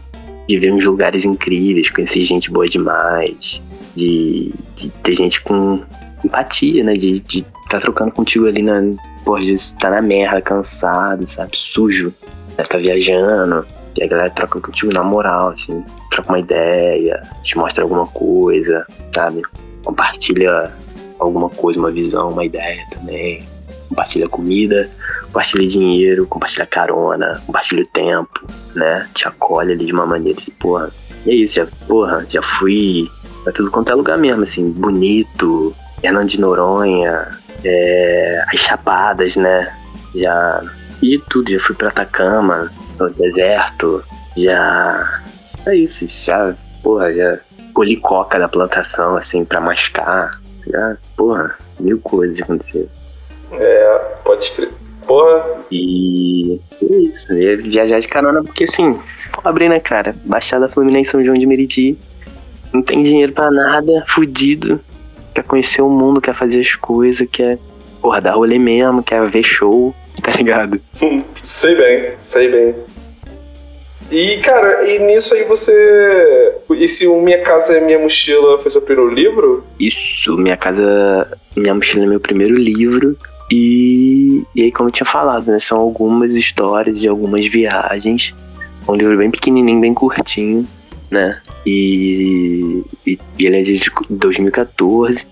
Viver 0.47 0.67
em 0.67 0.81
lugares 0.81 1.23
incríveis, 1.23 1.89
conhecer 1.89 2.25
gente 2.25 2.51
boa 2.51 2.67
demais, 2.67 3.61
de, 3.95 4.51
de 4.75 4.89
ter 5.01 5.15
gente 5.15 5.41
com 5.41 5.81
empatia, 6.23 6.83
né? 6.83 6.93
De 6.93 7.17
estar 7.17 7.43
tá 7.69 7.79
trocando 7.79 8.11
contigo 8.11 8.47
ali 8.47 8.61
na. 8.61 8.81
Porra, 9.23 9.41
de 9.41 9.53
estar 9.53 9.89
tá 9.89 9.95
na 9.95 10.01
merda, 10.01 10.41
cansado, 10.41 11.27
sabe? 11.27 11.57
Sujo. 11.57 12.13
Né? 12.57 12.63
Tá 12.63 12.77
viajando. 12.77 13.65
E 13.97 14.03
a 14.03 14.07
galera 14.07 14.29
troca 14.29 14.59
contigo 14.59 14.93
na 14.93 15.03
moral, 15.03 15.49
assim. 15.49 15.83
Troca 16.09 16.29
uma 16.29 16.39
ideia, 16.39 17.21
te 17.43 17.57
mostra 17.57 17.83
alguma 17.83 18.07
coisa, 18.07 18.85
sabe? 19.13 19.41
Compartilha 19.83 20.71
alguma 21.19 21.49
coisa, 21.49 21.79
uma 21.79 21.91
visão, 21.91 22.29
uma 22.29 22.45
ideia 22.45 22.83
também. 22.89 23.43
Compartilha 23.89 24.27
comida, 24.27 24.89
compartilha 25.25 25.67
dinheiro, 25.67 26.25
compartilha 26.25 26.65
carona, 26.65 27.39
compartilha 27.45 27.83
o 27.83 27.87
tempo, 27.87 28.47
né? 28.75 29.07
Te 29.13 29.27
acolhe 29.27 29.73
ali 29.73 29.85
de 29.85 29.93
uma 29.93 30.05
maneira 30.05 30.39
assim, 30.39 30.51
porra. 30.53 30.89
E 31.25 31.31
é 31.31 31.35
isso, 31.35 31.55
já, 31.55 31.67
porra, 31.87 32.25
já 32.29 32.41
fui 32.41 33.07
Pra 33.43 33.51
tudo 33.51 33.69
quanto 33.69 33.91
é 33.91 33.95
lugar 33.95 34.17
mesmo, 34.17 34.43
assim, 34.43 34.69
bonito, 34.69 35.75
Fernando 36.03 36.27
de 36.27 36.37
Noronha, 36.37 37.29
é, 37.63 38.43
as 38.49 38.59
Chapadas, 38.59 39.37
né? 39.37 39.73
Já. 40.13 40.61
E 41.01 41.17
tudo, 41.17 41.49
já 41.49 41.59
fui 41.61 41.73
pra 41.73 41.87
Atacama, 41.87 42.69
no 42.99 43.09
deserto, 43.11 44.03
já. 44.35 45.21
É 45.65 45.73
isso, 45.73 46.05
já, 46.09 46.53
porra, 46.83 47.13
já 47.13 47.39
colhi 47.73 47.95
coca 47.95 48.37
da 48.37 48.49
plantação, 48.49 49.15
assim, 49.15 49.45
pra 49.45 49.61
mascar. 49.61 50.29
Já, 50.67 50.97
porra, 51.15 51.55
mil 51.79 51.97
coisas 51.99 52.41
aconteceram. 52.41 52.89
É, 53.53 53.99
pode 54.25 54.43
escrever. 54.43 54.73
Porra. 55.07 55.45
E 55.71 56.59
é 56.81 56.95
isso, 56.97 57.33
ia 57.33 57.55
viajar 57.55 57.99
de 57.99 58.09
carona, 58.09 58.43
porque 58.43 58.65
assim, 58.65 58.99
pobre, 59.31 59.69
né, 59.69 59.79
cara? 59.79 60.13
Baixada 60.25 60.67
Fluminense 60.67 61.11
São 61.11 61.23
João 61.23 61.37
de 61.37 61.45
Meriti, 61.45 61.97
não 62.73 62.81
tem 62.81 63.01
dinheiro 63.01 63.31
para 63.31 63.49
nada, 63.49 64.03
fudido. 64.07 64.81
Quer 65.33 65.43
conhecer 65.43 65.81
o 65.81 65.89
mundo, 65.89 66.21
quer 66.21 66.33
fazer 66.33 66.61
as 66.61 66.75
coisas, 66.75 67.27
quer, 67.29 67.57
porra, 68.01 68.21
dar 68.21 68.33
rolê 68.33 68.59
mesmo, 68.59 69.01
quer 69.03 69.27
ver 69.27 69.43
show, 69.43 69.93
tá 70.21 70.31
ligado? 70.31 70.79
sei 71.41 71.75
bem, 71.75 72.13
sei 72.19 72.49
bem. 72.49 72.75
E, 74.11 74.37
cara, 74.37 74.87
e 74.87 74.99
nisso 74.99 75.33
aí 75.33 75.43
você. 75.43 76.53
E 76.69 76.87
se 76.87 77.07
o 77.07 77.19
Minha 77.19 77.41
Casa 77.41 77.73
é 77.73 77.81
Minha 77.81 77.97
Mochila 77.97 78.59
foi 78.59 78.69
seu 78.69 78.81
primeiro 78.81 79.11
livro? 79.11 79.63
Isso, 79.79 80.37
Minha 80.37 80.55
Casa. 80.55 81.35
Minha 81.55 81.73
Mochila 81.73 82.03
é 82.03 82.07
meu 82.07 82.19
primeiro 82.19 82.55
livro. 82.55 83.17
E, 83.51 84.43
e 84.55 84.63
aí, 84.63 84.71
como 84.71 84.89
eu 84.89 84.93
tinha 84.93 85.05
falado, 85.05 85.47
né? 85.47 85.59
São 85.59 85.79
algumas 85.79 86.33
histórias 86.33 86.99
de 86.99 87.07
algumas 87.07 87.45
viagens. 87.47 88.33
É 88.87 88.91
um 88.91 88.95
livro 88.95 89.17
bem 89.17 89.31
pequenininho, 89.31 89.79
bem 89.79 89.93
curtinho, 89.93 90.67
né? 91.13 91.41
E, 91.65 92.83
e, 93.05 93.19
e 93.39 93.45
ele 93.45 93.59
é 93.59 93.61
de 93.61 93.79
2014. 94.09 95.25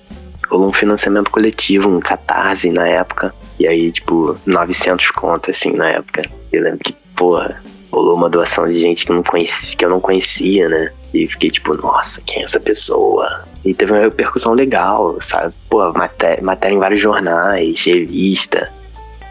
Rolou 0.49 0.69
um 0.69 0.73
financiamento 0.73 1.31
coletivo, 1.31 1.89
um 1.89 1.99
catarse 1.99 2.69
na 2.71 2.87
época. 2.87 3.33
E 3.59 3.67
aí, 3.67 3.91
tipo, 3.91 4.37
900 4.45 5.11
contas, 5.11 5.55
assim, 5.55 5.71
na 5.71 5.89
época. 5.89 6.23
Eu 6.51 6.63
lembro 6.63 6.79
que, 6.79 6.93
porra, 7.15 7.61
rolou 7.91 8.15
uma 8.15 8.29
doação 8.29 8.65
de 8.65 8.79
gente 8.79 9.05
que, 9.05 9.11
não 9.11 9.23
conhecia, 9.23 9.77
que 9.77 9.83
eu 9.83 9.89
não 9.89 9.99
conhecia, 9.99 10.69
né? 10.69 10.91
E 11.13 11.27
fiquei 11.27 11.49
tipo, 11.49 11.73
nossa, 11.75 12.21
quem 12.21 12.41
é 12.41 12.45
essa 12.45 12.59
pessoa? 12.59 13.45
E 13.65 13.73
teve 13.73 13.91
uma 13.91 14.01
repercussão 14.01 14.53
legal, 14.53 15.17
sabe? 15.21 15.53
Pô, 15.69 15.91
matéria, 15.93 16.41
matéria 16.41 16.75
em 16.75 16.79
vários 16.79 17.01
jornais, 17.01 17.83
revista. 17.83 18.71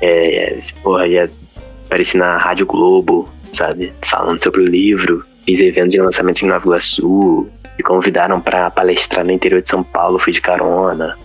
É, 0.01 0.59
porra, 0.83 1.09
já 1.09 1.29
apareci 1.87 2.17
na 2.17 2.37
Rádio 2.37 2.67
Globo, 2.67 3.29
sabe? 3.53 3.93
Falando 4.03 4.43
sobre 4.43 4.61
o 4.61 4.67
livro. 4.67 5.25
Fiz 5.45 5.61
evento 5.61 5.91
de 5.91 6.01
lançamento 6.01 6.43
em 6.43 6.49
Nova 6.49 6.65
Iguaçu. 6.65 7.49
Me 7.77 7.85
convidaram 7.85 8.41
para 8.41 8.71
palestrar 8.71 9.25
no 9.25 9.33
interior 9.33 9.63
de 9.63 9.69
São 9.69 9.83
Paulo, 9.83 10.19
fui 10.19 10.33
de 10.33 10.41
carona. 10.41 11.17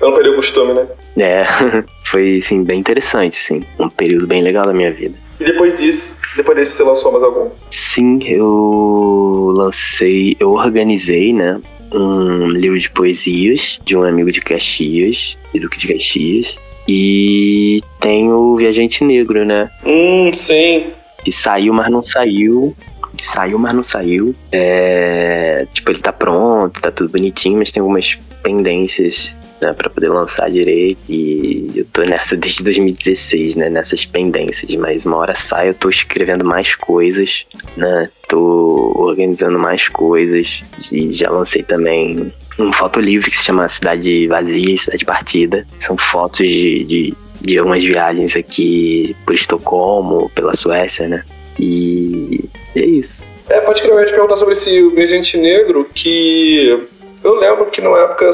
não 0.00 0.12
perdeu 0.14 0.32
o 0.32 0.36
costume, 0.36 0.74
né? 0.74 0.86
É, 1.16 1.44
foi, 2.06 2.38
assim, 2.42 2.62
bem 2.62 2.78
interessante, 2.78 3.36
assim. 3.36 3.62
Um 3.78 3.88
período 3.88 4.26
bem 4.26 4.42
legal 4.42 4.64
da 4.64 4.72
minha 4.72 4.92
vida. 4.92 5.14
E 5.40 5.44
depois 5.44 5.74
disso, 5.74 6.18
depois 6.36 6.56
desse 6.56 6.72
você 6.72 6.82
lançou 6.82 7.12
mais 7.12 7.22
algum? 7.22 7.48
Sim, 7.70 8.18
eu 8.24 9.52
lancei, 9.54 10.36
eu 10.40 10.50
organizei, 10.50 11.32
né, 11.32 11.60
um 11.92 12.48
livro 12.48 12.78
de 12.78 12.90
poesias 12.90 13.78
de 13.84 13.96
um 13.96 14.02
amigo 14.02 14.30
de 14.32 14.40
Caxias, 14.40 15.36
de 15.52 15.60
Duque 15.60 15.78
de 15.78 15.88
Caxias. 15.88 16.56
E 16.88 17.82
tem 18.00 18.32
o 18.32 18.56
Viajante 18.56 19.04
Negro, 19.04 19.44
né? 19.44 19.70
Hum, 19.84 20.32
sim. 20.32 20.86
Que 21.28 21.32
saiu, 21.32 21.74
mas 21.74 21.90
não 21.90 22.00
saiu. 22.00 22.74
Que 23.14 23.26
saiu, 23.26 23.58
mas 23.58 23.74
não 23.74 23.82
saiu. 23.82 24.34
É... 24.50 25.66
Tipo, 25.74 25.90
ele 25.90 25.98
tá 25.98 26.10
pronto, 26.10 26.80
tá 26.80 26.90
tudo 26.90 27.10
bonitinho, 27.10 27.58
mas 27.58 27.70
tem 27.70 27.82
algumas 27.82 28.18
pendências 28.42 29.34
né, 29.60 29.74
para 29.74 29.90
poder 29.90 30.08
lançar 30.08 30.50
direito. 30.50 31.00
E 31.06 31.70
eu 31.76 31.84
tô 31.92 32.00
nessa 32.02 32.34
desde 32.34 32.64
2016, 32.64 33.56
né, 33.56 33.68
nessas 33.68 34.06
pendências. 34.06 34.74
Mas 34.76 35.04
uma 35.04 35.18
hora 35.18 35.34
sai, 35.34 35.68
eu 35.68 35.74
tô 35.74 35.90
escrevendo 35.90 36.46
mais 36.46 36.74
coisas, 36.74 37.44
né, 37.76 38.08
tô 38.26 38.94
organizando 38.96 39.58
mais 39.58 39.86
coisas. 39.86 40.62
E 40.90 41.12
já 41.12 41.28
lancei 41.28 41.62
também 41.62 42.32
um 42.58 42.72
fotolivro 42.72 43.30
que 43.30 43.36
se 43.36 43.44
chama 43.44 43.68
Cidade 43.68 44.26
Vazia 44.28 44.74
e 44.74 44.78
Cidade 44.78 45.04
Partida. 45.04 45.66
São 45.78 45.98
fotos 45.98 46.48
de, 46.48 46.84
de, 46.84 47.14
de 47.40 47.58
algumas 47.58 47.84
viagens 47.84 48.36
aqui 48.36 49.16
por 49.24 49.34
Estocolmo, 49.34 50.30
pela 50.30 50.54
Suécia, 50.54 51.08
né? 51.08 51.24
E 51.58 52.44
é 52.74 52.84
isso. 52.84 53.26
É, 53.48 53.60
pode 53.60 53.80
crer, 53.80 53.92
eu 53.92 54.00
ia 54.00 54.06
te 54.06 54.12
perguntar 54.12 54.36
sobre 54.36 54.52
esse 54.52 54.88
Viajante 54.90 55.36
Negro, 55.36 55.86
que 55.94 56.86
eu 57.24 57.34
lembro 57.36 57.66
que 57.66 57.80
na 57.80 57.90
época 57.98 58.30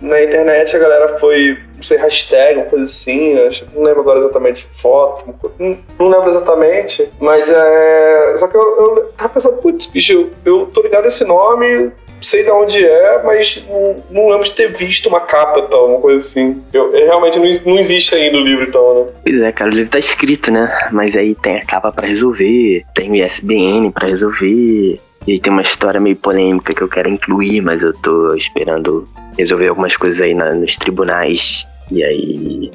na 0.00 0.22
internet 0.22 0.74
a 0.74 0.78
galera 0.78 1.18
foi, 1.18 1.58
não 1.74 1.82
sei, 1.82 1.98
hashtag, 1.98 2.58
uma 2.58 2.66
coisa 2.66 2.84
assim, 2.84 3.34
não 3.74 3.82
lembro 3.82 4.00
agora 4.00 4.20
exatamente, 4.20 4.66
foto, 4.80 5.34
não, 5.58 5.78
não 5.98 6.08
lembro 6.08 6.30
exatamente, 6.30 7.08
mas 7.20 7.48
é. 7.48 8.36
Só 8.38 8.46
que 8.48 8.56
eu, 8.56 8.62
eu 8.62 9.12
tava 9.16 9.34
pensando, 9.34 9.56
putz, 9.58 9.86
bicho, 9.86 10.12
eu, 10.12 10.30
eu 10.44 10.66
tô 10.66 10.82
ligado 10.82 11.04
a 11.04 11.08
esse 11.08 11.24
nome, 11.24 11.90
sei 12.20 12.44
de 12.44 12.50
onde 12.50 12.84
é, 12.84 13.22
mas 13.22 13.62
não, 13.68 13.96
não, 14.10 14.28
lembro 14.30 14.44
de 14.44 14.52
ter 14.52 14.72
visto 14.72 15.08
uma 15.08 15.20
capa 15.20 15.62
tal, 15.62 15.88
uma 15.90 16.00
coisa 16.00 16.24
assim. 16.24 16.62
Eu, 16.72 16.94
eu 16.94 17.06
realmente 17.06 17.38
não, 17.38 17.72
não, 17.72 17.78
existe 17.78 18.14
ainda 18.14 18.38
o 18.38 18.40
livro 18.40 18.70
tal, 18.70 18.94
né? 18.94 19.12
Pois 19.22 19.42
é, 19.42 19.52
cara, 19.52 19.70
o 19.70 19.74
livro 19.74 19.90
tá 19.90 19.98
escrito, 19.98 20.50
né? 20.50 20.88
Mas 20.92 21.16
aí 21.16 21.34
tem 21.34 21.56
a 21.56 21.64
capa 21.64 21.90
para 21.92 22.06
resolver, 22.06 22.84
tem 22.94 23.10
o 23.10 23.16
ISBN 23.16 23.90
para 23.90 24.08
resolver. 24.08 25.00
E 25.26 25.38
tem 25.38 25.52
uma 25.52 25.62
história 25.62 26.00
meio 26.00 26.16
polêmica 26.16 26.74
que 26.74 26.82
eu 26.82 26.88
quero 26.88 27.08
incluir, 27.08 27.60
mas 27.60 27.82
eu 27.82 27.92
tô 27.92 28.34
esperando 28.34 29.06
resolver 29.36 29.68
algumas 29.68 29.94
coisas 29.96 30.20
aí 30.20 30.34
na, 30.34 30.54
nos 30.54 30.76
tribunais. 30.76 31.66
E 31.90 32.02
aí. 32.02 32.70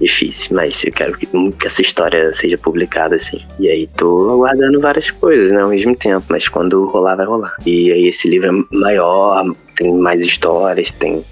Difícil, 0.00 0.56
mas 0.56 0.82
eu 0.84 0.92
quero 0.92 1.16
que 1.16 1.28
nunca 1.32 1.66
essa 1.66 1.82
história 1.82 2.32
seja 2.32 2.56
publicada 2.56 3.16
assim. 3.16 3.40
E 3.58 3.68
aí 3.68 3.86
tô 3.86 4.30
aguardando 4.30 4.80
várias 4.80 5.10
coisas, 5.10 5.52
né, 5.52 5.60
ao 5.60 5.68
mesmo 5.68 5.94
tempo, 5.94 6.24
mas 6.28 6.48
quando 6.48 6.86
rolar, 6.86 7.16
vai 7.16 7.26
rolar. 7.26 7.54
E 7.66 7.92
aí 7.92 8.06
esse 8.06 8.28
livro 8.28 8.48
é 8.48 8.76
maior, 8.76 9.44
tem 9.76 9.92
mais 9.92 10.22
histórias, 10.22 10.90
tem 10.92 11.22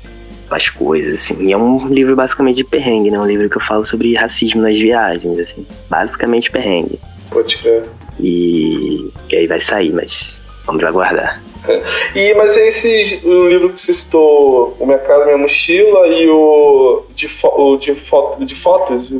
mais 0.51 0.69
coisas, 0.69 1.15
assim. 1.15 1.47
E 1.47 1.53
é 1.53 1.57
um 1.57 1.89
livro 1.89 2.15
basicamente 2.15 2.57
de 2.57 2.65
perrengue, 2.65 3.11
né? 3.11 3.19
Um 3.19 3.27
livro 3.27 3.51
que 3.51 3.57
eu 3.57 3.63
falo 3.63 3.85
sobre 3.85 4.15
racismo 4.15 4.63
nas 4.63 4.79
viagens, 4.79 5.39
assim. 5.39 5.67
Basicamente 5.91 6.51
perrengue. 6.51 6.99
Pode 7.31 7.59
crer. 7.59 7.85
E, 8.19 9.11
e 9.31 9.37
aí 9.37 9.47
vai 9.47 9.61
sair, 9.61 9.93
mas 9.93 10.43
Vamos 10.69 10.85
aguardar. 10.85 11.41
E, 12.15 12.35
mas 12.35 12.57
esse 12.57 13.21
o 13.25 13.49
livro 13.49 13.71
que 13.71 13.81
você 13.81 13.93
citou, 13.93 14.77
O 14.79 14.87
Minha 14.87 14.99
Casa, 14.99 15.25
Minha 15.25 15.39
Mochila 15.39 16.07
e 16.09 16.29
o 16.29 17.05
de, 17.15 17.29
fo, 17.29 17.49
o 17.49 17.77
de, 17.77 17.95
foto, 17.95 18.45
de 18.45 18.55
fotos, 18.55 19.11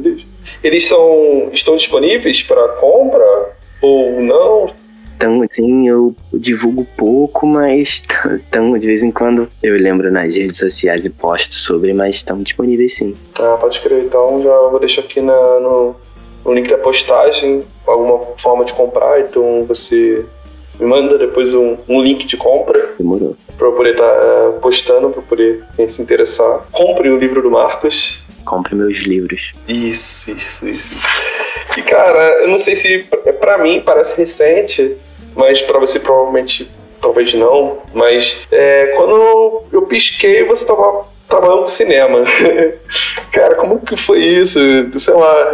eles 0.63 0.87
são, 0.87 1.51
estão 1.53 1.77
disponíveis 1.77 2.43
para 2.43 2.69
compra 2.69 3.57
ou 3.83 4.21
não? 4.21 4.71
Então, 5.17 5.43
assim, 5.43 5.89
eu 5.89 6.15
divulgo 6.33 6.87
pouco, 6.97 7.45
mas 7.45 8.05
tão, 8.53 8.79
de 8.79 8.87
vez 8.87 9.03
em 9.03 9.11
quando 9.11 9.49
eu 9.61 9.75
lembro 9.77 10.13
nas 10.13 10.33
redes 10.33 10.59
sociais 10.59 11.05
e 11.05 11.11
posto 11.11 11.57
sobre, 11.57 11.93
mas 11.93 12.17
estão 12.17 12.39
disponíveis 12.39 12.95
sim. 12.95 13.17
Ah, 13.37 13.57
pode 13.61 13.81
crer. 13.81 14.05
Então 14.05 14.41
já 14.41 14.57
vou 14.69 14.79
deixar 14.79 15.01
aqui 15.01 15.21
na, 15.21 15.35
no, 15.59 15.97
no 16.45 16.55
link 16.55 16.69
da 16.69 16.79
postagem 16.79 17.65
alguma 17.85 18.27
forma 18.37 18.65
de 18.65 18.73
comprar, 18.75 19.21
então 19.21 19.65
você 19.65 20.25
me 20.79 20.87
manda 20.87 21.19
depois 21.19 21.55
um, 21.55 21.77
um 21.89 22.01
link 22.01 22.27
de 22.27 22.37
compra. 22.37 22.95
Demorou. 22.99 23.37
Pra 23.57 23.67
eu 23.67 23.73
poder 23.73 23.93
estar 23.93 24.05
tá, 24.05 24.49
uh, 24.49 24.61
postando, 24.61 25.11
pra 25.11 25.23
poder 25.23 25.65
quem 25.77 25.89
se 25.89 26.01
interessar. 26.01 26.67
Compre 26.71 27.11
o 27.11 27.17
livro 27.17 27.43
do 27.43 27.51
Marcos. 27.51 28.21
Compre 28.45 28.75
meus 28.75 28.99
livros. 28.99 29.53
Isso, 29.67 30.31
isso, 30.31 30.67
isso. 30.67 30.91
E 31.77 31.83
cara, 31.83 32.43
eu 32.43 32.49
não 32.49 32.59
sei 32.59 32.75
se 32.75 33.07
para 33.41 33.59
mim 33.59 33.83
parece 33.85 34.17
recente, 34.17 34.97
mas 35.35 35.61
para 35.61 35.79
você 35.79 36.01
provavelmente 36.01 36.71
talvez 37.01 37.35
não. 37.35 37.79
Mas 37.93 38.47
é, 38.51 38.87
quando 38.97 39.65
eu 39.73 39.83
pisquei, 39.83 40.45
você 40.45 40.67
tava 40.67 41.05
trabalhando 41.29 41.63
com 41.63 41.69
cinema. 41.69 42.25
cara, 43.33 43.55
como 43.57 43.81
que 43.81 43.97
foi 43.97 44.25
isso? 44.25 44.59
Sei 44.99 45.15
lá, 45.15 45.53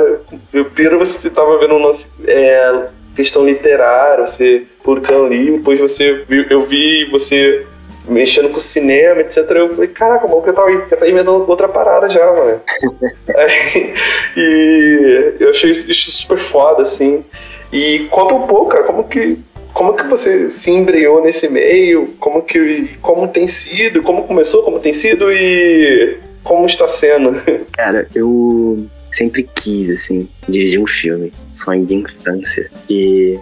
eu 0.53 0.65
primeiro 0.67 0.99
você 0.99 1.29
tava 1.31 1.59
vendo 1.59 1.75
um 1.75 1.83
lance. 1.83 2.07
É, 2.27 2.87
questão 3.15 3.45
literária, 3.45 4.27
você 4.27 4.65
publicando 4.83 5.29
livro, 5.29 5.59
depois 5.59 5.81
você 5.81 6.25
eu 6.51 6.67
vi 6.67 7.09
você 7.11 7.65
mexendo 8.07 8.51
com 8.51 8.61
cinema, 8.61 9.21
etc. 9.21 9.39
Eu 9.51 9.75
falei, 9.75 9.89
caraca, 9.89 10.27
que 10.27 10.33
eu 10.33 10.53
tava, 10.53 10.71
eu 10.71 10.89
tava 10.89 11.09
inventando 11.09 11.49
outra 11.49 11.69
parada 11.69 12.09
já, 12.11 12.25
mano. 12.33 12.61
e 14.37 15.35
eu 15.41 15.51
achei 15.51 15.71
isso 15.71 16.11
super 16.11 16.39
foda, 16.39 16.83
assim. 16.83 17.25
E 17.73 18.07
conta 18.11 18.35
um 18.35 18.47
pouco, 18.47 18.69
cara, 18.69 18.85
como 18.85 19.05
que 19.05 19.39
como 19.73 19.95
que 19.95 20.05
você 20.05 20.51
se 20.51 20.71
embreou 20.71 21.21
nesse 21.21 21.49
meio? 21.49 22.15
Como 22.21 22.43
que 22.43 22.97
como 23.03 23.27
tem 23.27 23.49
sido? 23.49 24.03
Como 24.03 24.25
começou? 24.25 24.63
Como 24.63 24.79
tem 24.79 24.93
sido 24.93 25.33
e 25.33 26.19
como 26.45 26.65
está 26.67 26.87
sendo? 26.87 27.43
Cara, 27.73 28.07
eu 28.15 28.87
sempre 29.15 29.49
quis, 29.55 29.91
assim, 29.91 30.29
dirigir 30.49 30.81
um 30.81 30.87
filme. 30.87 31.33
Sonho 31.53 31.87
de 31.87 31.95
infância. 31.95 32.71
E 32.89 33.39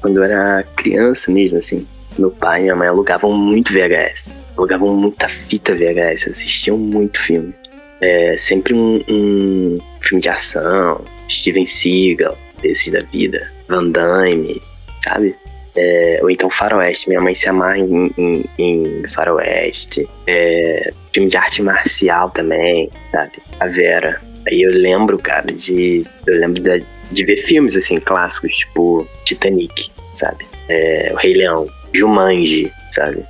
quando 0.00 0.18
eu 0.18 0.24
era 0.24 0.62
criança 0.76 1.30
mesmo, 1.30 1.58
assim, 1.58 1.86
meu 2.18 2.30
pai 2.30 2.60
e 2.60 2.62
minha 2.64 2.76
mãe 2.76 2.88
alugavam 2.88 3.32
muito 3.32 3.72
VHS. 3.72 4.34
Alugavam 4.56 4.94
muita 4.94 5.28
fita 5.28 5.74
VHS, 5.74 6.28
assistiam 6.28 6.76
muito 6.78 7.20
filme. 7.20 7.54
É, 8.00 8.36
sempre 8.36 8.74
um, 8.74 9.02
um 9.08 9.78
filme 10.00 10.20
de 10.20 10.28
ação, 10.28 11.04
Steven 11.30 11.64
Seagal, 11.64 12.36
desses 12.60 12.92
da 12.92 13.00
vida, 13.00 13.50
Van 13.68 13.88
Damme, 13.90 14.60
sabe? 15.02 15.34
É, 15.76 16.20
ou 16.22 16.30
então 16.30 16.48
Faroeste, 16.50 17.08
minha 17.08 17.20
mãe 17.20 17.34
se 17.34 17.48
amarra 17.48 17.78
em, 17.78 18.12
em, 18.16 18.44
em 18.58 19.08
Faroeste. 19.08 20.08
É, 20.26 20.92
filme 21.12 21.28
de 21.28 21.36
arte 21.36 21.62
marcial 21.62 22.30
também, 22.30 22.90
sabe? 23.10 23.32
A 23.58 23.66
Vera, 23.66 24.20
Aí 24.48 24.62
eu 24.62 24.70
lembro, 24.70 25.18
cara, 25.18 25.52
de. 25.52 26.04
Eu 26.26 26.38
lembro 26.38 26.62
de, 26.62 26.84
de 27.10 27.24
ver 27.24 27.36
filmes, 27.44 27.76
assim, 27.76 27.98
clássicos, 27.98 28.54
tipo 28.54 29.06
Titanic, 29.24 29.90
sabe? 30.12 30.46
É, 30.68 31.10
o 31.12 31.16
Rei 31.16 31.34
Leão, 31.34 31.66
Jumanji, 31.92 32.72
sabe? 32.92 33.24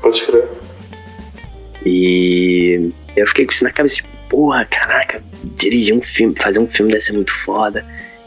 Pode 0.00 0.22
crer. 0.22 0.44
E 1.86 2.90
eu 3.16 3.26
fiquei 3.26 3.46
com 3.46 3.52
isso 3.52 3.64
na 3.64 3.70
cabeça, 3.70 3.96
tipo, 3.96 4.08
porra, 4.28 4.64
caraca, 4.64 5.22
dirigir 5.56 5.94
um 5.94 6.02
filme, 6.02 6.34
fazer 6.36 6.58
um 6.58 6.66
filme 6.66 6.90
deve 6.90 7.04
ser 7.04 7.12
muito 7.12 7.32
foda. 7.44 7.84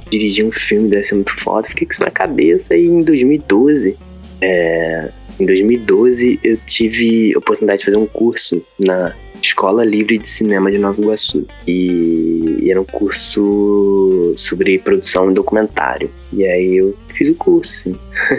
Dirigir 0.09 0.45
um 0.45 0.51
filme 0.51 0.89
deve 0.89 1.03
ser 1.03 1.15
muito 1.15 1.35
foda. 1.41 1.67
Fiquei 1.67 1.85
com 1.87 1.93
isso 1.93 2.01
na 2.01 2.11
cabeça 2.11 2.75
e 2.75 2.85
em 2.85 3.01
2012, 3.01 3.97
é, 4.41 5.09
em 5.39 5.45
2012 5.45 6.39
eu 6.43 6.57
tive 6.65 7.33
a 7.35 7.39
oportunidade 7.39 7.79
de 7.79 7.85
fazer 7.85 7.97
um 7.97 8.05
curso 8.05 8.65
na 8.79 9.13
Escola 9.41 9.83
Livre 9.83 10.17
de 10.17 10.27
Cinema 10.27 10.71
de 10.71 10.77
Nova 10.77 11.01
Iguaçu. 11.01 11.47
E, 11.67 12.69
era 12.69 12.79
um 12.79 12.85
curso 12.85 14.33
sobre 14.37 14.79
produção 14.79 15.31
e 15.31 15.33
documentário. 15.33 16.09
E 16.31 16.45
aí 16.45 16.77
eu 16.77 16.97
fiz 17.09 17.29
o 17.29 17.35
curso, 17.35 17.73
assim. 17.73 17.95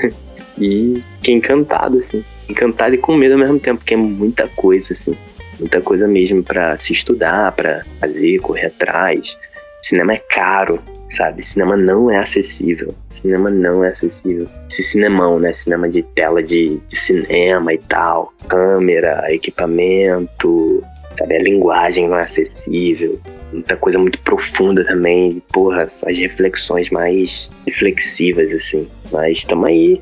e 0.58 1.02
fiquei 1.16 1.34
encantado, 1.34 1.98
assim. 1.98 2.24
Encantado 2.48 2.94
e 2.94 2.98
com 2.98 3.16
medo 3.16 3.34
ao 3.34 3.40
mesmo 3.40 3.58
tempo, 3.58 3.78
porque 3.78 3.94
é 3.94 3.96
muita 3.96 4.48
coisa, 4.48 4.92
assim. 4.92 5.16
Muita 5.58 5.80
coisa 5.80 6.08
mesmo 6.08 6.42
para 6.42 6.76
se 6.76 6.92
estudar, 6.92 7.52
para 7.52 7.84
fazer, 8.00 8.38
correr 8.40 8.66
atrás. 8.66 9.38
Cinema 9.82 10.14
é 10.14 10.18
caro, 10.18 10.80
sabe? 11.08 11.44
Cinema 11.44 11.76
não 11.76 12.10
é 12.10 12.18
acessível. 12.18 12.94
Cinema 13.08 13.50
não 13.50 13.84
é 13.84 13.88
acessível. 13.88 14.46
Esse 14.70 14.82
cinemão, 14.82 15.38
né? 15.38 15.52
Cinema 15.52 15.88
de 15.88 16.02
tela 16.02 16.42
de, 16.42 16.80
de 16.88 16.96
cinema 16.96 17.72
e 17.72 17.78
tal. 17.78 18.32
Câmera, 18.48 19.32
equipamento, 19.32 20.82
sabe? 21.14 21.36
A 21.36 21.42
linguagem 21.42 22.08
não 22.08 22.18
é 22.18 22.22
acessível. 22.22 23.18
Muita 23.52 23.76
coisa 23.76 23.98
muito 23.98 24.18
profunda 24.20 24.84
também. 24.84 25.42
Porra, 25.52 25.82
as 25.82 26.02
reflexões 26.02 26.90
mais 26.90 27.50
reflexivas, 27.66 28.52
assim. 28.52 28.86
Mas 29.10 29.38
estamos 29.38 29.66
aí. 29.66 30.00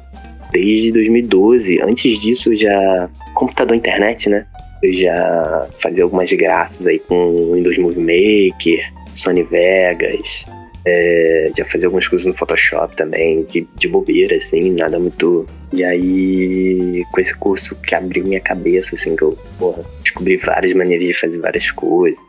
Desde 0.52 0.92
2012. 0.92 1.80
Antes 1.82 2.20
disso, 2.20 2.54
já. 2.54 3.08
Computador 3.34 3.76
internet, 3.76 4.28
né? 4.28 4.46
Eu 4.82 4.92
já 4.94 5.68
fazia 5.78 6.04
algumas 6.04 6.32
graças 6.32 6.86
aí 6.86 6.98
com 6.98 7.52
Windows 7.54 7.76
Movie 7.76 8.00
Maker, 8.00 8.92
Sony 9.14 9.42
Vegas, 9.42 10.46
é, 10.84 11.50
já 11.56 11.64
fazia 11.64 11.86
algumas 11.86 12.08
coisas 12.08 12.26
no 12.26 12.34
Photoshop 12.34 12.96
também, 12.96 13.42
de, 13.44 13.66
de 13.76 13.88
bobeira, 13.88 14.36
assim, 14.36 14.72
nada 14.72 14.98
muito. 14.98 15.46
E 15.72 15.84
aí, 15.84 17.04
com 17.12 17.20
esse 17.20 17.34
curso 17.34 17.76
que 17.76 17.94
abriu 17.94 18.24
minha 18.24 18.40
cabeça, 18.40 18.94
assim, 18.94 19.14
que 19.14 19.22
eu, 19.22 19.38
porra, 19.58 19.84
descobri 20.02 20.36
várias 20.36 20.72
maneiras 20.72 21.06
de 21.06 21.14
fazer 21.14 21.38
várias 21.38 21.70
coisas. 21.70 22.22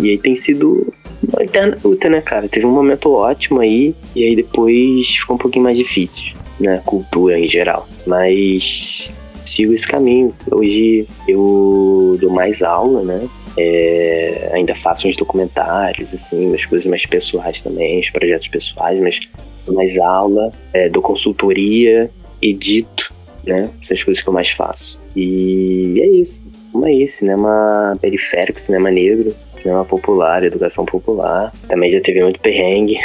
E 0.00 0.10
aí 0.10 0.18
tem 0.18 0.34
sido 0.34 0.92
uma 1.32 1.42
eterna 1.42 1.76
luta, 1.84 2.08
né, 2.08 2.20
cara? 2.20 2.48
Teve 2.48 2.66
um 2.66 2.72
momento 2.72 3.12
ótimo 3.12 3.60
aí, 3.60 3.94
e 4.14 4.24
aí 4.24 4.36
depois 4.36 5.06
ficou 5.08 5.36
um 5.36 5.38
pouquinho 5.38 5.64
mais 5.64 5.76
difícil, 5.76 6.34
né? 6.60 6.80
Cultura 6.84 7.38
em 7.38 7.46
geral. 7.46 7.88
Mas 8.06 9.12
sigo 9.44 9.72
esse 9.72 9.86
caminho. 9.86 10.34
Hoje 10.50 11.06
eu 11.26 12.16
dou 12.20 12.30
mais 12.30 12.62
aula, 12.62 13.02
né? 13.02 13.28
É, 13.58 14.50
ainda 14.52 14.74
faço 14.74 15.08
uns 15.08 15.16
documentários, 15.16 16.14
assim, 16.14 16.46
umas 16.46 16.64
coisas 16.64 16.86
mais 16.86 17.04
pessoais 17.04 17.60
também, 17.60 17.98
uns 17.98 18.10
projetos 18.10 18.48
pessoais, 18.48 18.98
mas 19.00 19.20
mais 19.68 19.98
aula, 19.98 20.52
é, 20.72 20.88
dou 20.88 21.02
consultoria, 21.02 22.10
edito, 22.40 23.12
né? 23.44 23.70
São 23.82 23.94
as 23.94 24.02
coisas 24.02 24.22
que 24.22 24.28
eu 24.28 24.32
mais 24.32 24.50
faço. 24.50 24.98
E 25.14 26.00
é 26.00 26.06
isso. 26.06 26.42
Vamos 26.72 26.88
aí, 26.88 27.06
cinema 27.06 27.96
periférico, 28.00 28.60
cinema 28.60 28.90
negro, 28.90 29.34
cinema 29.58 29.84
popular, 29.84 30.44
educação 30.44 30.84
popular. 30.84 31.52
Também 31.68 31.90
já 31.90 32.00
teve 32.00 32.22
muito 32.22 32.40
perrengue. 32.40 32.98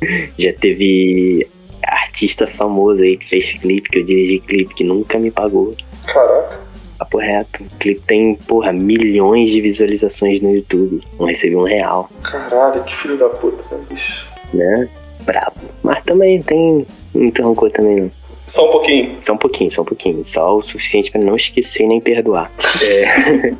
já 0.38 0.52
teve 0.52 1.46
artista 1.82 2.46
famoso 2.46 3.02
aí 3.02 3.16
que 3.16 3.28
fez 3.28 3.52
clipe, 3.54 3.90
que 3.90 3.98
eu 3.98 4.04
dirigi 4.04 4.38
clipe, 4.38 4.74
que 4.74 4.84
nunca 4.84 5.18
me 5.18 5.30
pagou. 5.30 5.74
Caraca. 6.06 6.69
Papo 7.00 7.16
reto. 7.16 7.64
O 7.64 7.78
clipe 7.78 8.02
tem, 8.02 8.34
porra, 8.34 8.74
milhões 8.74 9.48
de 9.48 9.62
visualizações 9.62 10.42
no 10.42 10.54
YouTube. 10.54 11.00
Não 11.18 11.26
recebi 11.26 11.56
um 11.56 11.62
real. 11.62 12.10
Caralho, 12.22 12.84
que 12.84 12.94
filho 12.94 13.16
da 13.16 13.30
puta, 13.30 13.74
né, 13.74 13.82
bicho? 13.88 14.26
Né? 14.52 14.86
Brabo. 15.24 15.56
Mas 15.82 16.02
também 16.04 16.42
tem 16.42 16.86
muito 17.14 17.42
rancor 17.42 17.72
também, 17.72 18.02
não. 18.02 18.10
Só 18.46 18.68
um 18.68 18.72
pouquinho. 18.72 19.16
Só 19.22 19.32
um 19.32 19.38
pouquinho, 19.38 19.70
só 19.70 19.80
um 19.80 19.84
pouquinho. 19.86 20.24
Só 20.26 20.56
o 20.56 20.60
suficiente 20.60 21.10
para 21.10 21.22
não 21.22 21.36
esquecer 21.36 21.86
nem 21.86 22.00
perdoar. 22.02 22.52
É. 22.82 23.54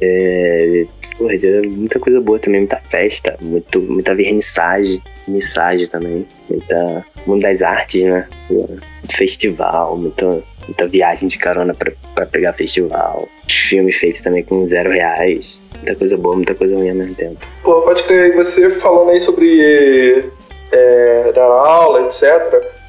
é 0.84 0.86
porra, 1.16 1.34
muita 1.66 1.98
coisa 1.98 2.20
boa 2.20 2.38
também, 2.38 2.60
muita 2.60 2.76
festa, 2.76 3.36
muito, 3.40 3.80
muita 3.80 4.14
vernissagem, 4.14 5.02
vernissagem 5.26 5.86
também, 5.88 6.24
muita 6.48 7.04
mundo 7.26 7.42
das 7.42 7.60
artes, 7.60 8.04
né? 8.04 8.28
Muito 8.48 9.16
festival, 9.16 9.96
muita 9.96 10.42
muita 10.68 10.86
viagem 10.86 11.28
de 11.28 11.38
carona 11.38 11.74
pra 11.74 12.26
pegar 12.26 12.52
festival. 12.52 13.28
Filmes 13.48 13.96
feitos 13.96 14.20
também 14.20 14.44
com 14.44 14.68
zero 14.68 14.90
reais. 14.90 15.62
Muita 15.76 15.94
coisa 15.96 16.16
boa, 16.16 16.36
muita 16.36 16.54
coisa 16.54 16.76
ruim 16.76 16.90
ao 16.90 16.96
mesmo 16.96 17.14
tempo. 17.14 17.38
Pô, 17.62 17.82
pode 17.82 18.04
crer, 18.04 18.36
você 18.36 18.70
falando 18.70 19.10
aí 19.10 19.20
sobre 19.20 20.24
é, 20.70 21.32
dar 21.34 21.44
aula, 21.44 22.02
etc. 22.02 22.22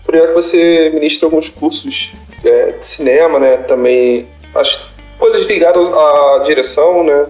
Por 0.06 0.16
exemplo, 0.16 0.34
você 0.34 0.90
ministra 0.94 1.28
alguns 1.28 1.50
cursos 1.50 2.12
é, 2.44 2.72
de 2.72 2.86
cinema, 2.86 3.40
né? 3.40 3.58
Também 3.58 4.28
as 4.54 4.78
coisas 5.18 5.46
ligadas 5.46 5.88
à 5.88 6.44
direção, 6.46 7.04
né? 7.04 7.26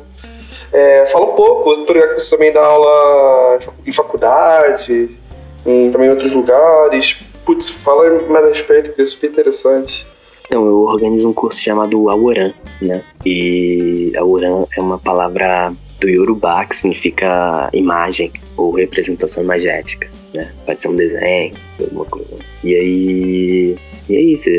É, 0.71 1.05
fala 1.07 1.25
um 1.25 1.35
pouco, 1.35 1.85
por 1.85 1.95
exemplo, 1.95 2.19
você 2.19 2.29
também 2.29 2.51
dá 2.51 2.63
aula 2.63 3.59
em 3.85 3.91
faculdade, 3.91 5.17
em 5.65 5.91
também 5.91 6.07
em 6.07 6.11
outros 6.11 6.31
lugares. 6.31 7.17
Putz, 7.45 7.69
fala 7.69 8.21
mais 8.29 8.45
a 8.45 8.49
respeito, 8.49 8.93
que 8.93 9.01
é 9.01 9.05
super 9.05 9.29
interessante. 9.29 10.05
Então, 10.49 10.65
eu 10.65 10.79
organizo 10.79 11.29
um 11.29 11.33
curso 11.33 11.61
chamado 11.61 12.09
Aoran, 12.09 12.51
né? 12.81 13.03
E 13.23 14.11
Aoran 14.17 14.65
é 14.75 14.81
uma 14.81 14.97
palavra 14.97 15.71
do 16.01 16.09
Yorubá 16.09 16.65
que 16.65 16.75
significa 16.75 17.69
imagem 17.71 18.31
ou 18.57 18.71
representação 18.71 19.43
imagética, 19.43 20.09
né? 20.33 20.51
Pode 20.65 20.81
ser 20.81 20.87
um 20.87 20.95
desenho, 20.95 21.53
alguma 21.79 22.05
coisa. 22.05 22.35
E 22.63 22.73
aí, 22.73 23.75
e 24.09 24.17
é 24.17 24.21
isso. 24.21 24.49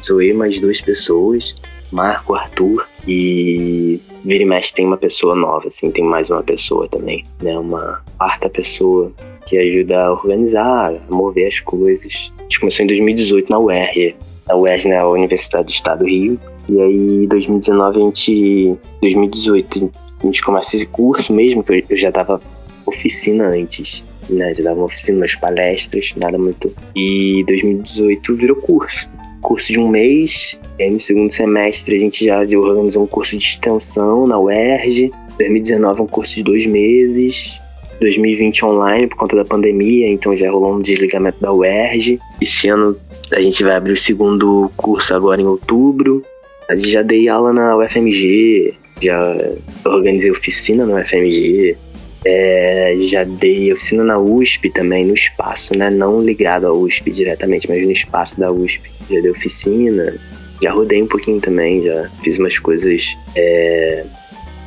Sou 0.00 0.22
eu 0.22 0.34
mais 0.34 0.58
duas 0.58 0.80
pessoas, 0.80 1.54
Marco, 1.92 2.34
Arthur 2.34 2.88
e 3.06 4.00
vira 4.24 4.42
e 4.42 4.46
mexe 4.46 4.72
tem 4.72 4.86
uma 4.86 4.96
pessoa 4.96 5.34
nova, 5.34 5.68
assim, 5.68 5.90
tem 5.90 6.02
mais 6.04 6.30
uma 6.30 6.42
pessoa 6.42 6.88
também, 6.88 7.24
né? 7.42 7.58
Uma 7.58 8.02
quarta 8.16 8.48
pessoa 8.48 9.12
que 9.44 9.58
ajuda 9.58 10.06
a 10.06 10.12
organizar, 10.12 10.94
a 10.94 11.14
mover 11.14 11.46
as 11.46 11.60
coisas. 11.60 12.32
A 12.38 12.42
gente 12.44 12.60
começou 12.60 12.84
em 12.84 12.86
2018 12.86 13.50
na 13.50 13.58
UERJ, 13.58 14.16
na 14.46 14.56
UERJ, 14.56 14.88
na 14.88 15.08
Universidade 15.08 15.66
do 15.66 15.70
Estado 15.70 15.98
do 16.00 16.06
Rio. 16.06 16.40
E 16.68 16.80
aí, 16.80 17.24
em 17.24 17.26
2019, 17.26 18.00
a 18.00 18.04
gente. 18.04 18.76
2018, 19.00 19.90
a 20.20 20.26
gente 20.26 20.42
começa 20.42 20.76
esse 20.76 20.86
curso 20.86 21.32
mesmo, 21.32 21.62
que 21.62 21.84
eu 21.88 21.96
já 21.96 22.10
dava 22.10 22.40
oficina 22.86 23.48
antes, 23.48 24.02
né? 24.28 24.54
Já 24.54 24.64
dava 24.64 24.84
oficina, 24.84 25.18
umas 25.18 25.34
palestras, 25.34 26.12
nada 26.16 26.38
muito. 26.38 26.72
E 26.94 27.44
2018 27.46 28.34
virou 28.34 28.56
curso. 28.56 29.08
Curso 29.42 29.72
de 29.72 29.78
um 29.78 29.88
mês, 29.88 30.58
e 30.78 30.84
aí 30.84 30.90
no 30.90 30.98
segundo 30.98 31.30
semestre 31.30 31.94
a 31.94 31.98
gente 31.98 32.24
já 32.24 32.40
organizou 32.40 33.04
um 33.04 33.06
curso 33.06 33.38
de 33.38 33.44
extensão 33.44 34.26
na 34.26 34.38
UERJ. 34.38 35.12
2019 35.38 36.02
um 36.02 36.06
curso 36.06 36.34
de 36.34 36.42
dois 36.42 36.66
meses. 36.66 37.60
2020 38.00 38.64
online 38.64 39.06
por 39.06 39.16
conta 39.16 39.36
da 39.36 39.44
pandemia, 39.44 40.08
então 40.08 40.36
já 40.36 40.50
rolou 40.50 40.74
um 40.74 40.80
desligamento 40.80 41.40
da 41.40 41.52
UERJ. 41.52 42.18
Esse 42.40 42.68
ano 42.68 42.96
a 43.32 43.40
gente 43.40 43.62
vai 43.64 43.74
abrir 43.76 43.92
o 43.92 43.96
segundo 43.96 44.70
curso 44.76 45.14
agora 45.14 45.40
em 45.40 45.46
outubro. 45.46 46.24
A 46.68 46.76
gente 46.76 46.90
já 46.90 47.02
dei 47.02 47.28
aula 47.28 47.52
na 47.52 47.76
UFMG, 47.76 48.74
já 49.02 49.36
organizei 49.84 50.30
oficina 50.30 50.84
na 50.84 51.00
UFMG, 51.00 51.76
é, 52.24 52.96
já 53.08 53.24
dei 53.24 53.72
oficina 53.72 54.02
na 54.02 54.18
USP 54.18 54.70
também, 54.70 55.04
no 55.06 55.14
espaço, 55.14 55.76
né? 55.76 55.90
Não 55.90 56.20
ligado 56.20 56.66
à 56.66 56.72
USP 56.72 57.10
diretamente, 57.10 57.68
mas 57.68 57.84
no 57.84 57.92
espaço 57.92 58.38
da 58.38 58.50
USP. 58.50 58.90
Já 59.10 59.20
dei 59.20 59.30
oficina, 59.30 60.16
já 60.62 60.72
rodei 60.72 61.02
um 61.02 61.06
pouquinho 61.06 61.40
também, 61.40 61.82
já 61.84 62.10
fiz 62.22 62.38
umas 62.38 62.58
coisas 62.58 63.04
é, 63.36 64.04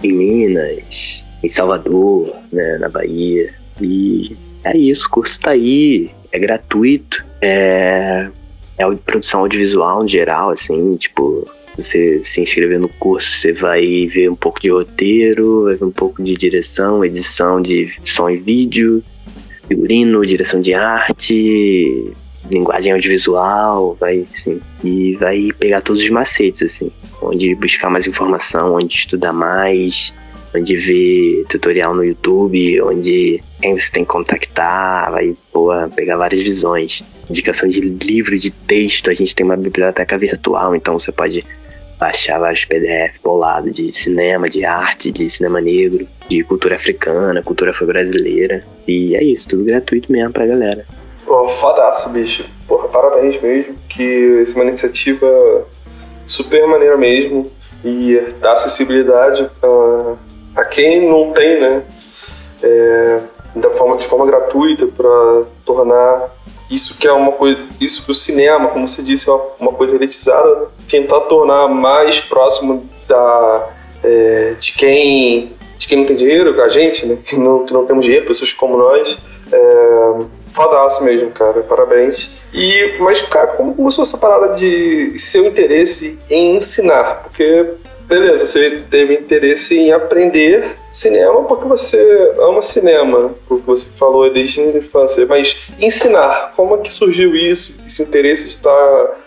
em 0.04 0.14
Minas, 0.14 1.26
em 1.44 1.48
Salvador, 1.48 2.34
né? 2.52 2.78
Na 2.78 2.88
Bahia. 2.88 3.54
E 3.82 4.36
é 4.64 4.78
isso, 4.78 5.08
o 5.08 5.10
curso 5.10 5.40
tá 5.40 5.52
aí, 5.52 6.10
é 6.32 6.40
gratuito. 6.40 7.26
É, 7.42 8.30
é 8.80 8.96
produção 8.96 9.42
audiovisual 9.42 10.04
em 10.04 10.08
geral, 10.08 10.52
assim, 10.52 10.96
tipo, 10.96 11.46
você 11.76 12.22
se 12.24 12.42
inscrever 12.42 12.80
no 12.80 12.88
curso, 12.88 13.38
você 13.38 13.52
vai 13.52 14.08
ver 14.08 14.32
um 14.32 14.36
pouco 14.36 14.60
de 14.62 14.70
roteiro, 14.70 15.66
vai 15.66 15.76
ver 15.76 15.86
um 15.86 15.92
pouco 15.92 16.24
de 16.24 16.34
direção, 16.36 17.04
edição 17.04 17.62
de 17.62 17.94
som 18.06 18.30
e 18.30 18.38
vídeo, 18.38 19.04
figurino, 19.68 20.26
direção 20.26 20.62
de 20.62 20.74
arte, 20.74 22.12
linguagem 22.50 22.94
audiovisual, 22.94 23.98
vai, 24.00 24.26
assim, 24.34 24.62
e 24.84 25.16
vai 25.16 25.50
pegar 25.60 25.82
todos 25.82 26.02
os 26.02 26.10
macetes, 26.10 26.64
assim, 26.64 26.90
onde 27.22 27.54
buscar 27.56 27.90
mais 27.90 28.08
informação, 28.08 28.76
onde 28.76 28.96
estudar 28.96 29.34
mais, 29.34 30.14
onde 30.56 30.76
ver 30.78 31.46
tutorial 31.50 31.94
no 31.94 32.04
YouTube, 32.04 32.82
onde 32.82 33.42
quem 33.62 33.78
você 33.78 33.92
tem 33.92 34.06
que 34.06 34.10
contactar, 34.10 35.12
vai 35.12 35.36
pô, 35.52 35.70
pegar 35.96 36.16
várias 36.16 36.42
visões. 36.42 37.04
Indicação 37.30 37.70
de 37.70 37.80
livro, 37.80 38.38
de 38.38 38.50
texto, 38.50 39.10
a 39.10 39.14
gente 39.14 39.36
tem 39.36 39.46
uma 39.46 39.58
biblioteca 39.58 40.18
virtual, 40.18 40.76
então 40.76 40.98
você 40.98 41.12
pode 41.12 41.46
baixar 42.00 42.40
vários 42.40 42.64
PDF 42.64 43.20
bolados 43.22 43.76
de 43.76 43.92
cinema, 43.92 44.50
de 44.50 44.64
arte, 44.64 45.12
de 45.12 45.30
cinema 45.30 45.60
negro, 45.60 46.08
de 46.30 46.44
cultura 46.44 46.78
africana, 46.78 47.44
cultura 47.44 47.72
afro-brasileira. 47.72 48.64
E 48.88 49.16
é 49.16 49.24
isso, 49.24 49.50
tudo 49.50 49.66
gratuito 49.66 50.12
mesmo 50.12 50.32
pra 50.32 50.48
galera. 50.48 50.86
Pô, 51.26 51.48
fodaço, 51.50 52.10
bicho. 52.10 52.46
Porra, 52.68 52.88
parabéns 52.88 53.40
mesmo, 53.42 53.76
que 53.90 54.40
essa 54.42 54.54
é 54.54 54.62
uma 54.62 54.70
iniciativa 54.70 55.68
super 56.26 56.66
maneira 56.68 56.98
mesmo. 56.98 57.52
e 57.84 58.20
dar 58.42 58.54
acessibilidade 58.54 59.50
a, 59.62 60.62
a 60.62 60.66
quem 60.66 61.08
não 61.08 61.32
tem, 61.32 61.60
né? 61.60 61.84
É, 62.62 63.20
da 63.56 63.70
forma, 63.72 63.98
de 63.98 64.06
forma 64.06 64.26
gratuita 64.26 64.88
para 64.88 65.44
tornar 65.66 66.30
isso 66.70 66.98
que 66.98 67.08
é 67.08 67.12
uma 67.12 67.32
coisa, 67.32 67.68
isso 67.80 68.06
que 68.06 68.12
o 68.12 68.14
cinema, 68.14 68.70
como 68.70 68.88
você 68.88 69.02
disse, 69.02 69.30
é 69.30 69.34
uma 69.60 69.74
coisa 69.74 69.96
elitizada, 69.96 70.68
tentar 70.88 71.22
tornar 71.22 71.68
mais 71.68 72.20
próximo 72.20 72.88
da 73.08 73.70
é, 74.04 74.56
de 74.60 74.74
quem 74.74 75.54
de 75.78 75.88
quem 75.88 75.98
não 75.98 76.06
tem 76.06 76.18
dinheiro, 76.18 76.62
a 76.62 76.68
gente, 76.68 77.06
né, 77.06 77.18
que 77.24 77.38
não, 77.38 77.66
que 77.66 77.72
não 77.72 77.86
temos 77.86 78.04
dinheiro, 78.04 78.26
pessoas 78.26 78.52
como 78.52 78.78
nós, 78.78 79.18
é, 79.50 80.20
fodaço 80.52 81.04
mesmo, 81.06 81.32
cara, 81.32 81.62
parabéns. 81.62 82.44
E, 82.54 82.98
mas, 83.00 83.22
cara, 83.22 83.48
como 83.48 83.74
começou 83.74 84.04
essa 84.04 84.18
parada 84.18 84.56
de 84.56 85.18
seu 85.18 85.46
interesse 85.46 86.20
em 86.30 86.58
ensinar? 86.58 87.24
Porque 87.24 87.76
beleza, 88.10 88.46
você 88.46 88.82
teve 88.90 89.14
interesse 89.14 89.78
em 89.78 89.92
aprender 89.92 90.76
cinema 90.92 91.44
porque 91.44 91.68
você 91.68 92.34
ama 92.40 92.62
cinema, 92.62 93.36
porque 93.48 93.64
você 93.66 93.88
falou 93.92 94.34
desde 94.34 94.60
a 94.60 94.78
infância, 94.78 95.26
mas 95.28 95.56
ensinar, 95.80 96.54
como 96.56 96.76
é 96.76 96.80
que 96.80 96.92
surgiu 96.92 97.36
isso, 97.36 97.80
esse 97.86 98.02
interesse 98.02 98.46
de 98.46 98.50
estar 98.50 99.18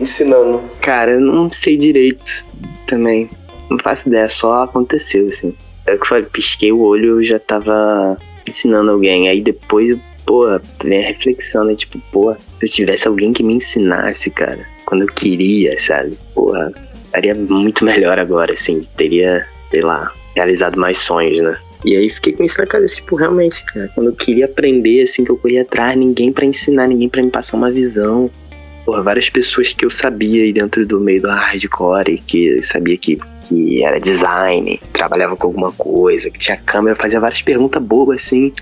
ensinando? 0.00 0.62
Cara, 0.80 1.12
eu 1.12 1.20
não 1.20 1.52
sei 1.52 1.76
direito 1.76 2.44
também, 2.86 3.28
não 3.70 3.78
faço 3.78 4.08
ideia, 4.08 4.28
só 4.30 4.64
aconteceu, 4.64 5.28
assim. 5.28 5.54
É 5.86 5.94
que 5.94 6.02
eu 6.02 6.06
falei, 6.06 6.24
pisquei 6.24 6.72
o 6.72 6.80
olho, 6.80 7.18
eu 7.18 7.22
já 7.22 7.38
tava 7.38 8.16
ensinando 8.48 8.90
alguém, 8.90 9.28
aí 9.28 9.42
depois, 9.42 9.98
pô, 10.24 10.46
vem 10.82 11.04
a 11.04 11.08
reflexão, 11.08 11.64
né, 11.64 11.74
tipo, 11.74 11.98
pô, 12.10 12.32
se 12.32 12.64
eu 12.64 12.68
tivesse 12.70 13.06
alguém 13.06 13.34
que 13.34 13.42
me 13.42 13.56
ensinasse, 13.56 14.30
cara, 14.30 14.66
quando 14.86 15.02
eu 15.02 15.08
queria, 15.08 15.78
sabe, 15.78 16.16
porra 16.34 16.72
estaria 17.14 17.34
muito 17.34 17.84
melhor 17.84 18.18
agora, 18.18 18.52
assim, 18.52 18.80
teria, 18.96 19.46
sei 19.70 19.82
lá, 19.82 20.12
realizado 20.34 20.78
mais 20.78 20.98
sonhos, 20.98 21.40
né? 21.40 21.56
E 21.84 21.96
aí 21.96 22.10
fiquei 22.10 22.32
com 22.32 22.42
isso 22.42 22.58
na 22.58 22.66
cabeça, 22.66 22.96
tipo, 22.96 23.14
realmente, 23.14 23.64
cara, 23.66 23.90
quando 23.94 24.08
eu 24.08 24.14
queria 24.14 24.46
aprender, 24.46 25.02
assim, 25.02 25.24
que 25.24 25.30
eu 25.30 25.36
corria 25.36 25.62
atrás, 25.62 25.96
ninguém 25.96 26.32
para 26.32 26.44
ensinar, 26.44 26.88
ninguém 26.88 27.08
para 27.08 27.22
me 27.22 27.30
passar 27.30 27.56
uma 27.56 27.70
visão. 27.70 28.30
Porra, 28.84 29.02
várias 29.02 29.30
pessoas 29.30 29.72
que 29.72 29.84
eu 29.84 29.90
sabia 29.90 30.42
aí 30.42 30.52
dentro 30.52 30.84
do 30.86 30.98
meio 30.98 31.22
do 31.22 31.28
hardcore, 31.28 32.22
que 32.26 32.46
eu 32.46 32.62
sabia 32.62 32.96
que, 32.96 33.18
que 33.46 33.84
era 33.84 34.00
design, 34.00 34.80
trabalhava 34.92 35.36
com 35.36 35.46
alguma 35.46 35.72
coisa, 35.72 36.30
que 36.30 36.38
tinha 36.38 36.56
câmera, 36.56 36.96
fazia 36.96 37.20
várias 37.20 37.42
perguntas 37.42 37.82
bobas, 37.82 38.22
assim. 38.22 38.52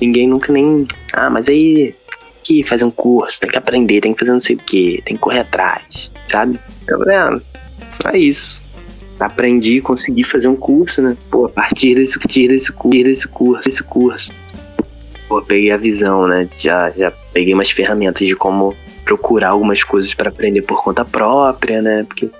Ninguém 0.00 0.26
nunca 0.26 0.52
nem. 0.52 0.86
Ah, 1.12 1.30
mas 1.30 1.48
aí. 1.48 1.94
Que 2.42 2.64
fazer 2.64 2.84
um 2.84 2.90
curso, 2.90 3.38
tem 3.38 3.50
que 3.50 3.58
aprender, 3.58 4.00
tem 4.00 4.14
que 4.14 4.18
fazer 4.18 4.32
não 4.32 4.40
sei 4.40 4.56
o 4.56 4.58
que, 4.58 5.02
tem 5.04 5.14
que 5.14 5.22
correr 5.22 5.40
atrás, 5.40 6.10
sabe? 6.26 6.58
Eu 6.88 6.98
falei, 6.98 7.14
ah, 7.14 7.38
é 8.08 8.18
isso. 8.18 8.62
Aprendi, 9.18 9.80
consegui 9.80 10.24
fazer 10.24 10.48
um 10.48 10.56
curso, 10.56 11.02
né? 11.02 11.16
Pô, 11.30 11.46
a 11.46 11.48
partir 11.48 11.94
desse, 11.94 12.18
partir 12.18 12.48
desse 12.48 12.72
curso, 12.72 13.04
desse 13.04 13.28
curso, 13.28 13.64
desse 13.64 13.82
curso. 13.82 14.32
Pô, 15.28 15.42
peguei 15.42 15.70
a 15.70 15.76
visão, 15.76 16.26
né? 16.26 16.48
Já, 16.56 16.90
já 16.90 17.10
peguei 17.32 17.52
umas 17.52 17.70
ferramentas 17.70 18.26
de 18.26 18.34
como 18.34 18.74
procurar 19.04 19.50
algumas 19.50 19.84
coisas 19.84 20.14
para 20.14 20.30
aprender 20.30 20.62
por 20.62 20.82
conta 20.82 21.04
própria, 21.04 21.82
né? 21.82 22.04
Porque 22.04 22.30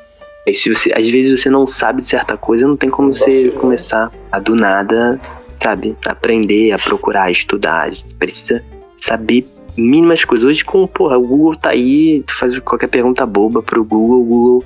se 0.54 0.72
você, 0.72 0.90
às 0.94 1.08
vezes 1.08 1.38
você 1.38 1.50
não 1.50 1.66
sabe 1.66 2.00
de 2.02 2.08
certa 2.08 2.36
coisa, 2.36 2.66
não 2.66 2.76
tem 2.76 2.88
como 2.88 3.12
você 3.12 3.50
começar 3.50 4.11
a 4.32 4.40
do 4.40 4.56
nada, 4.56 5.20
sabe? 5.62 5.96
Aprender, 6.06 6.72
a 6.72 6.78
procurar, 6.78 7.24
a 7.24 7.30
estudar. 7.30 7.94
Você 7.94 8.14
precisa 8.18 8.64
saber 8.96 9.44
mínimas 9.76 10.24
coisas. 10.24 10.46
Hoje, 10.46 10.64
com, 10.64 10.86
porra, 10.86 11.18
o 11.18 11.26
Google 11.26 11.56
tá 11.56 11.70
aí, 11.70 12.22
tu 12.26 12.34
faz 12.36 12.58
qualquer 12.61 12.88
pergunta 12.88 13.26
boba 13.26 13.62
pro 13.62 13.84
Google, 13.84 14.20
o 14.20 14.24
Google 14.24 14.64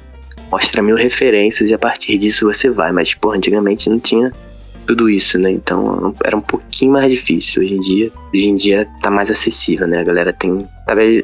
mostra 0.54 0.80
mil 0.80 0.94
referências 0.94 1.68
e 1.68 1.74
a 1.74 1.78
partir 1.78 2.16
disso 2.16 2.46
você 2.46 2.70
vai. 2.70 2.92
Mas, 2.92 3.12
pô, 3.12 3.32
antigamente 3.32 3.90
não 3.90 3.98
tinha 3.98 4.32
tudo 4.86 5.10
isso, 5.10 5.38
né? 5.38 5.50
Então 5.50 6.14
era 6.24 6.36
um 6.36 6.40
pouquinho 6.40 6.92
mais 6.92 7.10
difícil. 7.10 7.62
Hoje 7.62 7.74
em 7.74 7.80
dia, 7.80 8.12
hoje 8.32 8.48
em 8.48 8.56
dia 8.56 8.88
tá 9.02 9.10
mais 9.10 9.30
acessível, 9.30 9.88
né? 9.88 10.00
A 10.00 10.04
galera 10.04 10.32
tem. 10.32 10.66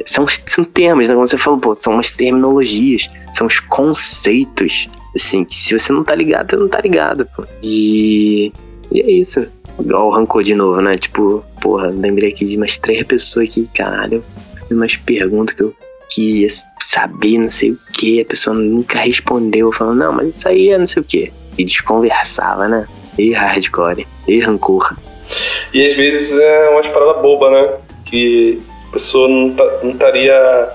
São, 0.05 0.27
são 0.47 0.65
termos, 0.65 1.07
né? 1.07 1.15
Como 1.15 1.27
você 1.27 1.39
falou, 1.39 1.61
pô, 1.61 1.77
são 1.79 1.93
umas 1.93 2.11
terminologias, 2.11 3.09
são 3.35 3.47
os 3.47 3.61
conceitos, 3.61 4.89
assim, 5.15 5.45
que 5.45 5.55
se 5.55 5.79
você 5.79 5.93
não 5.93 6.03
tá 6.03 6.15
ligado, 6.15 6.51
você 6.51 6.57
não 6.57 6.69
tá 6.69 6.81
ligado, 6.81 7.27
pô. 7.37 7.45
E, 7.63 8.53
e 8.93 9.01
é 9.01 9.11
isso. 9.13 9.47
Igual 9.79 10.09
o 10.09 10.11
rancor 10.11 10.43
de 10.43 10.55
novo, 10.55 10.81
né? 10.81 10.99
Tipo, 10.99 11.45
porra, 11.61 11.89
lembrei 11.89 12.31
aqui 12.31 12.45
de 12.45 12.57
umas 12.57 12.77
três 12.77 13.07
pessoas 13.07 13.49
aqui, 13.49 13.69
caralho, 13.73 14.25
umas 14.71 14.97
perguntas 14.97 15.55
que 15.55 15.63
eu 15.63 15.75
que 16.11 16.47
saber 16.81 17.39
não 17.39 17.51
sei 17.51 17.71
o 17.71 17.79
que, 17.93 18.21
a 18.21 18.25
pessoa 18.25 18.55
nunca 18.55 18.99
respondeu, 18.99 19.73
falando, 19.73 19.99
não, 19.99 20.13
mas 20.13 20.37
isso 20.37 20.49
aí 20.49 20.71
é 20.71 20.79
não 20.79 20.87
sei 20.87 21.03
o 21.03 21.05
que. 21.05 21.33
E 21.57 21.65
desconversava, 21.65 22.69
né? 22.69 22.85
E 23.19 23.33
hardcore, 23.33 24.07
e 24.27 24.41
rancor. 24.41 24.97
E 25.73 25.87
às 25.87 25.95
vezes 25.95 26.33
é 26.33 26.69
umas 26.71 26.87
paradas 26.89 27.23
bobas, 27.23 27.53
né? 27.53 27.79
Que 28.05 28.61
a 28.89 28.93
pessoa 28.93 29.29
não 29.29 29.53
tá, 29.53 29.65
estaria 29.85 30.69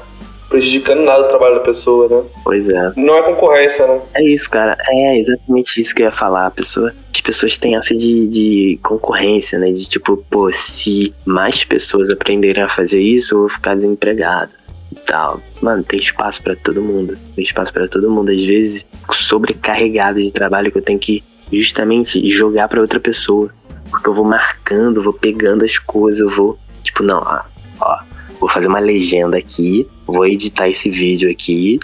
prejudicando 0.47 1.01
nada 1.01 1.25
o 1.25 1.27
trabalho 1.27 1.55
da 1.55 1.61
pessoa, 1.61 2.07
né? 2.07 2.29
Pois 2.43 2.69
é. 2.69 2.93
Não 2.95 3.17
é 3.17 3.21
concorrência, 3.23 3.85
né? 3.85 3.99
É 4.13 4.23
isso, 4.23 4.49
cara. 4.49 4.77
É 4.87 5.17
exatamente 5.17 5.81
isso 5.81 5.93
que 5.93 6.01
eu 6.01 6.05
ia 6.05 6.11
falar. 6.11 6.45
A 6.45 6.51
pessoa, 6.51 6.93
as 7.13 7.21
pessoas 7.21 7.57
têm 7.57 7.75
essa 7.75 7.93
de, 7.93 8.27
de 8.27 8.79
concorrência, 8.83 9.59
né? 9.59 9.71
De 9.71 9.89
tipo, 9.89 10.17
pô, 10.29 10.51
se 10.53 11.13
mais 11.25 11.63
pessoas 11.63 12.09
aprenderem 12.09 12.63
a 12.63 12.69
fazer 12.69 13.01
isso, 13.01 13.33
eu 13.33 13.39
vou 13.39 13.49
ficar 13.49 13.75
desempregado 13.75 14.51
tal. 14.95 15.41
Mano, 15.61 15.83
tem 15.83 15.99
espaço 15.99 16.41
para 16.41 16.55
todo 16.55 16.81
mundo. 16.81 17.17
Tem 17.35 17.43
espaço 17.43 17.71
para 17.71 17.87
todo 17.87 18.09
mundo. 18.09 18.31
Às 18.31 18.43
vezes, 18.43 18.85
sobrecarregado 19.11 20.21
de 20.21 20.31
trabalho 20.31 20.71
que 20.71 20.77
eu 20.77 20.81
tenho 20.81 20.99
que 20.99 21.23
justamente 21.51 22.27
jogar 22.27 22.67
para 22.67 22.81
outra 22.81 22.99
pessoa. 22.99 23.49
Porque 23.89 24.09
eu 24.09 24.13
vou 24.13 24.25
marcando, 24.25 25.01
vou 25.01 25.13
pegando 25.13 25.63
as 25.63 25.77
coisas, 25.77 26.19
eu 26.19 26.29
vou, 26.29 26.57
tipo, 26.83 27.03
não, 27.03 27.19
ó, 27.19 27.41
ó, 27.79 27.99
vou 28.39 28.49
fazer 28.49 28.67
uma 28.67 28.79
legenda 28.79 29.37
aqui, 29.37 29.87
vou 30.05 30.25
editar 30.25 30.67
esse 30.67 30.89
vídeo 30.89 31.29
aqui. 31.29 31.79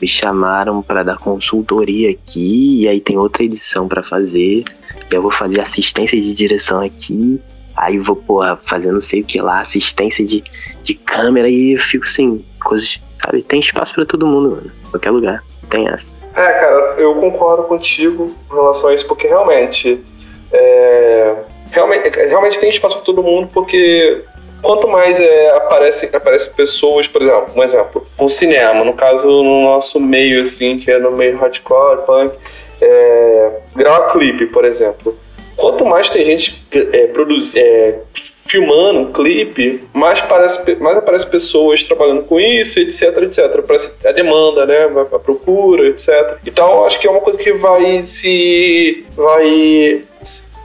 Me 0.00 0.06
chamaram 0.06 0.82
para 0.82 1.02
dar 1.02 1.16
consultoria 1.16 2.10
aqui, 2.10 2.82
e 2.82 2.88
aí 2.88 3.00
tem 3.00 3.16
outra 3.16 3.42
edição 3.42 3.88
para 3.88 4.02
fazer. 4.02 4.64
E 5.10 5.14
eu 5.14 5.22
vou 5.22 5.30
fazer 5.30 5.60
assistência 5.60 6.20
de 6.20 6.34
direção 6.34 6.82
aqui. 6.82 7.40
Aí 7.74 7.98
vou, 7.98 8.16
porra, 8.16 8.58
fazer 8.66 8.92
não 8.92 9.00
sei 9.00 9.20
o 9.20 9.24
que 9.24 9.40
lá, 9.40 9.60
assistência 9.60 10.24
de, 10.24 10.42
de 10.82 10.94
câmera, 10.94 11.48
e 11.48 11.72
eu 11.72 11.80
fico 11.80 12.06
assim, 12.06 12.42
coisas, 12.66 13.00
sabe? 13.24 13.42
Tem 13.42 13.60
espaço 13.60 13.94
para 13.94 14.04
todo 14.04 14.26
mundo, 14.26 14.50
mano. 14.50 14.72
Qualquer 14.90 15.10
lugar. 15.10 15.42
Tem 15.70 15.88
essa. 15.88 16.14
É, 16.34 16.52
cara, 16.52 16.94
eu 16.98 17.14
concordo 17.14 17.62
contigo 17.64 18.30
em 18.50 18.54
relação 18.54 18.90
a 18.90 18.94
isso, 18.94 19.06
porque 19.06 19.26
realmente. 19.26 20.04
É, 20.52 21.34
realmente, 21.70 22.08
realmente 22.10 22.58
tem 22.58 22.70
espaço 22.70 22.96
para 22.96 23.04
todo 23.04 23.22
mundo, 23.22 23.48
porque 23.52 24.22
quanto 24.62 24.88
mais 24.88 25.20
é, 25.20 25.56
aparece, 25.56 26.08
aparece 26.12 26.50
pessoas, 26.50 27.08
por 27.08 27.22
exemplo, 27.22 27.52
um 27.54 27.62
exemplo, 27.62 28.06
um 28.18 28.28
cinema, 28.28 28.84
no 28.84 28.94
caso 28.94 29.26
no 29.26 29.62
nosso 29.62 30.00
meio, 30.00 30.42
assim, 30.42 30.78
que 30.78 30.90
é 30.90 30.98
no 30.98 31.10
meio 31.12 31.36
hardcore, 31.36 32.02
punk, 32.06 32.34
é, 32.80 33.50
gravar 33.74 34.12
clipe, 34.12 34.46
por 34.46 34.64
exemplo. 34.64 35.16
Quanto 35.56 35.84
mais 35.84 36.10
tem 36.10 36.24
gente 36.24 36.62
é, 36.72 37.06
produz, 37.06 37.54
é, 37.54 37.98
filmando 38.46 39.00
um 39.00 39.12
clipe, 39.12 39.82
mais, 39.92 40.20
parece, 40.20 40.74
mais 40.76 40.96
aparece 40.96 41.26
pessoas 41.26 41.82
trabalhando 41.82 42.22
com 42.22 42.38
isso, 42.38 42.78
etc, 42.78 43.02
etc. 43.22 43.58
Aparece 43.58 43.92
a 44.04 44.12
demanda, 44.12 44.66
né? 44.66 44.86
A 45.12 45.18
procura, 45.18 45.88
etc. 45.88 46.38
Então, 46.46 46.84
acho 46.84 46.98
que 47.00 47.06
é 47.06 47.10
uma 47.10 47.20
coisa 47.20 47.38
que 47.38 47.52
vai 47.52 48.04
se... 48.04 49.04
vai 49.16 50.02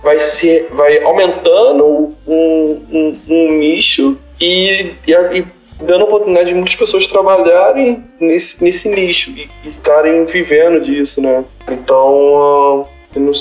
vai 0.04 0.20
se 0.20 0.66
vai 0.72 1.04
aumentando 1.04 2.10
um, 2.28 2.86
um, 2.92 3.18
um 3.30 3.52
nicho 3.54 4.18
e, 4.40 4.94
e, 5.08 5.14
e, 5.14 5.46
dando 5.80 6.06
oportunidade 6.06 6.50
de 6.50 6.56
muitas 6.56 6.76
pessoas 6.76 7.06
trabalharem 7.06 8.04
nesse, 8.20 8.64
nesse 8.64 8.90
nicho 8.90 9.30
e, 9.30 9.48
e 9.64 9.70
estarem 9.70 10.26
vivendo 10.26 10.80
disso, 10.82 11.22
né? 11.22 11.46
Então, 11.70 12.82
uh, 12.82 12.88
no, 13.20 13.32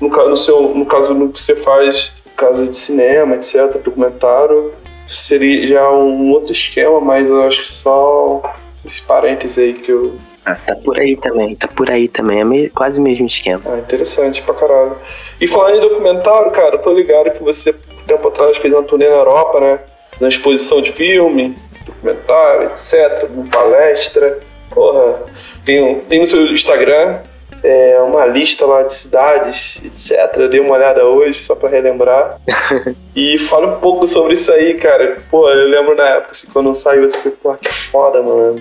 no, 0.00 0.28
no, 0.28 0.36
seu, 0.36 0.74
no 0.74 0.86
caso 0.86 1.14
no 1.14 1.32
que 1.32 1.40
você 1.40 1.56
faz 1.56 2.12
casa 2.36 2.68
de 2.68 2.76
cinema, 2.76 3.34
etc., 3.34 3.80
documentário, 3.82 4.72
seria 5.08 5.66
já 5.66 5.90
um 5.90 6.30
outro 6.30 6.52
esquema, 6.52 7.00
mas 7.00 7.28
eu 7.28 7.42
acho 7.42 7.62
que 7.62 7.74
só 7.74 8.42
esse 8.84 9.02
parêntese 9.02 9.60
aí 9.60 9.74
que 9.74 9.90
eu. 9.90 10.16
Ah, 10.44 10.54
tá 10.54 10.76
por 10.76 10.98
aí 10.98 11.16
também, 11.16 11.54
tá 11.56 11.68
por 11.68 11.90
aí 11.90 12.08
também, 12.08 12.40
é 12.40 12.44
meio, 12.44 12.72
quase 12.72 13.00
o 13.00 13.02
mesmo 13.02 13.26
esquema. 13.26 13.60
Ah, 13.66 13.78
interessante 13.78 14.42
pra 14.42 14.54
caralho. 14.54 14.96
E 15.40 15.46
falando 15.46 15.76
em 15.76 15.80
documentário, 15.80 16.50
cara, 16.52 16.76
eu 16.76 16.82
tô 16.82 16.92
ligado 16.92 17.30
que 17.30 17.42
você, 17.42 17.74
tempo 18.06 18.28
atrás, 18.28 18.56
fez 18.56 18.72
uma 18.72 18.82
turnê 18.82 19.08
na 19.08 19.16
Europa, 19.16 19.60
né? 19.60 19.80
Na 20.20 20.28
exposição 20.28 20.80
de 20.80 20.92
filme, 20.92 21.56
documentário, 21.84 22.70
etc., 22.70 23.28
palestra. 23.50 24.38
Porra, 24.70 25.22
tem, 25.64 26.00
tem 26.00 26.20
no 26.20 26.26
seu 26.26 26.46
Instagram, 26.46 27.20
é, 27.62 27.98
uma 28.00 28.26
lista 28.26 28.66
lá 28.66 28.82
de 28.82 28.94
cidades, 28.94 29.80
etc. 29.84 30.36
Eu 30.36 30.48
dei 30.48 30.60
uma 30.60 30.74
olhada 30.74 31.04
hoje 31.04 31.38
só 31.38 31.54
para 31.54 31.68
relembrar. 31.68 32.38
e 33.14 33.38
fala 33.38 33.76
um 33.76 33.80
pouco 33.80 34.06
sobre 34.06 34.34
isso 34.34 34.52
aí, 34.52 34.74
cara. 34.74 35.18
Pô, 35.30 35.48
eu 35.50 35.68
lembro 35.68 35.94
na 35.96 36.08
época, 36.08 36.30
assim, 36.32 36.46
quando 36.52 36.74
saiu, 36.74 37.04
eu 37.04 37.10
falei, 37.10 37.36
pô, 37.42 37.54
que 37.54 37.72
foda, 37.72 38.22
mano. 38.22 38.60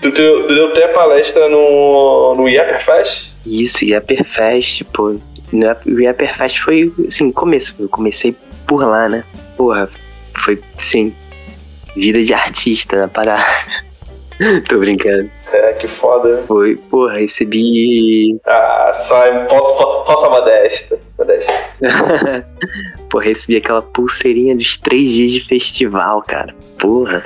Tu 0.00 0.10
deu, 0.10 0.46
deu 0.48 0.68
até 0.68 0.88
palestra 0.88 1.48
no, 1.48 2.34
no 2.34 2.44
Fest? 2.80 3.34
Isso, 3.44 3.78
Fest, 4.24 4.84
pô. 4.92 5.16
O 5.52 6.36
Fest 6.38 6.58
foi, 6.60 6.92
assim, 7.06 7.30
começo. 7.30 7.74
Eu 7.78 7.88
comecei 7.88 8.34
por 8.66 8.86
lá, 8.86 9.08
né? 9.08 9.24
Porra, 9.56 9.90
foi, 10.38 10.58
sim, 10.80 11.14
vida 11.94 12.22
de 12.22 12.32
artista 12.32 12.96
na 12.96 13.08
parada. 13.08 13.44
Tô 14.68 14.78
brincando. 14.78 15.30
É, 15.52 15.72
que 15.74 15.86
foda. 15.86 16.42
Foi, 16.46 16.76
porra, 16.76 17.14
recebi. 17.18 18.38
Ah, 18.46 18.92
sai, 18.94 19.46
posso, 19.46 20.04
posso 20.04 20.26
a 20.26 20.30
modesta. 20.30 20.98
Modesta. 21.18 21.52
porra, 23.10 23.24
recebi 23.24 23.56
aquela 23.56 23.82
pulseirinha 23.82 24.56
dos 24.56 24.76
três 24.78 25.08
dias 25.10 25.32
de 25.32 25.46
festival, 25.46 26.22
cara. 26.22 26.54
Porra. 26.78 27.22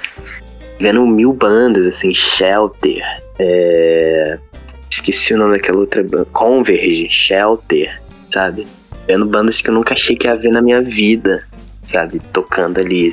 Vendo 0.80 1.06
mil 1.06 1.32
bandas, 1.32 1.86
assim, 1.86 2.12
Shelter. 2.12 3.02
É... 3.38 4.38
Esqueci 4.90 5.34
o 5.34 5.38
nome 5.38 5.54
daquela 5.54 5.78
outra 5.78 6.02
banda. 6.02 6.26
Converge, 6.32 7.08
Shelter, 7.08 8.00
sabe? 8.32 8.66
Vendo 9.06 9.26
bandas 9.26 9.60
que 9.60 9.70
eu 9.70 9.74
nunca 9.74 9.94
achei 9.94 10.16
que 10.16 10.26
ia 10.26 10.34
ver 10.34 10.50
na 10.50 10.60
minha 10.60 10.82
vida, 10.82 11.44
sabe? 11.84 12.20
Tocando 12.32 12.80
ali. 12.80 13.12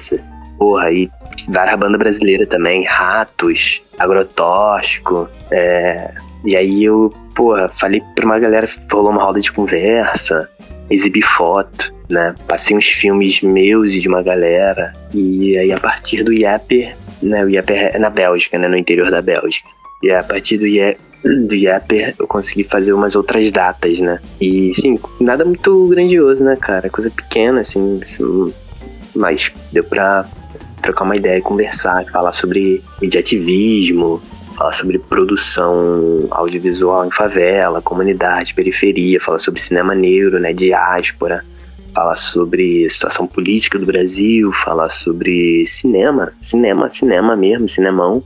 Porra, 0.62 0.91
e 0.91 1.09
várias 1.49 1.80
bandas 1.80 1.97
brasileiras 1.97 2.47
também, 2.47 2.84
Ratos, 2.84 3.82
Agrotóxico. 3.97 5.28
É... 5.49 6.12
E 6.45 6.55
aí 6.55 6.84
eu, 6.84 7.12
porra, 7.36 7.68
falei 7.68 7.99
pra 8.14 8.24
uma 8.24 8.38
galera, 8.38 8.70
rolou 8.91 9.09
uma 9.09 9.24
roda 9.24 9.41
de 9.41 9.51
conversa, 9.51 10.47
exibi 10.88 11.24
foto, 11.24 11.91
né? 12.07 12.36
Passei 12.47 12.78
uns 12.78 12.86
filmes 12.86 13.41
meus 13.41 13.93
e 13.93 13.99
de 13.99 14.07
uma 14.07 14.22
galera. 14.22 14.93
E 15.12 15.57
aí 15.57 15.72
a 15.72 15.80
partir 15.80 16.24
do 16.24 16.32
Yapper, 16.32 16.95
né? 17.24 17.43
O 17.43 17.49
Yapper 17.49 17.95
é 17.95 17.97
na 17.97 18.12
Bélgica, 18.12 18.59
né? 18.59 18.68
No 18.68 18.78
interior 18.78 19.09
da 19.09 19.20
Bélgica. 19.20 19.68
E 20.03 20.12
a 20.12 20.22
partir 20.22 20.59
do 20.59 20.68
Yapper 20.68 21.01
do 21.47 21.55
Yapper 21.55 22.14
eu 22.20 22.28
consegui 22.28 22.64
fazer 22.64 22.93
umas 22.93 23.16
outras 23.16 23.51
datas, 23.51 23.97
né? 23.97 24.20
E, 24.39 24.72
sim, 24.76 24.99
nada 25.20 25.43
muito 25.43 25.88
grandioso, 25.88 26.43
né, 26.43 26.55
cara? 26.55 26.88
Coisa 26.88 27.09
pequena, 27.09 27.62
assim, 27.62 27.99
assim 28.03 28.53
mas 29.16 29.51
deu 29.72 29.84
pra 29.84 30.26
trocar 30.82 31.05
uma 31.05 31.15
ideia, 31.15 31.41
conversar, 31.41 32.03
falar 32.05 32.34
sobre 32.34 32.84
mediativismo, 33.01 34.21
falar 34.55 34.73
sobre 34.73 34.99
produção 34.99 36.27
audiovisual 36.29 37.05
em 37.05 37.11
favela, 37.11 37.82
comunidade, 37.82 38.53
periferia, 38.53 39.19
falar 39.19 39.39
sobre 39.39 39.61
cinema 39.61 39.95
negro, 39.95 40.39
né, 40.39 40.53
diáspora, 40.53 41.43
falar 41.93 42.15
sobre 42.15 42.89
situação 42.89 43.27
política 43.27 43.79
do 43.79 43.86
Brasil, 43.86 44.51
falar 44.51 44.89
sobre 44.89 45.65
cinema, 45.65 46.32
cinema, 46.41 46.89
cinema 46.89 47.36
mesmo, 47.36 47.67
cinemão, 47.67 48.23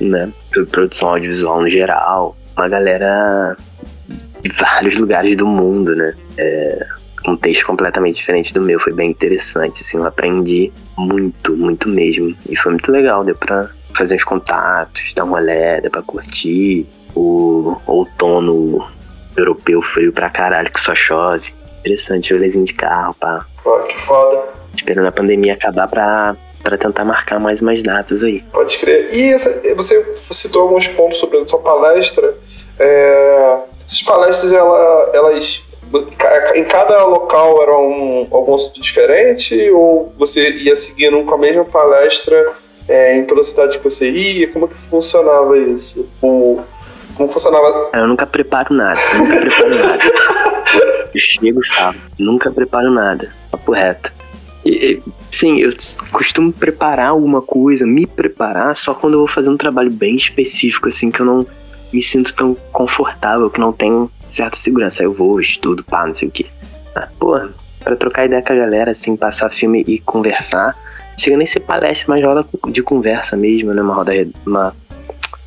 né, 0.00 0.30
sobre 0.52 0.70
produção 0.70 1.10
audiovisual 1.10 1.60
no 1.60 1.70
geral, 1.70 2.36
uma 2.56 2.68
galera 2.68 3.56
de 4.42 4.48
vários 4.50 4.96
lugares 4.96 5.36
do 5.36 5.46
mundo, 5.46 5.94
né, 5.94 6.14
é, 6.36 6.86
um 7.26 7.36
texto 7.36 7.66
completamente 7.66 8.16
diferente 8.16 8.52
do 8.52 8.60
meu. 8.60 8.80
Foi 8.80 8.92
bem 8.92 9.10
interessante, 9.10 9.82
assim, 9.82 9.98
eu 9.98 10.04
aprendi 10.04 10.72
muito, 10.96 11.56
muito 11.56 11.88
mesmo. 11.88 12.34
E 12.48 12.56
foi 12.56 12.72
muito 12.72 12.90
legal, 12.90 13.24
deu 13.24 13.36
pra 13.36 13.68
fazer 13.94 14.16
uns 14.16 14.24
contatos, 14.24 15.12
dar 15.14 15.24
uma 15.24 15.36
olhada, 15.36 15.90
pra 15.90 16.02
curtir 16.02 16.86
o 17.14 17.76
outono 17.86 18.86
europeu 19.36 19.82
frio 19.82 20.12
pra 20.12 20.30
caralho, 20.30 20.70
que 20.70 20.80
só 20.80 20.94
chove. 20.94 21.52
Interessante, 21.80 22.32
rolezinho 22.32 22.64
de 22.64 22.74
carro, 22.74 23.14
pá. 23.14 23.44
Pô, 23.62 23.78
que 23.80 23.98
foda. 24.02 24.42
Esperando 24.74 25.06
a 25.06 25.12
pandemia 25.12 25.54
acabar 25.54 25.88
pra, 25.88 26.36
pra 26.62 26.76
tentar 26.76 27.04
marcar 27.04 27.40
mais 27.40 27.60
umas 27.60 27.82
datas 27.82 28.22
aí. 28.22 28.42
Pode 28.52 28.78
crer. 28.78 29.12
E 29.14 29.32
essa, 29.32 29.60
você 29.74 30.14
citou 30.30 30.62
alguns 30.62 30.86
pontos 30.88 31.18
sobre 31.18 31.38
a 31.38 31.48
sua 31.48 31.58
palestra. 31.58 32.34
É, 32.78 33.56
essas 33.86 34.02
palestras, 34.02 34.52
ela, 34.52 35.10
elas 35.12 35.62
em 36.54 36.64
cada 36.64 37.04
local 37.04 37.62
era 37.62 37.76
um, 37.76 38.26
algum 38.30 38.54
assunto 38.54 38.80
diferente 38.80 39.70
ou 39.70 40.12
você 40.16 40.50
ia 40.50 40.76
seguindo 40.76 41.22
com 41.24 41.34
a 41.34 41.38
mesma 41.38 41.64
palestra 41.64 42.52
é, 42.88 43.16
em 43.16 43.24
toda 43.24 43.40
a 43.40 43.44
cidade 43.44 43.78
que 43.78 43.84
você 43.84 44.10
ia? 44.10 44.48
Como 44.48 44.68
que 44.68 44.74
funcionava 44.88 45.58
isso? 45.58 46.08
O, 46.22 46.60
como 47.14 47.32
funcionava? 47.32 47.90
Eu 47.92 48.06
nunca 48.06 48.26
preparo 48.26 48.74
nada, 48.74 49.00
nunca 49.16 49.36
preparo 49.36 49.70
nada. 49.70 49.98
Eu 51.12 51.20
chego, 51.20 51.60
falo, 51.66 51.96
nunca 52.18 52.50
preparo 52.52 52.90
nada. 52.90 53.32
Papo 53.50 53.72
reto. 53.72 54.12
E, 54.64 55.02
sim, 55.30 55.58
eu 55.58 55.72
costumo 56.12 56.52
preparar 56.52 57.08
alguma 57.08 57.42
coisa, 57.42 57.86
me 57.86 58.06
preparar 58.06 58.76
só 58.76 58.94
quando 58.94 59.14
eu 59.14 59.18
vou 59.20 59.26
fazer 59.26 59.48
um 59.48 59.56
trabalho 59.56 59.90
bem 59.90 60.14
específico, 60.14 60.88
assim, 60.88 61.10
que 61.10 61.20
eu 61.20 61.26
não 61.26 61.46
me 61.92 62.02
sinto 62.02 62.34
tão 62.34 62.56
confortável, 62.72 63.50
que 63.50 63.60
não 63.60 63.72
tenho 63.72 64.10
certa 64.26 64.56
segurança. 64.56 65.02
Eu 65.02 65.12
vou, 65.12 65.40
estudo, 65.40 65.84
pá, 65.84 66.06
não 66.06 66.14
sei 66.14 66.28
o 66.28 66.30
quê. 66.30 66.46
Ah, 66.94 67.08
porra, 67.18 67.50
pra 67.80 67.96
trocar 67.96 68.26
ideia 68.26 68.42
com 68.42 68.52
a 68.52 68.56
galera, 68.56 68.90
assim, 68.92 69.16
passar 69.16 69.50
filme 69.50 69.84
e 69.86 69.98
conversar. 69.98 70.76
Chega 71.18 71.36
nem 71.36 71.46
ser 71.46 71.60
palestra, 71.60 72.06
mas 72.08 72.24
roda 72.24 72.46
de 72.68 72.82
conversa 72.82 73.36
mesmo, 73.36 73.74
né? 73.74 73.82
Uma 73.82 73.94
roda, 73.94 74.12
uma, 74.46 74.74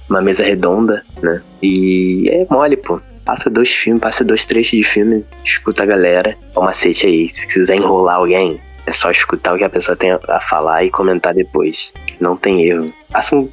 uma 0.10 0.22
mesa 0.22 0.44
redonda, 0.44 1.04
né? 1.22 1.42
E 1.62 2.28
é 2.30 2.46
mole, 2.50 2.78
pô. 2.78 3.00
Passa 3.26 3.50
dois 3.50 3.70
filmes, 3.70 4.02
passa 4.02 4.24
dois 4.24 4.46
trechos 4.46 4.78
de 4.78 4.84
filme, 4.84 5.24
escuta 5.46 5.84
a 5.84 5.86
galera. 5.86 6.36
É 6.56 6.60
macete 6.60 7.08
aí. 7.08 7.30
Se 7.30 7.48
quiser 7.48 7.78
enrolar 7.78 8.18
alguém, 8.18 8.60
é 8.86 8.92
só 8.92 9.10
escutar 9.10 9.56
o 9.56 9.58
que 9.58 9.64
a 9.64 9.70
pessoa 9.70 9.96
tem 9.96 10.12
a 10.12 10.40
falar 10.42 10.84
e 10.84 10.92
comentar 10.92 11.34
depois. 11.34 11.94
Não 12.20 12.36
tem 12.36 12.66
erro. 12.66 12.94
Passa 13.10 13.36
um, 13.36 13.50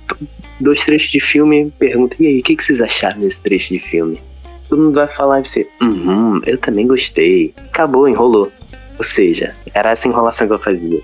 dois 0.61 0.84
trechos 0.84 1.11
de 1.11 1.20
filme, 1.20 1.72
pergunta, 1.78 2.16
e 2.20 2.26
aí, 2.26 2.40
o 2.40 2.42
que, 2.42 2.56
que 2.56 2.64
vocês 2.64 2.80
acharam 2.80 3.20
desse 3.20 3.40
trecho 3.40 3.72
de 3.72 3.78
filme? 3.78 4.20
Todo 4.68 4.82
mundo 4.82 4.94
vai 4.94 5.08
falar 5.08 5.40
e 5.40 5.44
você, 5.44 5.68
uhum, 5.80 6.40
eu 6.46 6.56
também 6.56 6.86
gostei. 6.86 7.52
Acabou, 7.56 8.08
enrolou. 8.08 8.52
Ou 8.98 9.04
seja, 9.04 9.54
era 9.74 9.90
essa 9.90 10.06
enrolação 10.06 10.46
que 10.46 10.52
eu 10.52 10.58
fazia. 10.58 11.00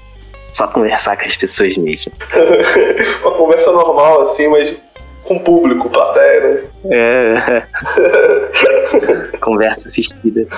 Só 0.52 0.68
conversar 0.68 1.16
com 1.16 1.24
as 1.24 1.36
pessoas 1.36 1.76
mesmo. 1.76 2.12
Uma 3.22 3.32
conversa 3.32 3.72
normal, 3.72 4.22
assim, 4.22 4.48
mas 4.48 4.80
com 5.26 5.38
público, 5.40 5.90
plateia, 5.90 6.40
né? 6.40 6.62
É. 6.90 7.62
Conversa 9.38 9.88
assistida. 9.88 10.46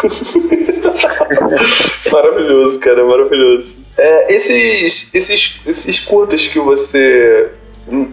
maravilhoso, 2.12 2.78
cara, 2.78 3.02
maravilhoso. 3.04 3.78
É, 3.96 4.34
esses, 4.34 5.08
esses, 5.14 5.58
esses 5.66 6.00
curtas 6.00 6.46
que 6.46 6.58
você 6.58 7.50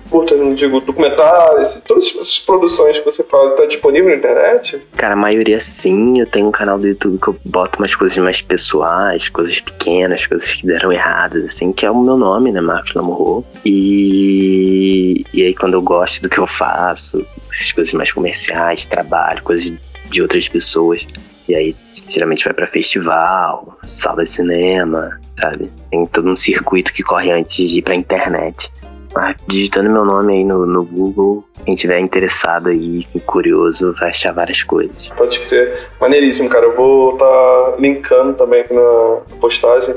curta, 0.10 0.36
não 0.36 0.54
digo 0.54 0.80
documentários, 0.80 1.82
todas 1.86 2.06
essas 2.06 2.40
produções 2.40 3.00
que 3.00 3.06
você 3.06 3.24
faz, 3.24 3.56
tá 3.56 3.66
disponível 3.66 4.10
na 4.10 4.16
internet? 4.16 4.82
Cara, 4.96 5.14
a 5.14 5.18
maioria 5.18 5.60
sim. 5.60 6.20
Eu 6.20 6.26
tenho 6.26 6.48
um 6.48 6.52
canal 6.52 6.78
do 6.78 6.88
YouTube 6.88 7.20
que 7.20 7.28
eu 7.28 7.36
boto 7.46 7.80
umas 7.80 7.94
coisas 7.96 8.18
mais 8.18 8.42
pessoais, 8.42 9.30
coisas 9.30 9.60
pequenas, 9.60 10.26
coisas 10.26 10.54
que 10.54 10.66
deram 10.66 10.92
erradas, 10.92 11.44
assim, 11.46 11.72
que 11.72 11.86
é 11.86 11.92
o 11.92 12.00
meu 12.00 12.18
nome, 12.18 12.52
né, 12.52 12.62
Marcos 12.62 12.94
Lamorro. 12.94 13.46
E, 13.66 15.24
e 15.34 15.44
aí 15.44 15.54
quando 15.54 15.74
eu 15.74 15.82
gosto 15.82 16.22
do 16.22 16.30
que 16.30 16.40
eu 16.40 16.48
faço, 16.48 17.26
as 17.52 17.72
coisas 17.72 17.94
mais 17.94 18.12
comerciais, 18.12 18.86
trabalho, 18.86 19.44
coisas 19.44 19.72
de 20.10 20.22
outras 20.22 20.48
pessoas, 20.48 21.06
e 21.48 21.56
aí 21.56 21.76
geralmente 22.08 22.44
vai 22.44 22.54
para 22.54 22.68
festival, 22.68 23.78
sala 23.84 24.24
de 24.24 24.30
cinema, 24.30 25.20
sabe? 25.40 25.70
Tem 25.90 26.06
todo 26.06 26.30
um 26.30 26.36
circuito 26.36 26.94
que 26.94 27.04
corre 27.04 27.32
antes 27.32 27.70
de 27.70 27.80
ir 27.80 27.82
pra 27.82 27.96
internet. 27.96 28.72
Ah, 29.16 29.34
digitando 29.48 29.90
meu 29.90 30.04
nome 30.04 30.34
aí 30.34 30.44
no, 30.44 30.66
no 30.66 30.84
Google, 30.84 31.46
quem 31.64 31.74
tiver 31.74 32.00
interessado 32.00 32.68
aí, 32.68 33.06
curioso, 33.26 33.96
vai 33.98 34.10
achar 34.10 34.34
várias 34.34 34.62
coisas. 34.62 35.08
Pode 35.18 35.40
crer. 35.40 35.90
Maneiríssimo, 36.02 36.50
cara. 36.50 36.66
Eu 36.66 36.76
vou 36.76 37.14
estar 37.14 37.26
tá 37.26 37.76
linkando 37.80 38.34
também 38.34 38.62
aqui 38.62 38.74
na 38.74 39.18
postagem. 39.40 39.96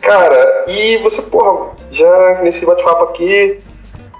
Cara, 0.00 0.64
e 0.68 0.96
você, 0.98 1.22
porra, 1.22 1.74
já 1.90 2.40
nesse 2.42 2.66
bate-papo 2.66 3.04
aqui, 3.04 3.58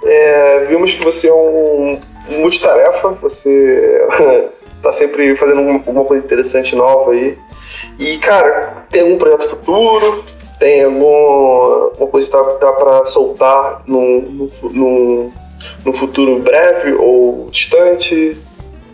é, 0.04 0.64
vimos 0.68 0.92
que 0.92 1.02
você 1.02 1.28
é 1.28 1.34
um, 1.34 2.00
um 2.30 2.40
multitarefa, 2.40 3.10
você 3.20 4.08
tá 4.80 4.92
sempre 4.92 5.36
fazendo 5.36 5.60
alguma 5.60 6.04
coisa 6.04 6.24
interessante 6.24 6.76
nova 6.76 7.10
aí. 7.10 7.36
E, 7.98 8.16
cara, 8.18 8.84
tem 8.90 9.02
algum 9.02 9.18
projeto 9.18 9.50
futuro? 9.50 10.24
Tem 10.58 10.84
alguma 10.84 12.06
coisa 12.10 12.26
que 12.26 12.32
tá, 12.32 12.42
tá 12.42 12.72
para 12.72 13.04
soltar 13.06 13.82
no, 13.86 14.20
no, 15.84 15.92
futuro 15.92 16.40
breve 16.40 16.94
ou 16.94 17.48
distante? 17.50 18.36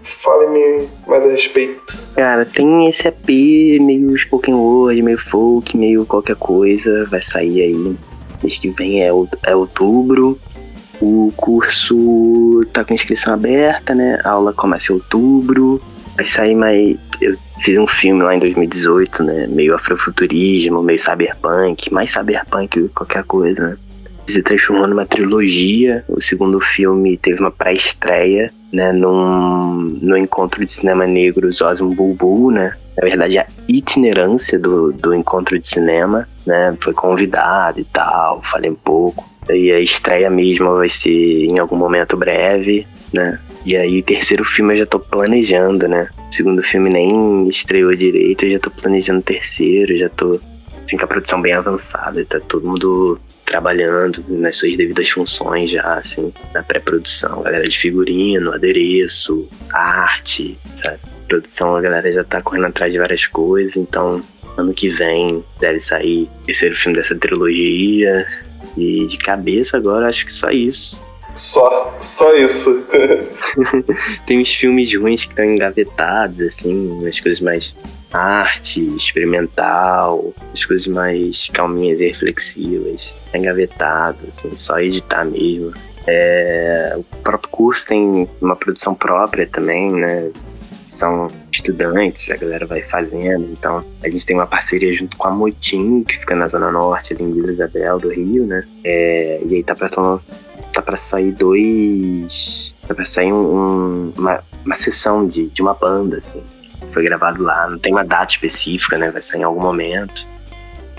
Fale-me 0.02 0.86
mais 1.06 1.24
a 1.24 1.28
respeito. 1.28 1.98
Cara, 2.14 2.44
tem 2.44 2.88
esse 2.88 3.08
EP 3.08 3.80
meio 3.80 4.16
spoken 4.18 4.54
word, 4.54 5.00
meio 5.02 5.18
folk, 5.18 5.76
meio 5.76 6.04
qualquer 6.04 6.36
coisa. 6.36 7.06
Vai 7.06 7.22
sair 7.22 7.62
aí. 7.62 7.96
Mês 8.42 8.58
que 8.58 8.70
vem 8.70 9.02
é, 9.02 9.10
é 9.44 9.56
outubro. 9.56 10.38
O 11.00 11.32
curso 11.36 12.60
tá 12.72 12.84
com 12.84 12.92
inscrição 12.92 13.32
aberta, 13.32 13.94
né? 13.94 14.20
A 14.22 14.30
aula 14.30 14.52
começa 14.52 14.92
em 14.92 14.96
outubro. 14.96 15.80
Vai 16.16 16.26
sair 16.26 16.54
mais. 16.54 16.98
Eu 17.20 17.36
fiz 17.60 17.76
um 17.76 17.86
filme 17.86 18.22
lá 18.22 18.34
em 18.34 18.38
2018, 18.38 19.22
né? 19.22 19.46
Meio 19.46 19.74
afrofuturismo, 19.74 20.82
meio 20.82 20.98
cyberpunk, 20.98 21.92
mais 21.92 22.10
cyberpunk 22.10 22.68
que 22.68 22.88
qualquer 22.88 23.24
coisa, 23.24 23.70
né? 23.70 23.76
se 24.30 24.42
transformou 24.42 24.86
numa 24.86 25.06
trilogia. 25.06 26.04
O 26.08 26.20
segundo 26.20 26.60
filme 26.60 27.16
teve 27.16 27.40
uma 27.40 27.50
pré-estreia, 27.50 28.50
né, 28.72 28.92
num, 28.92 29.98
no 30.00 30.16
encontro 30.16 30.64
de 30.64 30.70
cinema 30.70 31.06
negro 31.06 31.50
Zosmo 31.50 31.94
Bulbul, 31.94 32.52
né? 32.52 32.72
Na 32.96 33.08
verdade, 33.08 33.38
a 33.38 33.46
itinerância 33.68 34.58
do, 34.58 34.92
do 34.92 35.14
encontro 35.14 35.58
de 35.58 35.66
cinema, 35.66 36.28
né? 36.46 36.76
Foi 36.80 36.92
convidado 36.92 37.80
e 37.80 37.84
tal, 37.84 38.42
falei 38.42 38.70
um 38.70 38.74
pouco. 38.74 39.28
E 39.48 39.72
a 39.72 39.80
estreia 39.80 40.30
mesmo 40.30 40.76
vai 40.76 40.88
ser 40.88 41.44
em 41.44 41.58
algum 41.58 41.76
momento 41.76 42.16
breve, 42.16 42.86
né? 43.12 43.38
E 43.64 43.76
aí 43.76 44.02
terceiro 44.02 44.44
filme 44.44 44.74
eu 44.74 44.78
já 44.78 44.86
tô 44.86 44.98
planejando, 44.98 45.86
né? 45.86 46.08
Segundo 46.30 46.62
filme 46.62 46.88
nem 46.88 47.46
estreou 47.48 47.94
direito, 47.94 48.44
eu 48.44 48.52
já 48.52 48.58
tô 48.58 48.70
planejando 48.70 49.22
terceiro, 49.22 49.96
já 49.96 50.08
tô 50.08 50.40
assim 50.84 50.96
com 50.96 51.04
a 51.04 51.08
produção 51.08 51.40
bem 51.40 51.52
avançada, 51.52 52.24
tá 52.24 52.40
todo 52.40 52.66
mundo 52.66 53.20
trabalhando 53.44 54.24
nas 54.28 54.56
suas 54.56 54.76
devidas 54.76 55.08
funções 55.10 55.70
já, 55.70 55.94
assim, 55.94 56.32
na 56.54 56.62
pré-produção. 56.62 57.42
Galera 57.42 57.68
de 57.68 57.78
figurino, 57.78 58.52
adereço, 58.52 59.48
arte, 59.72 60.56
sabe? 60.80 60.98
Produção, 61.28 61.76
a 61.76 61.80
galera 61.80 62.10
já 62.12 62.24
tá 62.24 62.40
correndo 62.40 62.66
atrás 62.66 62.92
de 62.92 62.98
várias 62.98 63.26
coisas, 63.26 63.76
então 63.76 64.22
ano 64.56 64.72
que 64.72 64.88
vem 64.88 65.44
deve 65.60 65.80
sair 65.80 66.28
terceiro 66.46 66.76
filme 66.76 66.96
dessa 66.96 67.14
trilogia. 67.14 68.26
E 68.76 69.06
de 69.06 69.18
cabeça 69.18 69.76
agora 69.76 70.08
acho 70.08 70.24
que 70.24 70.32
só 70.32 70.50
isso. 70.50 71.00
Só, 71.34 71.96
só 72.00 72.34
isso. 72.34 72.84
Tem 74.26 74.40
uns 74.40 74.52
filmes 74.54 74.94
ruins 74.94 75.24
que 75.24 75.30
estão 75.30 75.44
engavetados, 75.44 76.40
assim, 76.40 76.90
umas 76.90 77.18
coisas 77.20 77.40
mais 77.40 77.74
arte, 78.12 78.80
experimental, 78.96 80.34
as 80.52 80.64
coisas 80.64 80.86
mais 80.86 81.48
calminhas 81.52 82.00
e 82.00 82.08
reflexivas. 82.08 83.14
Tá 83.30 83.38
engavetado, 83.38 84.18
assim, 84.26 84.54
só 84.56 84.80
editar 84.80 85.24
mesmo. 85.24 85.72
É, 86.06 86.94
o 86.96 87.04
próprio 87.22 87.50
curso 87.50 87.86
tem 87.86 88.28
uma 88.40 88.56
produção 88.56 88.94
própria 88.94 89.46
também, 89.46 89.92
né? 89.92 90.30
São 91.00 91.30
estudantes, 91.50 92.30
a 92.30 92.36
galera 92.36 92.66
vai 92.66 92.82
fazendo. 92.82 93.50
Então, 93.50 93.82
a 94.04 94.08
gente 94.10 94.26
tem 94.26 94.36
uma 94.36 94.46
parceria 94.46 94.92
junto 94.92 95.16
com 95.16 95.26
a 95.26 95.30
Motim, 95.30 96.04
que 96.04 96.18
fica 96.18 96.34
na 96.34 96.46
Zona 96.46 96.70
Norte, 96.70 97.14
ali 97.14 97.24
em 97.24 97.32
Vila 97.32 97.52
Isabel, 97.52 97.98
do 97.98 98.10
Rio, 98.10 98.46
né? 98.46 98.62
É, 98.84 99.40
e 99.46 99.54
aí 99.54 99.62
tá 99.64 99.74
pra, 99.74 99.88
tá 99.88 100.82
pra 100.82 100.96
sair 100.98 101.32
dois. 101.32 102.74
Tá 102.86 102.94
pra 102.94 103.06
sair 103.06 103.32
um, 103.32 103.38
um, 103.38 104.12
uma, 104.14 104.44
uma 104.62 104.74
sessão 104.74 105.26
de, 105.26 105.46
de 105.46 105.62
uma 105.62 105.72
banda, 105.72 106.18
assim. 106.18 106.42
Foi 106.90 107.02
gravado 107.02 107.42
lá, 107.42 107.66
não 107.66 107.78
tem 107.78 107.94
uma 107.94 108.04
data 108.04 108.34
específica, 108.34 108.98
né? 108.98 109.10
Vai 109.10 109.22
sair 109.22 109.40
em 109.40 109.44
algum 109.44 109.62
momento. 109.62 110.26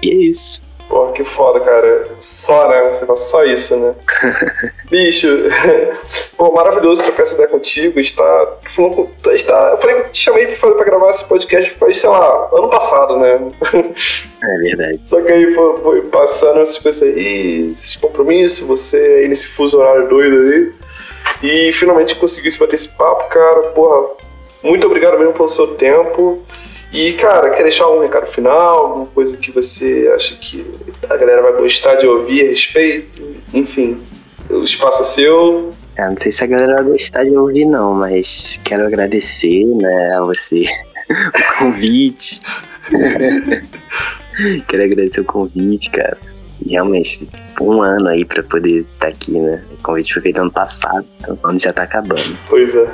E 0.01 0.09
é 0.09 0.15
isso. 0.15 0.63
Pô, 0.91 1.09
que 1.13 1.23
foda, 1.23 1.61
cara. 1.61 2.05
Só, 2.19 2.67
né? 2.67 2.89
Você 2.89 3.05
faz 3.05 3.21
só 3.21 3.45
isso, 3.45 3.77
né? 3.77 3.95
Bicho, 4.91 5.25
pô, 6.35 6.51
maravilhoso 6.51 7.01
trocar 7.01 7.23
essa 7.23 7.35
ideia 7.35 7.47
contigo. 7.47 7.97
Está 7.97 8.57
falando 8.63 8.95
com. 8.95 9.31
Está, 9.31 9.69
eu 9.71 9.77
falei 9.77 10.01
te 10.11 10.17
chamei 10.17 10.47
pra, 10.47 10.55
fazer, 10.57 10.75
pra 10.75 10.83
gravar 10.83 11.09
esse 11.09 11.23
podcast 11.23 11.71
foi, 11.75 11.93
sei 11.93 12.09
lá, 12.09 12.49
ano 12.51 12.69
passado, 12.69 13.15
né? 13.15 13.39
É 14.43 14.57
verdade. 14.57 14.99
Só 15.05 15.21
que 15.21 15.31
aí 15.31 15.53
foi 15.53 16.01
passando 16.07 16.59
essas 16.59 16.77
coisas 16.77 17.03
aí, 17.03 17.71
esses 17.71 17.95
compromissos, 17.95 18.67
você 18.67 18.97
aí 18.97 19.29
nesse 19.29 19.47
fuso 19.47 19.79
horário 19.79 20.09
doido 20.09 20.35
aí. 20.41 20.71
E 21.41 21.71
finalmente 21.71 22.17
conseguiu 22.17 22.51
se 22.51 22.59
bater 22.59 22.75
esse 22.75 22.89
papo, 22.89 23.29
cara. 23.29 23.61
Porra, 23.69 24.09
muito 24.61 24.85
obrigado 24.87 25.17
mesmo 25.17 25.33
pelo 25.33 25.47
seu 25.47 25.67
tempo. 25.75 26.43
E, 26.91 27.13
cara, 27.13 27.49
quer 27.51 27.63
deixar 27.63 27.89
um 27.89 28.01
recado 28.01 28.27
final? 28.27 28.87
Alguma 28.87 29.05
coisa 29.05 29.37
que 29.37 29.51
você 29.51 30.11
acha 30.13 30.35
que 30.35 30.65
a 31.09 31.15
galera 31.15 31.41
vai 31.41 31.53
gostar 31.53 31.95
de 31.95 32.05
ouvir 32.05 32.45
a 32.45 32.49
respeito? 32.49 33.35
Enfim, 33.53 34.01
o 34.49 34.61
espaço 34.61 35.01
é 35.01 35.05
seu. 35.05 35.73
É, 35.95 36.09
não 36.09 36.17
sei 36.17 36.31
se 36.31 36.43
a 36.43 36.47
galera 36.47 36.75
vai 36.75 36.91
gostar 36.91 37.23
de 37.23 37.35
ouvir, 37.35 37.65
não, 37.65 37.93
mas 37.93 38.59
quero 38.63 38.85
agradecer, 38.85 39.65
né, 39.65 40.15
a 40.17 40.21
você 40.21 40.65
o 41.09 41.59
convite. 41.59 42.41
quero 44.67 44.83
agradecer 44.83 45.21
o 45.21 45.25
convite, 45.25 45.89
cara 45.89 46.17
realmente, 46.68 47.28
um 47.59 47.82
ano 47.82 48.07
aí 48.07 48.26
pra 48.26 48.43
poder 48.43 48.82
estar 48.82 48.99
tá 48.99 49.07
aqui, 49.07 49.32
né? 49.32 49.64
O 49.72 49.84
convite 49.84 50.14
foi 50.14 50.22
feito 50.22 50.39
ano 50.39 50.51
passado, 50.51 51.05
então 51.20 51.38
o 51.41 51.47
ano 51.47 51.59
já 51.59 51.74
tá 51.74 51.84
acabando. 51.84 52.38
Pois 52.49 52.74
é. 52.74 52.88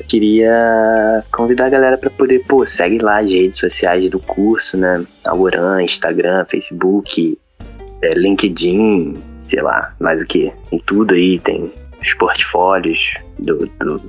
Queria 0.08 1.24
convidar 1.32 1.66
a 1.66 1.70
galera 1.70 1.98
pra 1.98 2.10
poder, 2.10 2.44
pô, 2.46 2.64
segue 2.64 2.98
lá 2.98 3.20
as 3.20 3.30
redes 3.30 3.58
sociais 3.58 4.08
do 4.10 4.18
curso, 4.18 4.76
né? 4.76 5.04
Algoran, 5.24 5.82
Instagram, 5.82 6.44
Facebook, 6.48 7.38
é, 8.02 8.14
LinkedIn, 8.14 9.16
sei 9.36 9.62
lá, 9.62 9.94
mais 9.98 10.22
o 10.22 10.26
que. 10.26 10.52
Tem 10.70 10.78
tudo 10.78 11.14
aí, 11.14 11.38
tem 11.40 11.72
os 12.04 12.14
portfólios 12.14 13.14
do, 13.38 13.66
do, 13.80 14.00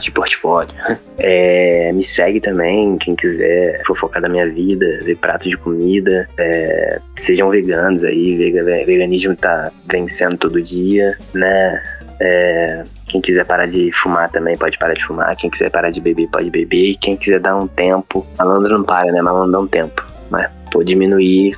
de 0.00 0.10
portfólio. 0.10 0.74
É, 1.18 1.90
me 1.92 2.04
segue 2.04 2.42
também, 2.42 2.98
quem 2.98 3.16
quiser 3.16 3.82
fofocar 3.86 4.20
da 4.20 4.28
minha 4.28 4.46
vida, 4.50 4.98
ver 5.02 5.16
pratos 5.16 5.48
de 5.48 5.56
comida. 5.56 6.28
É, 6.38 7.00
sejam 7.16 7.48
veganos 7.48 8.04
aí, 8.04 8.36
veganismo 8.84 9.34
tá 9.34 9.72
vencendo 9.90 10.36
todo 10.36 10.60
dia, 10.60 11.16
né? 11.32 11.82
É, 12.20 12.84
quem 13.08 13.22
quiser 13.22 13.46
parar 13.46 13.66
de 13.66 13.90
fumar 13.92 14.30
também 14.30 14.58
pode 14.58 14.76
parar 14.76 14.92
de 14.92 15.04
fumar. 15.04 15.34
Quem 15.36 15.48
quiser 15.48 15.70
parar 15.70 15.90
de 15.90 16.02
beber 16.02 16.28
pode 16.28 16.50
beber. 16.50 16.90
E 16.90 16.96
quem 16.96 17.16
quiser 17.16 17.40
dar 17.40 17.56
um 17.56 17.66
tempo, 17.66 18.26
malandro 18.38 18.76
não 18.76 18.84
para, 18.84 19.10
né? 19.10 19.22
Malandro 19.22 19.52
dá 19.52 19.60
um 19.60 19.66
tempo. 19.66 20.04
Mas 20.30 20.50
pô, 20.70 20.84
diminuir 20.84 21.56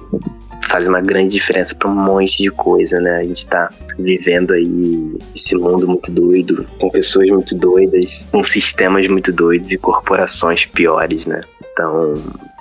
faz 0.69 0.87
uma 0.89 1.01
grande 1.01 1.33
diferença 1.33 1.75
para 1.75 1.89
um 1.89 1.95
monte 1.95 2.43
de 2.43 2.51
coisa, 2.51 3.01
né? 3.01 3.19
A 3.19 3.25
gente 3.25 3.47
tá 3.47 3.71
vivendo 3.99 4.53
aí 4.53 5.17
esse 5.35 5.55
mundo 5.55 5.89
muito 5.89 6.11
doido, 6.11 6.67
com 6.79 6.91
pessoas 6.91 7.29
muito 7.29 7.55
doidas, 7.55 8.27
com 8.31 8.43
sistemas 8.45 9.07
muito 9.09 9.33
doidos 9.33 9.73
e 9.73 9.79
corporações 9.79 10.67
piores, 10.67 11.27
né? 11.27 11.43
Então, 11.73 12.15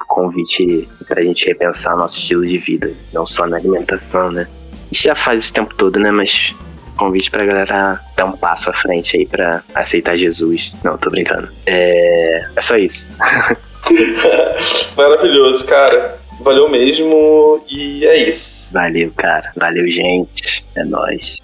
convite 0.08 0.88
para 1.08 1.22
a 1.22 1.24
gente 1.24 1.45
repensar 1.45 1.95
nosso 1.95 2.18
estilo 2.18 2.45
de 2.45 2.58
vida, 2.58 2.91
não 3.14 3.26
só 3.28 3.45
na 3.45 3.58
alimentação, 3.58 4.32
né? 4.32 4.48
A 4.74 4.93
gente 4.93 5.04
já 5.04 5.16
faz 5.16 5.43
isso 5.43 5.52
o 5.52 5.56
tempo 5.56 5.76
todo, 5.76 6.00
né? 6.00 6.12
Mas 6.12 6.54
convite 6.98 7.30
pra 7.30 7.45
galera 7.45 8.00
dar 8.16 8.26
um 8.26 8.32
passo 8.32 8.70
à 8.70 8.74
frente 8.74 9.18
aí 9.18 9.28
pra 9.28 9.62
aceitar 9.76 10.18
Jesus. 10.18 10.74
Não, 10.84 10.98
tô 10.98 11.10
brincando. 11.10 11.50
É, 11.66 12.43
é 12.56 12.62
só 12.62 12.78
isso. 12.78 13.06
Maravilhoso, 14.95 15.66
cara. 15.66 16.18
Valeu 16.48 16.70
mesmo 16.70 17.62
e 17.70 18.06
é 18.06 18.30
isso. 18.30 18.72
Valeu, 18.72 19.12
cara. 19.18 19.52
Valeu, 19.58 19.86
gente. 19.91 20.64
É 20.78 20.84
nóis. 20.86 21.41